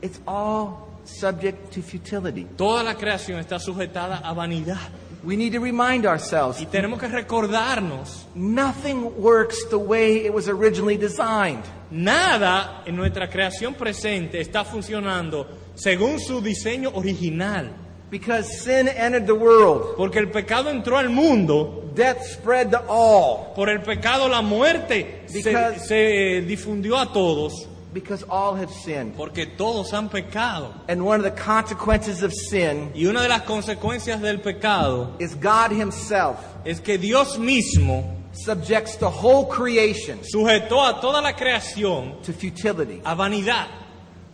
it's 0.00 0.20
all 0.26 0.88
subject 1.04 1.72
to 1.74 1.82
futility. 1.82 2.44
toda 2.56 2.82
la 2.82 2.94
creación 2.96 3.38
está 3.38 3.58
sujetada 3.60 4.18
a 4.18 4.32
vanidad. 4.32 4.78
We 5.24 5.36
need 5.36 5.52
to 5.52 5.60
remind 5.60 6.04
ourselves 6.04 6.60
Y 6.60 6.66
tenemos 6.66 6.98
que 6.98 7.06
recordarnos, 7.08 8.26
nothing 8.34 9.04
works 9.22 9.68
the 9.70 9.76
way 9.78 10.24
it 10.26 10.32
was 10.34 10.48
originally 10.48 10.96
designed. 10.96 11.62
nada 11.90 12.82
en 12.86 12.96
nuestra 12.96 13.28
creación 13.28 13.74
presente 13.74 14.40
está 14.40 14.64
funcionando 14.64 15.46
según 15.74 16.18
su 16.18 16.40
diseño 16.40 16.90
original. 16.94 17.70
Because 18.10 18.46
sin 18.62 18.88
entered 18.88 19.24
the 19.24 19.32
world, 19.32 19.96
Porque 19.96 20.18
el 20.18 20.28
pecado 20.30 20.68
entró 20.70 20.98
al 20.98 21.08
mundo, 21.08 21.90
death 21.94 22.18
spread 22.24 22.70
to 22.70 22.78
all. 22.88 23.54
por 23.54 23.70
el 23.70 23.80
pecado 23.80 24.28
la 24.28 24.42
muerte 24.42 25.22
se, 25.26 25.40
se, 25.78 26.36
eh, 26.38 26.42
difundió 26.42 26.98
a 26.98 27.10
todos, 27.12 27.68
Because 27.92 28.24
all 28.28 28.54
have 28.56 28.70
sinned. 28.72 29.14
porque 29.16 29.46
todos 29.56 29.92
han 29.92 30.08
pecado. 30.08 30.72
And 30.88 31.02
one 31.04 31.16
of 31.20 31.24
the 31.24 31.30
consequences 31.42 32.22
of 32.22 32.32
sin 32.32 32.90
Y 32.94 33.04
una 33.06 33.20
de 33.22 33.28
las 33.28 33.42
consecuencias 33.42 34.20
del 34.22 34.38
pecado 34.40 35.14
is 35.18 35.34
God 35.34 35.72
Himself 35.72 36.38
es 36.64 36.80
que 36.80 36.96
Dios 36.96 37.36
mismo 37.38 38.16
subjects 38.32 38.96
the 38.96 39.10
whole 39.10 39.46
creation 39.46 40.20
sujetó 40.24 40.82
a 40.88 41.00
toda 41.02 41.20
la 41.20 41.34
creación 41.34 42.22
to 42.22 42.32
futility. 42.32 43.02
a 43.04 43.14
vanidad. 43.14 43.68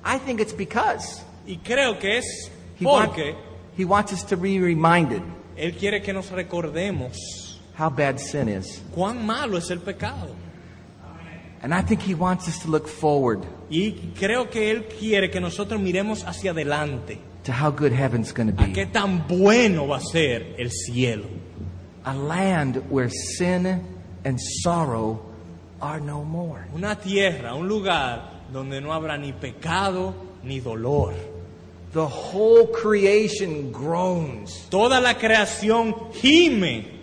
I 0.04 0.18
think 0.18 0.40
it's 0.40 0.52
because 0.52 1.24
Y 1.46 1.56
creo 1.64 1.98
que 1.98 2.18
es 2.18 2.50
He, 2.78 2.84
want- 2.84 3.16
he 3.76 3.84
wants 3.84 4.12
us 4.12 4.22
to 4.24 4.36
be 4.36 4.60
reminded 4.60 5.20
Él 5.56 5.76
quiere 5.76 6.00
que 6.00 6.12
nos 6.12 6.30
recordemos 6.30 7.16
how 7.76 7.90
bad 7.90 8.20
sin 8.20 8.48
is. 8.48 8.80
cuán 8.94 9.26
malo 9.26 9.56
es 9.58 9.68
el 9.70 9.80
pecado. 9.80 10.28
And 11.62 11.74
I 11.74 11.82
think 11.82 12.00
He 12.02 12.14
wants 12.14 12.46
us 12.48 12.58
to 12.60 12.68
look 12.70 12.86
forward 12.88 13.44
Y 13.70 14.12
creo 14.18 14.48
que 14.50 14.70
Él 14.70 14.84
quiere 14.86 15.30
que 15.30 15.40
nosotros 15.40 15.80
miremos 15.80 16.24
hacia 16.24 16.52
adelante. 16.52 17.18
to 17.44 17.52
how 17.52 17.70
good 17.70 17.92
heaven's 17.92 18.32
going 18.32 18.54
to 18.54 18.62
A 18.62 18.66
qué 18.66 18.84
be. 18.84 18.92
tan 18.92 19.26
bueno 19.26 19.86
va 19.86 19.96
a 19.96 20.00
ser 20.00 20.54
el 20.58 20.70
cielo. 20.70 21.24
A 22.04 22.14
land 22.14 22.76
where 22.90 23.08
sin 23.10 23.66
and 24.24 24.38
sorrow 24.62 25.20
are 25.80 26.00
no 26.00 26.24
more. 26.24 26.66
Una 26.74 26.96
tierra, 26.96 27.54
un 27.54 27.66
lugar 27.68 28.44
donde 28.52 28.80
no 28.80 28.92
habrá 28.92 29.16
ni 29.18 29.32
pecado 29.32 30.14
ni 30.42 30.60
dolor. 30.60 31.14
The 31.92 32.06
whole 32.06 32.66
creation 32.68 33.72
groans, 33.72 34.66
Toda 34.70 35.00
la 35.00 35.14
creación 35.14 35.94
gime, 36.12 36.97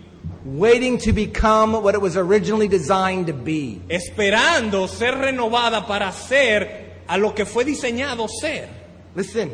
waiting 0.46 0.96
to 0.98 1.12
become 1.12 1.72
what 1.82 1.94
it 1.94 2.00
was 2.00 2.16
originally 2.16 2.68
designed 2.68 3.26
to 3.26 3.32
be. 3.32 3.80
esperando 3.88 4.88
ser 4.88 5.12
renovada 5.12 5.86
para 5.86 6.12
ser 6.12 7.02
a 7.08 7.18
lo 7.18 7.32
que 7.34 7.44
fue 7.44 7.64
diseñado 7.64 8.28
ser. 8.28 8.68
Listen, 9.16 9.50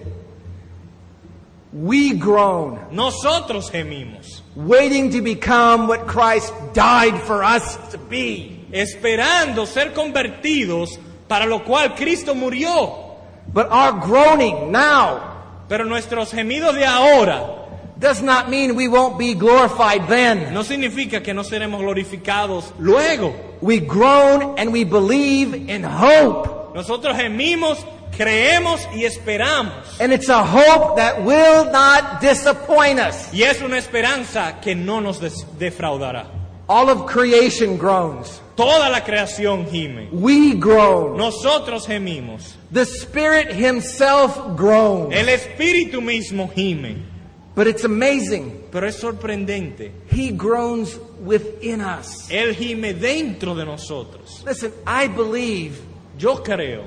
we 1.73 2.15
groan, 2.15 2.79
Nosotros 2.91 3.71
gemimos, 3.71 4.43
waiting 4.55 5.11
to 5.11 5.23
become 5.23 5.89
what 5.89 6.07
Christ 6.07 6.53
died 6.75 7.19
for 7.23 7.43
us 7.43 7.77
to 7.93 7.99
be. 7.99 8.67
esperando 8.71 9.67
ser 9.67 9.93
convertidos 9.95 10.99
para 11.27 11.47
lo 11.47 11.61
cual 11.61 11.95
Cristo 11.97 12.35
murió. 12.35 13.17
But 13.53 13.69
our 13.71 13.93
groaning 14.01 14.71
now 14.71 15.31
Pero 15.69 15.85
nuestros 15.85 16.33
gemidos 16.33 16.75
de 16.75 16.85
ahora 16.85 17.62
does 18.03 18.21
not 18.21 18.51
mean 18.51 18.75
we 18.75 18.89
won't 18.89 19.17
be 19.17 19.33
glorified 19.33 20.09
then. 20.09 20.53
no 20.53 20.63
significa 20.63 21.23
que 21.23 21.33
no 21.33 21.45
seremos 21.45 21.81
glorificados 21.81 22.73
luego. 22.79 23.33
We 23.63 23.79
groan 23.79 24.59
and 24.59 24.73
we 24.73 24.85
believe 24.85 25.55
in 25.55 25.85
hope. 25.85 26.75
Nosotros 26.75 27.17
gemimos, 27.17 27.79
creemos 28.17 28.81
y 28.93 29.05
esperamos. 29.05 30.01
And 30.01 30.13
it's 30.13 30.29
a 30.29 30.43
hope 30.43 30.97
that 30.97 31.23
will 31.23 31.71
not 31.71 32.21
disappoint 32.21 32.99
us. 32.99 33.33
Y 33.33 33.45
es 33.45 33.63
una 33.63 33.79
esperanza 33.79 34.61
que 34.61 34.75
no 34.75 35.01
nos 35.01 35.21
defraudará. 35.21 36.27
All 36.69 36.91
of 36.91 37.07
creation 37.07 37.79
groans. 37.79 38.41
Toda 38.57 38.89
la 38.91 39.05
creación 39.05 39.67
gime. 39.71 40.09
We 40.11 40.55
groan. 40.55 41.17
Nosotros 41.17 41.87
gemimos. 41.87 42.57
The 42.73 42.85
Spirit 42.85 43.53
Himself 43.53 44.57
groans. 44.57 45.15
El 45.15 45.29
Espíritu 45.29 46.01
mismo 46.01 46.51
gime. 46.53 47.12
But 47.55 47.67
it's 47.67 47.85
amazing. 47.85 48.69
Pero 48.71 48.87
es 48.87 48.97
sorprendente. 48.97 49.93
He 50.11 50.31
groans 50.31 50.99
within 51.23 51.81
us. 51.81 52.31
Él 52.31 52.55
gime 52.55 52.95
dentro 52.95 53.55
de 53.55 53.65
nosotros. 53.65 54.43
Listen, 54.45 54.73
I 54.87 55.09
believe 55.09 55.79
Yo 56.19 56.37
creo 56.37 56.85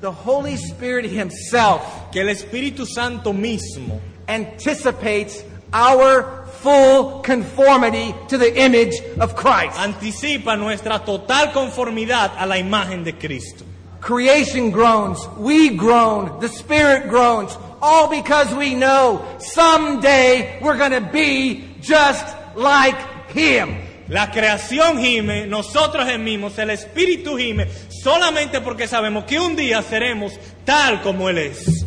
the 0.00 0.10
Holy 0.10 0.56
Spirit 0.56 1.06
Himself 1.06 1.82
que 2.12 2.20
el 2.20 2.28
Espíritu 2.28 2.86
Santo 2.86 3.32
mismo 3.32 4.00
anticipates 4.26 5.44
our 5.72 6.46
full 6.62 7.20
conformity 7.22 8.14
to 8.28 8.38
the 8.38 8.62
image 8.62 8.94
of 9.18 9.34
Christ. 9.36 9.76
anticipa 9.78 10.56
nuestra 10.58 11.04
total 11.04 11.52
conformidad 11.52 12.32
a 12.38 12.46
la 12.46 12.56
imagen 12.56 13.04
de 13.04 13.12
Cristo. 13.12 13.64
Creation 14.00 14.70
groans, 14.70 15.18
we 15.36 15.76
groan, 15.76 16.40
the 16.40 16.48
Spirit 16.48 17.08
groans, 17.08 17.56
all 17.80 18.08
because 18.08 18.54
we 18.54 18.74
know 18.74 19.24
someday 19.38 20.58
we're 20.62 20.76
going 20.76 20.92
to 20.92 21.00
be 21.00 21.64
just 21.80 22.26
like 22.56 22.96
Him. 23.30 23.76
La 24.08 24.30
creación 24.32 24.98
gime, 24.98 25.46
nosotros 25.46 26.04
gemimos, 26.04 26.58
el 26.58 26.70
Espíritu 26.70 27.38
gime, 27.38 27.68
solamente 27.88 28.60
porque 28.60 28.88
sabemos 28.88 29.24
que 29.24 29.38
un 29.38 29.54
día 29.54 29.82
seremos 29.82 30.32
tal 30.64 31.00
como 31.00 31.28
Él 31.28 31.38
es. 31.38 31.84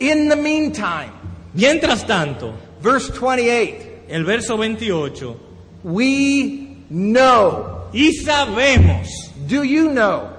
In 0.00 0.28
the 0.28 0.36
meantime, 0.36 1.12
Mientras 1.54 2.04
tanto, 2.04 2.52
verse 2.82 3.12
28, 3.12 4.06
el 4.08 4.24
verso 4.24 4.56
28, 4.56 5.36
we 5.84 6.84
know. 6.88 7.88
y 7.92 8.12
sabemos, 8.12 9.08
Do 9.46 9.62
you 9.62 9.90
know? 9.90 10.33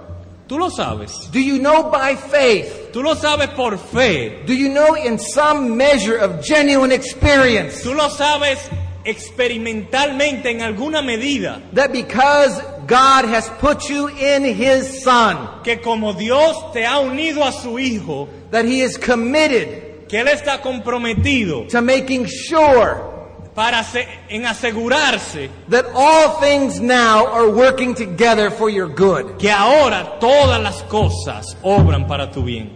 Tú 0.48 0.58
lo 0.58 0.70
sabes, 0.70 1.30
Do 1.32 1.40
you 1.40 1.60
know 1.60 1.90
by 1.92 2.16
faith? 2.16 2.92
tú 2.94 3.02
lo 3.04 3.16
sabes 3.16 3.50
por 3.56 3.78
fe, 3.78 4.44
Do 4.46 4.54
you 4.54 4.70
know 4.70 4.96
in 4.96 5.18
some 5.20 5.76
measure 5.76 6.18
of 6.18 6.44
genuine 6.44 6.92
experience? 6.92 7.82
Tú 7.84 7.94
lo 7.96 8.10
sabes 8.10 8.60
experimentalmente 9.04 10.50
en 10.52 10.62
alguna 10.62 11.02
medida, 11.02 11.62
that 11.74 11.92
because 11.92 12.60
God 12.88 13.26
has 13.26 13.50
put 13.60 13.90
you 13.90 14.08
in 14.10 14.44
His 14.44 15.04
Son, 15.04 15.64
que 15.64 15.78
como 15.78 16.14
Dios 16.14 16.56
te 16.74 16.86
ha 16.86 17.00
unido 17.00 17.44
a 17.44 17.52
su 17.52 17.78
Hijo, 17.80 18.28
that 18.52 18.66
He 18.66 18.82
is 18.82 18.98
committed 18.98 20.08
que 20.08 20.20
Él 20.20 20.28
está 20.28 20.62
comprometido 20.62 21.68
to 21.70 21.82
making 21.82 22.26
sure 22.26 23.15
para 23.56 23.86
en 24.30 24.46
asegurarse 24.46 25.50
that 25.70 25.86
all 25.96 26.42
things 26.42 26.82
now 26.82 27.26
are 27.28 27.50
working 27.50 27.96
together 27.96 28.52
for 28.52 28.70
your 28.70 28.88
good. 28.88 29.38
que 29.40 29.50
ahora 29.50 30.20
todas 30.20 30.62
las 30.62 30.84
cosas 30.84 31.56
obran 31.64 32.06
para 32.06 32.30
tu 32.32 32.44
bien. 32.44 32.70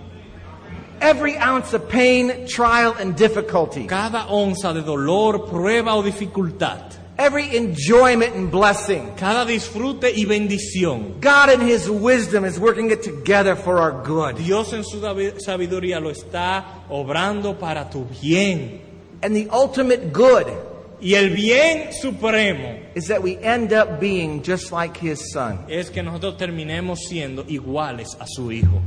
Every 1.01 1.38
ounce 1.38 1.73
of 1.73 1.88
pain, 1.88 2.45
trial, 2.47 2.93
and 2.99 3.15
difficulty, 3.15 3.88
Cada 3.88 4.27
onza 4.27 4.73
de 4.73 4.82
dolor, 4.82 5.47
prueba 5.47 5.95
o 5.95 6.01
dificultad, 6.01 6.93
every 7.17 7.55
enjoyment 7.55 8.36
and 8.36 8.51
blessing, 8.51 9.15
cada 9.15 9.45
disfrute 9.45 10.11
y 10.13 10.25
bendición, 10.25 11.21
God 11.21 11.51
in 11.51 11.61
His 11.61 11.89
wisdom 11.89 12.43
is 12.43 12.59
working 12.59 12.91
it 12.91 13.01
together 13.01 13.55
for 13.55 13.80
our 13.80 14.03
good. 14.03 14.38
Dios 14.38 14.73
en 14.73 14.84
su 14.84 14.99
sabiduría 14.99 16.01
lo 16.01 16.09
está 16.09 16.84
obrando 16.89 17.57
para 17.57 17.89
tu 17.89 18.05
bien. 18.21 18.82
And 19.21 19.36
the 19.36 19.49
ultimate 19.49 20.13
good 20.13 20.47
Y 21.01 21.15
el 21.15 21.29
bien 21.29 21.93
supremo 21.93 22.77
is 22.93 23.07
that 23.07 23.23
we 23.23 23.37
end 23.37 23.71
up 23.71 23.99
being 24.01 24.43
just 24.43 24.71
like 24.71 24.97
His 24.97 25.31
Son. 25.31 25.59
es 25.69 25.89
que 25.89 26.03
nosotros 26.03 26.37
terminemos 26.37 26.99
siendo 27.09 27.45
iguales 27.47 28.17
a 28.19 28.25
su 28.27 28.51
Hijo. 28.51 28.81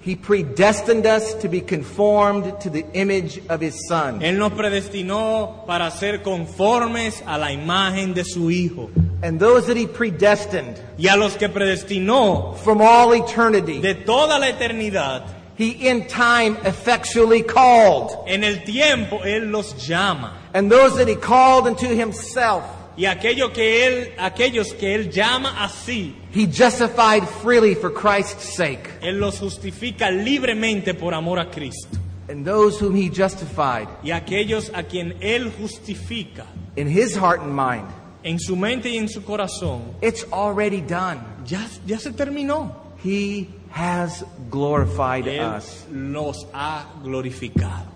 He 0.00 0.16
predestined 0.16 1.06
us 1.06 1.34
to 1.40 1.48
be 1.48 1.62
conformed 1.62 2.60
to 2.60 2.68
the 2.70 2.84
image 2.92 3.40
of 3.48 3.62
His 3.62 3.74
Son. 3.88 4.20
Él 4.20 4.38
nos 4.38 4.52
predestinó 4.52 5.66
para 5.66 5.90
ser 5.90 6.22
conformes 6.22 7.22
a 7.26 7.38
la 7.38 7.50
imagen 7.50 8.14
de 8.14 8.22
su 8.22 8.50
Hijo. 8.50 8.90
And 9.22 9.40
those 9.40 9.66
that 9.66 9.76
he 9.76 9.86
predestined 9.86 10.78
y 10.98 11.08
a 11.08 11.16
los 11.16 11.36
que 11.36 11.48
predestinó 11.48 12.56
from 12.58 12.82
all 12.82 13.12
eternity, 13.14 13.80
de 13.80 13.94
toda 13.94 14.38
la 14.38 14.48
eternidad, 14.48 15.22
he 15.56 15.88
in 15.88 16.06
time 16.06 16.58
effectually 16.64 17.42
called. 17.42 18.10
en 18.28 18.44
el 18.44 18.62
tiempo 18.64 19.24
Él 19.24 19.50
los 19.50 19.74
llama. 19.88 20.43
And 20.54 20.70
those 20.70 20.96
that 20.98 21.08
he 21.08 21.16
called 21.16 21.66
unto 21.66 21.88
himself, 21.88 22.64
Y 22.96 23.06
aquello 23.06 23.52
que 23.52 23.84
él, 23.88 24.12
aquellos 24.18 24.72
que 24.72 24.94
Él 24.94 25.10
llama 25.10 25.52
así, 25.64 26.14
he 26.30 26.46
justified 26.46 27.28
freely 27.42 27.74
for 27.74 27.90
Christ's 27.90 28.54
sake. 28.54 28.88
Él 29.02 29.18
los 29.18 29.40
justifica 29.40 30.12
libremente 30.12 30.94
por 30.94 31.12
amor 31.12 31.40
a 31.40 31.50
Cristo. 31.50 31.98
And 32.28 32.46
those 32.46 32.78
whom 32.78 32.94
he 32.94 33.10
justified 33.10 33.88
Y 34.04 34.10
aquellos 34.12 34.70
a 34.72 34.84
quien 34.84 35.14
Él 35.20 35.50
justifica 35.50 36.46
in 36.76 36.86
his 36.86 37.16
heart 37.16 37.40
and 37.40 37.52
mind, 37.52 37.88
en 38.22 38.38
su 38.38 38.54
mente 38.54 38.88
y 38.88 38.96
en 38.96 39.08
su 39.08 39.22
corazón, 39.22 39.96
it's 40.00 40.24
already 40.32 40.80
done. 40.80 41.20
ya, 41.44 41.66
ya 41.84 41.98
se 41.98 42.12
terminó. 42.12 42.76
He 43.02 43.48
has 43.72 44.24
glorified 44.50 45.26
Él 45.26 45.40
us. 45.56 45.84
los 45.90 46.46
ha 46.54 46.86
glorificado. 47.02 47.88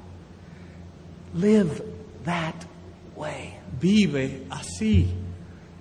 Live 1.35 1.98
that 2.29 2.67
way. 3.17 3.59
Vive 3.81 4.47
así. 4.51 5.09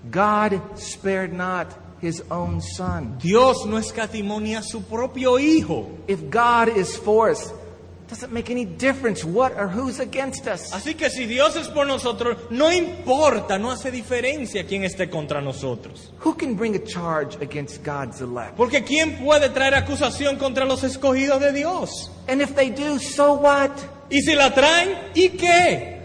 God 0.09 0.61
spared 0.79 1.33
not 1.33 1.67
his 1.99 2.23
own 2.31 2.61
son. 2.61 3.17
Dios 3.19 3.65
no 3.65 3.77
escatimó 3.77 4.41
ni 4.41 4.55
a 4.55 4.61
su 4.61 4.81
propio 4.81 5.37
Hijo. 5.37 5.89
If 6.07 6.29
God 6.29 6.69
is 6.69 6.95
for 6.95 7.29
us, 7.29 7.51
doesn't 8.07 8.31
make 8.31 8.49
any 8.49 8.63
difference 8.63 9.25
what 9.25 9.51
or 9.57 9.67
who's 9.67 9.99
against 9.99 10.47
us. 10.47 10.71
Así 10.71 10.95
que 10.95 11.09
si 11.09 11.25
Dios 11.25 11.57
es 11.57 11.67
por 11.67 11.85
nosotros, 11.85 12.37
no 12.49 12.71
importa, 12.71 13.57
no 13.57 13.69
hace 13.71 13.91
diferencia 13.91 14.65
quién 14.65 14.85
esté 14.85 15.09
contra 15.09 15.41
nosotros. 15.41 16.13
Who 16.19 16.35
can 16.35 16.55
bring 16.55 16.75
a 16.75 16.79
charge 16.79 17.35
against 17.41 17.83
God's 17.83 18.21
elect? 18.21 18.55
Porque 18.55 18.85
¿quién 18.85 19.17
puede 19.17 19.49
traer 19.49 19.75
acusación 19.75 20.37
contra 20.37 20.63
los 20.63 20.83
escogidos 20.83 21.41
de 21.41 21.51
Dios? 21.51 22.09
And 22.29 22.41
if 22.41 22.55
they 22.55 22.69
do, 22.69 22.97
so 22.99 23.33
what? 23.33 23.71
Y 24.09 24.21
si 24.21 24.35
la 24.35 24.53
traen, 24.53 25.11
¿y 25.13 25.29
qué? 25.29 25.96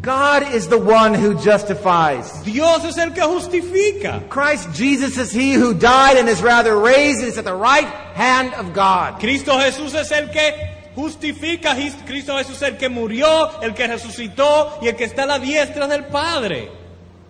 God 0.00 0.54
is 0.54 0.68
the 0.68 0.78
one 0.78 1.14
who 1.14 1.34
justifies. 1.34 2.42
Dios 2.42 2.84
es 2.84 2.96
el 2.96 3.10
que 3.10 3.22
justifica. 3.22 4.28
Christ 4.28 4.72
Jesus 4.72 5.18
is 5.18 5.30
he 5.30 5.52
who 5.52 5.74
died 5.74 6.16
and 6.16 6.28
is 6.28 6.42
rather 6.42 6.78
raised 6.78 7.20
and 7.20 7.28
is 7.28 7.38
at 7.38 7.44
the 7.44 7.54
right 7.54 7.86
hand 8.14 8.54
of 8.54 8.72
God. 8.72 9.20
Cristo 9.20 9.52
Jesús 9.52 9.94
es 9.94 10.10
el 10.10 10.28
que 10.28 10.52
justifica. 10.96 11.74
Cristo 12.06 12.36
Jesús 12.36 12.56
es 12.56 12.62
el 12.62 12.76
que 12.76 12.88
murió, 12.88 13.60
el 13.62 13.74
que 13.74 13.86
resucitó 13.86 14.78
y 14.82 14.88
el 14.88 14.96
que 14.96 15.04
está 15.04 15.24
a 15.24 15.26
la 15.26 15.38
diestra 15.38 15.86
del 15.86 16.04
Padre. 16.04 16.70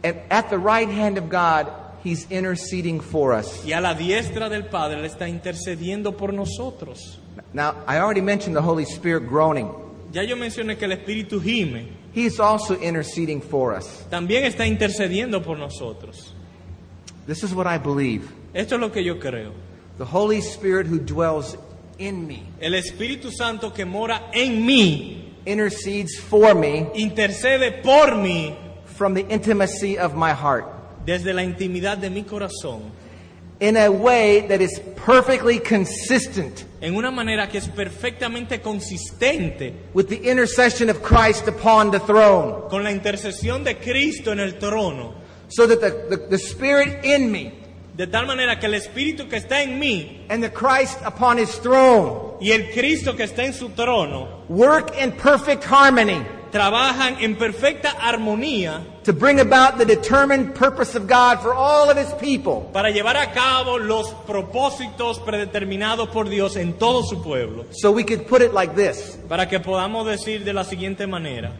And 0.05 0.21
at 0.31 0.49
the 0.49 0.59
right 0.59 0.89
hand 0.89 1.19
of 1.19 1.29
God, 1.29 1.73
he's 2.05 2.27
interceding 2.31 3.01
for 3.01 3.33
us. 3.33 3.65
Y 3.65 3.73
a 3.73 3.81
la 3.81 3.95
diestra 3.95 4.49
del 4.49 4.67
Padre 4.67 5.01
Él 5.01 5.07
está 5.07 5.29
intercediendo 5.29 6.17
por 6.17 6.33
nosotros. 6.33 7.19
Now, 7.53 7.83
I 7.87 7.99
already 7.99 8.21
mentioned 8.21 8.55
the 8.55 8.63
Holy 8.63 8.85
Spirit 8.85 9.27
groaning. 9.29 9.71
Ya 10.13 10.23
yo 10.23 10.37
mencioné 10.37 10.77
que 10.77 10.85
el 10.85 10.93
Espíritu 10.93 11.41
gime. 11.41 12.04
He's 12.15 12.39
also 12.39 12.77
interceding 12.77 13.41
for 13.41 13.75
us. 13.75 14.07
También 14.11 14.45
está 14.45 14.67
intercediendo 14.67 15.43
por 15.43 15.57
nosotros. 15.59 16.33
This 17.27 17.43
is 17.43 17.53
what 17.55 17.67
I 17.67 17.79
believe. 17.79 18.31
Esto 18.55 18.77
es 18.77 18.81
lo 18.81 18.91
que 18.91 19.03
yo 19.03 19.17
creo. 19.17 19.53
The 19.99 20.05
Holy 20.05 20.41
Spirit 20.41 20.87
who 20.87 20.99
dwells 20.99 21.57
in 21.99 22.27
me 22.27 22.43
El 22.61 22.73
Espíritu 22.73 23.31
Santo 23.31 23.71
que 23.71 23.85
mora 23.85 24.31
en 24.33 24.67
mí 24.67 25.33
intercedes 25.47 26.19
for 26.19 26.55
me 26.55 26.91
intercede 26.95 27.83
por 27.83 28.17
mí 28.17 28.57
from 28.85 29.15
the 29.15 29.27
intimacy 29.29 29.99
of 29.99 30.17
my 30.17 30.33
heart 30.33 30.67
desde 31.05 31.33
la 31.33 31.43
intimidad 31.43 31.99
de 31.99 32.11
mi 32.11 32.23
corazón 32.25 32.91
in 33.61 33.77
a 33.77 33.91
way 33.91 34.41
that 34.49 34.61
is 34.61 34.81
perfectly 34.97 35.59
consistent 35.59 36.65
en 36.85 36.95
una 36.95 37.11
manera 37.11 37.49
que 37.49 37.59
es 37.59 37.69
perfectamente 37.69 38.61
consistente 38.61 39.73
with 39.95 40.07
the 40.09 40.31
intercession 40.31 40.91
of 40.91 41.01
Christ 41.03 41.49
upon 41.49 41.91
the 41.91 41.99
throne. 42.01 42.69
con 42.69 42.85
la 42.85 42.91
intercesión 42.93 43.65
de 43.65 43.77
Cristo 43.79 44.33
en 44.33 44.41
el 44.41 44.59
trono, 44.59 45.15
So 45.49 45.67
that 45.67 45.81
the, 45.81 46.17
the, 46.17 46.29
the 46.29 46.39
Spirit 46.39 47.05
in 47.05 47.31
me 47.31 47.53
de 47.97 48.07
tal 48.07 48.27
manera 48.27 48.59
que 48.59 48.67
el 48.67 48.75
Espíritu 48.75 49.29
que 49.29 49.37
está 49.37 49.63
en 49.63 49.79
mí 49.79 50.27
and 50.29 50.43
the 50.43 50.51
Christ 50.51 50.99
upon 51.07 51.39
his 51.39 51.59
throne 51.61 52.37
y 52.41 52.51
el 52.51 52.71
Cristo 52.73 53.15
que 53.17 53.25
está 53.25 53.45
en 53.45 53.55
su 53.55 53.71
trono 53.71 54.45
work 54.49 54.93
in 55.01 55.13
perfect 55.13 55.65
harmony 55.65 56.23
trabajan 56.51 57.17
en 57.21 57.37
perfecta 57.37 57.93
armonía 58.01 58.83
to 59.05 59.13
bring 59.13 59.39
about 59.41 59.79
the 59.79 59.85
determined 59.85 60.55
purpose 60.55 60.95
of 60.95 61.07
God 61.07 61.41
for 61.41 61.55
all 61.55 61.91
of 61.91 61.97
his 61.97 62.13
people. 62.15 62.69
para 62.73 62.91
llevar 62.91 63.17
a 63.17 63.33
cabo 63.33 63.79
los 63.79 64.09
propósitos 64.27 65.19
predeterminados 65.21 66.09
por 66.11 66.29
Dios 66.29 66.57
en 66.57 66.73
todo 66.75 67.03
su 67.03 67.23
pueblo. 67.23 67.67
So 67.73 67.93
we 67.93 68.05
could 68.05 68.27
put 68.27 68.43
it 68.43 68.53
like 68.53 68.75
this. 68.75 69.19
Para 69.29 69.47
que 69.49 69.61
podamos 69.61 70.07
decir 70.07 70.45
de 70.45 70.53
la 70.53 70.65
siguiente 70.65 71.07
manera. 71.07 71.53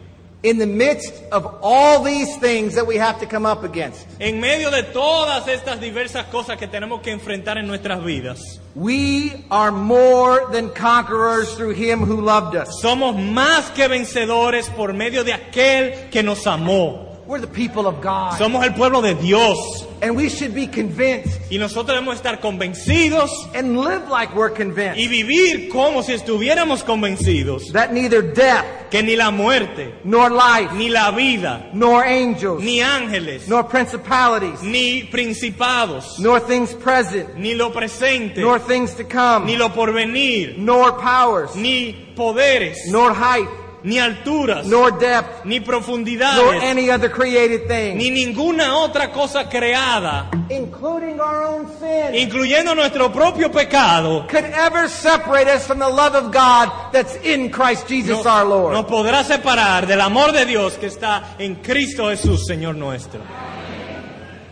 In 0.43 0.59
the 0.59 0.67
midst 0.67 1.11
of 1.31 1.57
all 1.63 2.03
these 2.03 2.37
things 2.37 2.75
that 2.75 2.85
we 2.85 2.97
have 2.97 3.19
to 3.19 3.25
come 3.25 3.47
up 3.47 3.63
against, 3.63 4.05
En 4.19 4.39
medio 4.39 4.69
de 4.69 4.83
todas 4.83 5.47
estas 5.47 5.79
diversas 5.79 6.25
cosas 6.27 6.57
que 6.59 6.67
tenemos 6.67 7.01
que 7.01 7.09
enfrentar 7.11 7.57
en 7.57 7.65
nuestras 7.65 8.03
vidas, 8.03 8.59
we 8.75 9.43
are 9.49 9.71
more 9.71 10.45
than 10.51 10.69
conquerors 10.69 11.55
through 11.55 11.73
him 11.73 11.99
who 12.01 12.21
loved 12.21 12.55
us. 12.55 12.79
somos 12.79 13.15
más 13.15 13.71
que 13.71 13.87
vencedores 13.87 14.69
por 14.69 14.93
medio 14.93 15.23
de 15.23 15.33
aquel 15.33 16.09
que 16.11 16.21
nos 16.21 16.45
amó. 16.45 17.04
We're 17.27 17.41
the 17.41 17.47
people 17.47 17.87
of 17.87 18.01
God. 18.01 18.37
Somos 18.37 18.63
el 18.63 18.73
pueblo 18.73 19.01
de 19.01 19.15
Dios 19.15 19.85
And 20.01 20.15
we 20.15 20.29
should 20.29 20.53
be 20.53 20.67
convinced 20.67 21.41
y 21.49 21.57
nosotros 21.57 21.87
debemos 21.87 22.15
estar 22.15 22.39
convencidos 22.39 23.31
and 23.55 23.77
live 23.77 24.09
like 24.09 24.35
we're 24.35 24.51
y 24.51 24.55
convinced 24.55 25.09
vivir 25.09 25.69
como 25.69 26.03
si 26.03 26.13
estuviéramos 26.13 26.83
convencidos 26.83 27.71
that 27.71 27.91
neither 27.93 28.21
death, 28.21 28.65
que 28.91 29.01
ni 29.01 29.15
la 29.15 29.31
muerte, 29.31 29.95
nor 30.03 30.29
life, 30.29 30.73
ni 30.73 30.89
la 30.89 31.11
vida, 31.11 31.69
nor 31.73 32.03
angels, 32.03 32.61
ni 32.61 32.81
ángeles, 32.81 33.47
nor 33.47 33.63
principalities, 33.63 34.61
ni 34.61 35.03
principados, 35.03 36.19
nor 36.19 36.39
things 36.41 36.73
present, 36.73 37.35
ni 37.35 37.55
lo 37.55 37.71
presente, 37.71 38.41
nor 38.41 38.59
things 38.59 38.93
to 38.93 39.03
come, 39.05 39.45
ni 39.45 39.55
lo 39.55 39.69
porvenir, 39.69 40.57
nor 40.57 40.99
powers, 40.99 41.55
ni 41.55 42.13
poderes, 42.15 42.77
nor 42.91 43.13
height, 43.13 43.49
ni 43.85 43.99
alturas, 43.99 44.65
nor 44.65 44.97
depth, 44.99 45.45
ni 45.45 45.59
nor 45.59 45.67
profundidades, 45.67 46.63
any 46.63 46.89
other 46.89 47.07
created 47.07 47.67
thing, 47.67 47.97
ni 47.97 48.09
ninguna 48.09 48.75
otra 48.83 49.11
cosa 49.13 49.45
creada, 49.47 50.27
including 50.49 51.19
our 51.19 51.43
own 51.43 51.67
sin, 51.79 52.15
incluyendo 52.15 52.75
nuestro 52.75 53.09
propio 53.09 53.49
pecado, 53.49 54.25
could 54.27 54.43
ever 54.45 54.89
separate 54.89 55.47
us 55.47 55.67
from 55.67 55.77
the 55.79 55.87
love 55.87 56.15
of 56.15 56.31
God 56.33 56.91
that's 56.91 57.15
in 57.23 57.49
Christ 57.51 57.87
Jesus 57.87 58.25
no- 58.25 58.29
our 58.29 58.43
Lord. 58.45 58.73
nos 58.73 58.85
podrá 58.85 59.23
separar 59.23 59.85
del 59.85 60.01
amor 60.01 60.31
de 60.33 60.45
Dios 60.45 60.73
que 60.77 60.87
está 60.87 61.35
en 61.37 61.55
Cristo 61.55 62.09
Jesús, 62.09 62.45
Señor 62.47 62.75
nuestro. 62.75 63.21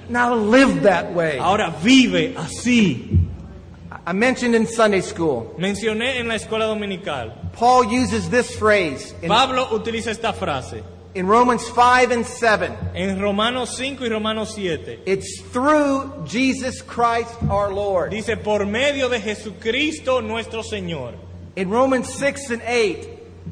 Now 0.10 0.36
live 0.36 0.84
that 0.84 1.12
way. 1.14 1.40
Ahora 1.40 1.74
vive 1.82 2.36
así. 2.38 3.20
I 4.06 4.12
mentioned 4.14 4.54
in 4.54 4.68
Sunday 4.68 5.02
school, 5.02 5.56
Mencioné 5.58 6.20
en 6.20 6.28
la 6.28 6.36
escuela 6.36 6.66
dominical. 6.66 7.34
Paul 7.54 7.86
uses 7.86 8.30
this 8.30 8.56
phrase 8.56 9.14
in, 9.22 9.30
Pablo 9.30 9.68
utiliza 9.68 10.08
esta 10.08 10.34
frase 10.34 10.84
in 11.16 11.28
Romans 11.28 11.68
5 11.70 12.12
and 12.12 12.26
7. 12.26 12.76
en 12.96 13.22
Romanos 13.22 13.78
5 13.78 14.02
y 14.02 14.10
Romanos 14.10 14.56
7. 14.56 15.02
It's 15.06 15.42
through 15.42 16.26
Jesus 16.26 16.82
Christ 16.82 17.36
our 17.50 17.72
Lord. 17.74 18.12
Dice, 18.12 18.36
por 18.38 18.66
medio 18.66 19.10
de 19.10 19.20
Jesucristo 19.20 20.22
nuestro 20.22 20.62
Señor. 20.62 21.14
In 21.56 21.70
Romans 21.70 22.12
6 22.12 22.50
and 22.50 22.62
8, 22.64 23.08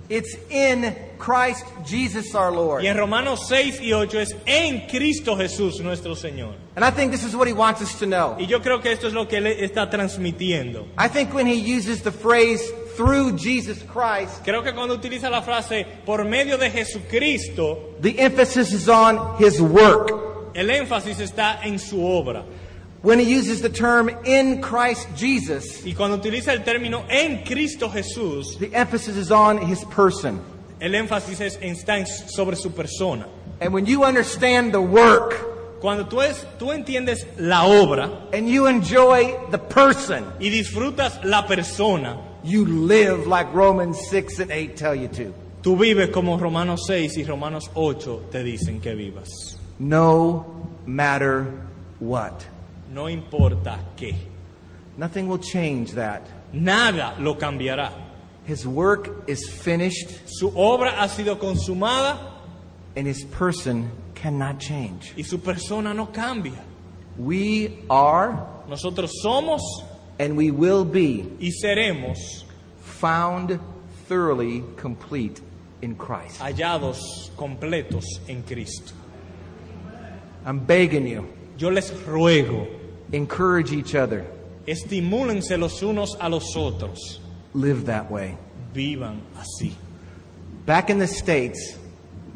it's 0.09 0.35
in 0.49 0.95
Christ 1.19 1.65
Jesus 1.85 2.33
our 2.33 2.51
Lord. 2.51 2.83
Y 2.83 2.87
en 2.87 2.97
Romanos 2.97 3.47
6 3.47 3.79
y 3.81 3.93
8 3.93 4.19
es 4.19 4.33
en 4.47 4.87
Cristo 4.87 5.35
Jesús 5.35 5.79
nuestro 5.81 6.15
Señor. 6.15 6.55
And 6.75 6.83
I 6.83 6.89
think 6.89 7.11
this 7.11 7.23
is 7.23 7.35
what 7.35 7.47
he 7.47 7.53
wants 7.53 7.81
us 7.81 7.99
to 7.99 8.07
know. 8.07 8.37
Y 8.39 8.47
yo 8.47 8.59
creo 8.59 8.81
que 8.81 8.91
esto 8.91 9.07
es 9.07 9.13
lo 9.13 9.27
que 9.27 9.37
él 9.37 9.45
está 9.45 9.87
transmitiendo. 9.91 10.87
I 10.97 11.07
think 11.07 11.33
when 11.33 11.45
he 11.45 11.59
uses 11.59 12.01
the 12.01 12.11
phrase 12.11 12.61
through 13.01 13.35
Jesus 13.37 13.81
Christ, 13.83 14.43
Creo 14.43 14.63
que 14.63 14.73
cuando 14.73 14.93
utiliza 14.95 15.29
la 15.29 15.41
frase 15.41 15.85
por 16.05 16.23
medio 16.23 16.57
de 16.57 16.69
Jesucristo, 16.69 17.95
the 17.99 18.19
emphasis 18.19 18.71
is 18.73 18.87
on 18.87 19.37
his 19.39 19.59
work. 19.59 20.11
el 20.53 20.67
énfasis 20.69 21.19
está 21.19 21.59
en 21.63 21.79
su 21.79 21.97
obra. 22.05 22.43
When 23.01 23.17
he 23.19 23.33
uses 23.35 23.61
the 23.61 23.69
term 23.69 24.09
in 24.25 24.61
Christ 24.61 25.07
Jesus, 25.15 25.83
Y 25.85 25.93
cuando 25.93 26.17
utiliza 26.17 26.51
el 26.53 26.63
término 26.63 27.03
en 27.09 27.43
Cristo 27.43 27.89
Jesús, 27.89 28.59
the 28.59 28.71
emphasis 28.75 29.15
is 29.17 29.31
on 29.31 29.57
his 29.57 29.83
person. 29.85 30.39
el 30.79 30.91
énfasis 30.93 31.39
es- 31.41 31.57
está 31.61 31.97
en- 31.97 32.05
sobre 32.05 32.55
su 32.55 32.69
persona. 32.71 33.25
And 33.59 33.73
when 33.73 33.85
you 33.87 34.03
understand 34.03 34.71
the 34.73 34.81
work 34.81 35.47
Cuando 35.81 36.05
tú, 36.05 36.21
es, 36.21 36.45
tú 36.59 36.71
entiendes 36.71 37.25
la 37.37 37.63
obra 37.65 38.27
and 38.33 38.47
you 38.47 38.67
enjoy 38.67 39.33
the 39.49 39.57
person, 39.57 40.23
y 40.39 40.49
disfrutas 40.51 41.19
la 41.23 41.47
persona, 41.47 42.17
you 42.43 42.65
live 42.65 43.27
like 43.27 43.53
Romans 43.53 43.97
6 44.09 44.39
and 44.39 44.51
8 44.51 44.75
tell 44.77 44.95
you 44.95 45.07
to. 45.09 45.33
tú 45.61 45.77
vives 45.77 46.09
como 46.11 46.37
Romanos 46.37 46.81
6 46.87 47.17
y 47.17 47.23
Romanos 47.23 47.69
8 47.75 48.29
te 48.31 48.43
dicen 48.43 48.81
que 48.81 48.95
vivas. 48.95 49.57
No 49.79 50.45
matter 50.85 51.45
what. 51.99 52.43
No 52.91 53.07
importa 53.07 53.79
qué. 53.95 54.15
Nothing 54.97 55.27
will 55.27 55.39
change 55.39 55.93
that. 55.93 56.21
Nada 56.53 57.15
lo 57.19 57.35
cambiará. 57.35 57.91
His 58.45 58.65
work 58.67 59.23
is 59.29 59.47
finished 59.49 60.09
Su 60.25 60.49
obra 60.51 60.91
ha 60.97 61.07
sido 61.07 61.37
consumada 61.39 62.17
and 62.95 63.07
his 63.07 63.23
person 63.23 63.89
cannot 64.15 64.59
change. 64.59 65.13
y 65.15 65.23
su 65.23 65.37
persona 65.39 65.93
no 65.93 66.07
cambia. 66.07 66.59
We 67.17 67.83
are 67.89 68.47
Nosotros 68.67 69.11
somos 69.23 69.61
and 70.21 70.37
we 70.37 70.51
will 70.51 70.85
be 70.85 71.25
y 71.39 71.49
seremos 71.49 72.43
found 72.79 73.59
thoroughly 74.07 74.63
complete 74.77 75.41
in 75.81 75.95
Christ. 75.95 76.39
hallados 76.39 77.31
completos 77.35 78.05
en 78.29 78.43
Cristo. 78.43 78.93
I'm 80.45 80.59
begging 80.59 81.07
you, 81.07 81.27
Yo 81.57 81.69
les 81.69 81.89
ruego, 82.05 82.67
encourage 83.11 83.71
each 83.71 83.95
other, 83.95 84.23
estimúlense 84.67 85.57
los 85.57 85.81
unos 85.81 86.15
a 86.19 86.29
los 86.29 86.55
otros, 86.55 87.19
live 87.55 87.85
that 87.85 88.11
way. 88.11 88.37
vivan 88.75 89.21
así. 89.35 89.73
Back 90.67 90.91
in 90.91 90.99
the 90.99 91.07
States, 91.07 91.77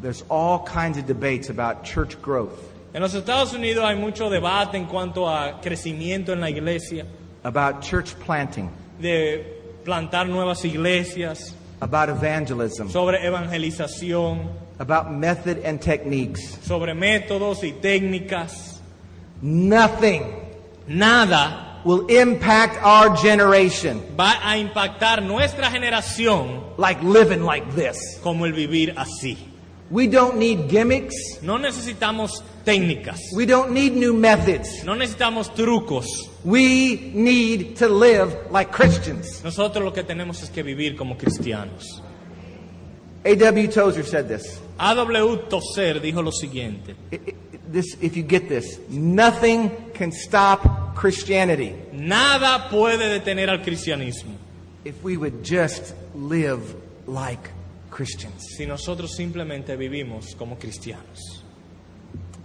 there's 0.02 0.24
all 0.28 0.64
kinds 0.64 0.98
of 0.98 1.06
debates 1.06 1.50
about 1.50 1.84
church 1.84 2.20
growth, 2.20 2.58
En 2.92 3.02
los 3.02 3.14
Estados 3.14 3.52
Unidos 3.52 3.84
hay 3.84 3.94
mucho 3.94 4.28
debate 4.28 4.76
en 4.76 4.86
cuanto 4.86 5.28
a 5.28 5.60
crecimiento 5.60 6.32
en 6.32 6.40
la 6.40 6.48
iglesia, 6.50 7.06
about 7.46 7.80
church 7.80 8.18
planting, 8.20 8.68
de 9.00 9.44
plantar 9.84 10.28
nuevas 10.28 10.64
iglesias, 10.64 11.54
about 11.80 12.08
evangelism, 12.08 12.88
sobre 12.90 13.18
evangelización, 13.24 14.48
about 14.80 15.12
method 15.12 15.58
and 15.64 15.80
techniques. 15.80 16.58
sobre 16.66 16.92
métodos 16.94 17.62
y 17.62 17.72
técnicas. 17.72 18.80
Nothing 19.40 20.24
Nada 20.88 21.80
will 21.84 22.06
impact 22.06 22.82
our 22.82 23.16
generation 23.16 24.00
va 24.16 24.38
a 24.42 24.56
impactar 24.58 25.22
nuestra 25.22 25.70
generación 25.70 26.62
like 26.78 27.02
living 27.02 27.42
like 27.44 27.64
this. 27.74 28.18
como 28.22 28.44
el 28.46 28.52
vivir 28.52 28.94
así. 28.96 29.36
We 29.90 30.08
don't 30.08 30.36
need 30.38 30.68
gimmicks. 30.68 31.14
No 31.42 31.58
necesitamos 31.58 32.42
técnicas, 32.64 33.20
We 33.34 33.46
don't 33.46 33.70
need 33.70 33.94
new 33.94 34.12
methods. 34.12 34.82
no 34.84 34.94
necesitamos 34.94 35.54
trucos. 35.54 36.06
We 36.44 37.12
need 37.14 37.76
to 37.76 37.88
live 37.88 38.50
like 38.50 38.72
Christians. 38.72 39.42
Nosotros 39.44 39.84
lo 39.84 39.92
que 39.92 40.02
tenemos 40.02 40.42
es 40.42 40.50
que 40.50 40.62
vivir 40.64 40.96
como 40.96 41.16
cristianos. 41.16 42.02
A.W. 43.24 43.68
Tozer 43.68 44.04
said 44.04 44.28
this. 44.28 44.60
A.W. 44.78 45.48
Tozer 45.48 46.00
dijo 46.00 46.22
lo 46.22 46.30
siguiente. 46.32 46.94
This. 47.70 47.96
If 48.00 48.16
you 48.16 48.22
get 48.22 48.48
this, 48.48 48.78
nothing 48.88 49.70
can 49.92 50.12
stop 50.12 50.94
Christianity 50.94 51.74
Nada 51.92 52.68
puede 52.70 53.08
detener 53.08 53.48
al 53.48 53.60
cristianismo 53.62 54.34
if 54.84 55.02
we 55.02 55.16
would 55.16 55.42
just 55.44 55.94
live 56.14 56.60
like 57.06 57.50
Christians. 57.96 58.44
si 58.56 58.66
nosotros 58.66 59.12
simplemente 59.16 59.74
vivimos 59.76 60.34
como 60.36 60.58
cristianos. 60.58 61.42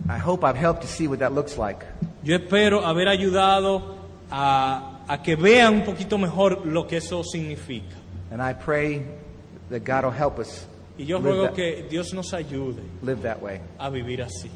I 0.08 0.18
hope 0.18 0.44
I've 0.46 0.58
helped 0.58 0.86
see 0.86 1.08
what 1.08 1.20
that 1.20 1.34
looks 1.34 1.58
like. 1.58 1.86
Yo 2.24 2.36
espero 2.36 2.86
haber 2.86 3.08
ayudado 3.08 3.98
a, 4.30 5.04
a 5.08 5.22
que 5.22 5.36
vean 5.36 5.76
un 5.76 5.84
poquito 5.84 6.18
mejor 6.18 6.66
lo 6.66 6.88
que 6.88 6.98
eso 6.98 7.22
significa. 7.24 7.96
And 8.32 8.42
I 8.42 8.54
pray 8.54 9.06
that 9.70 9.84
God 9.84 10.06
will 10.06 10.18
help 10.18 10.40
us 10.40 10.66
Y 10.98 11.06
yo 11.06 11.20
ruego 11.20 11.48
that, 11.48 11.54
que 11.54 11.88
Dios 11.90 12.14
nos 12.14 12.34
ayude 12.34 12.82
live 13.02 13.22
that 13.24 13.42
way. 13.42 13.60
a 13.78 13.90
vivir 13.90 14.22
así. 14.22 14.50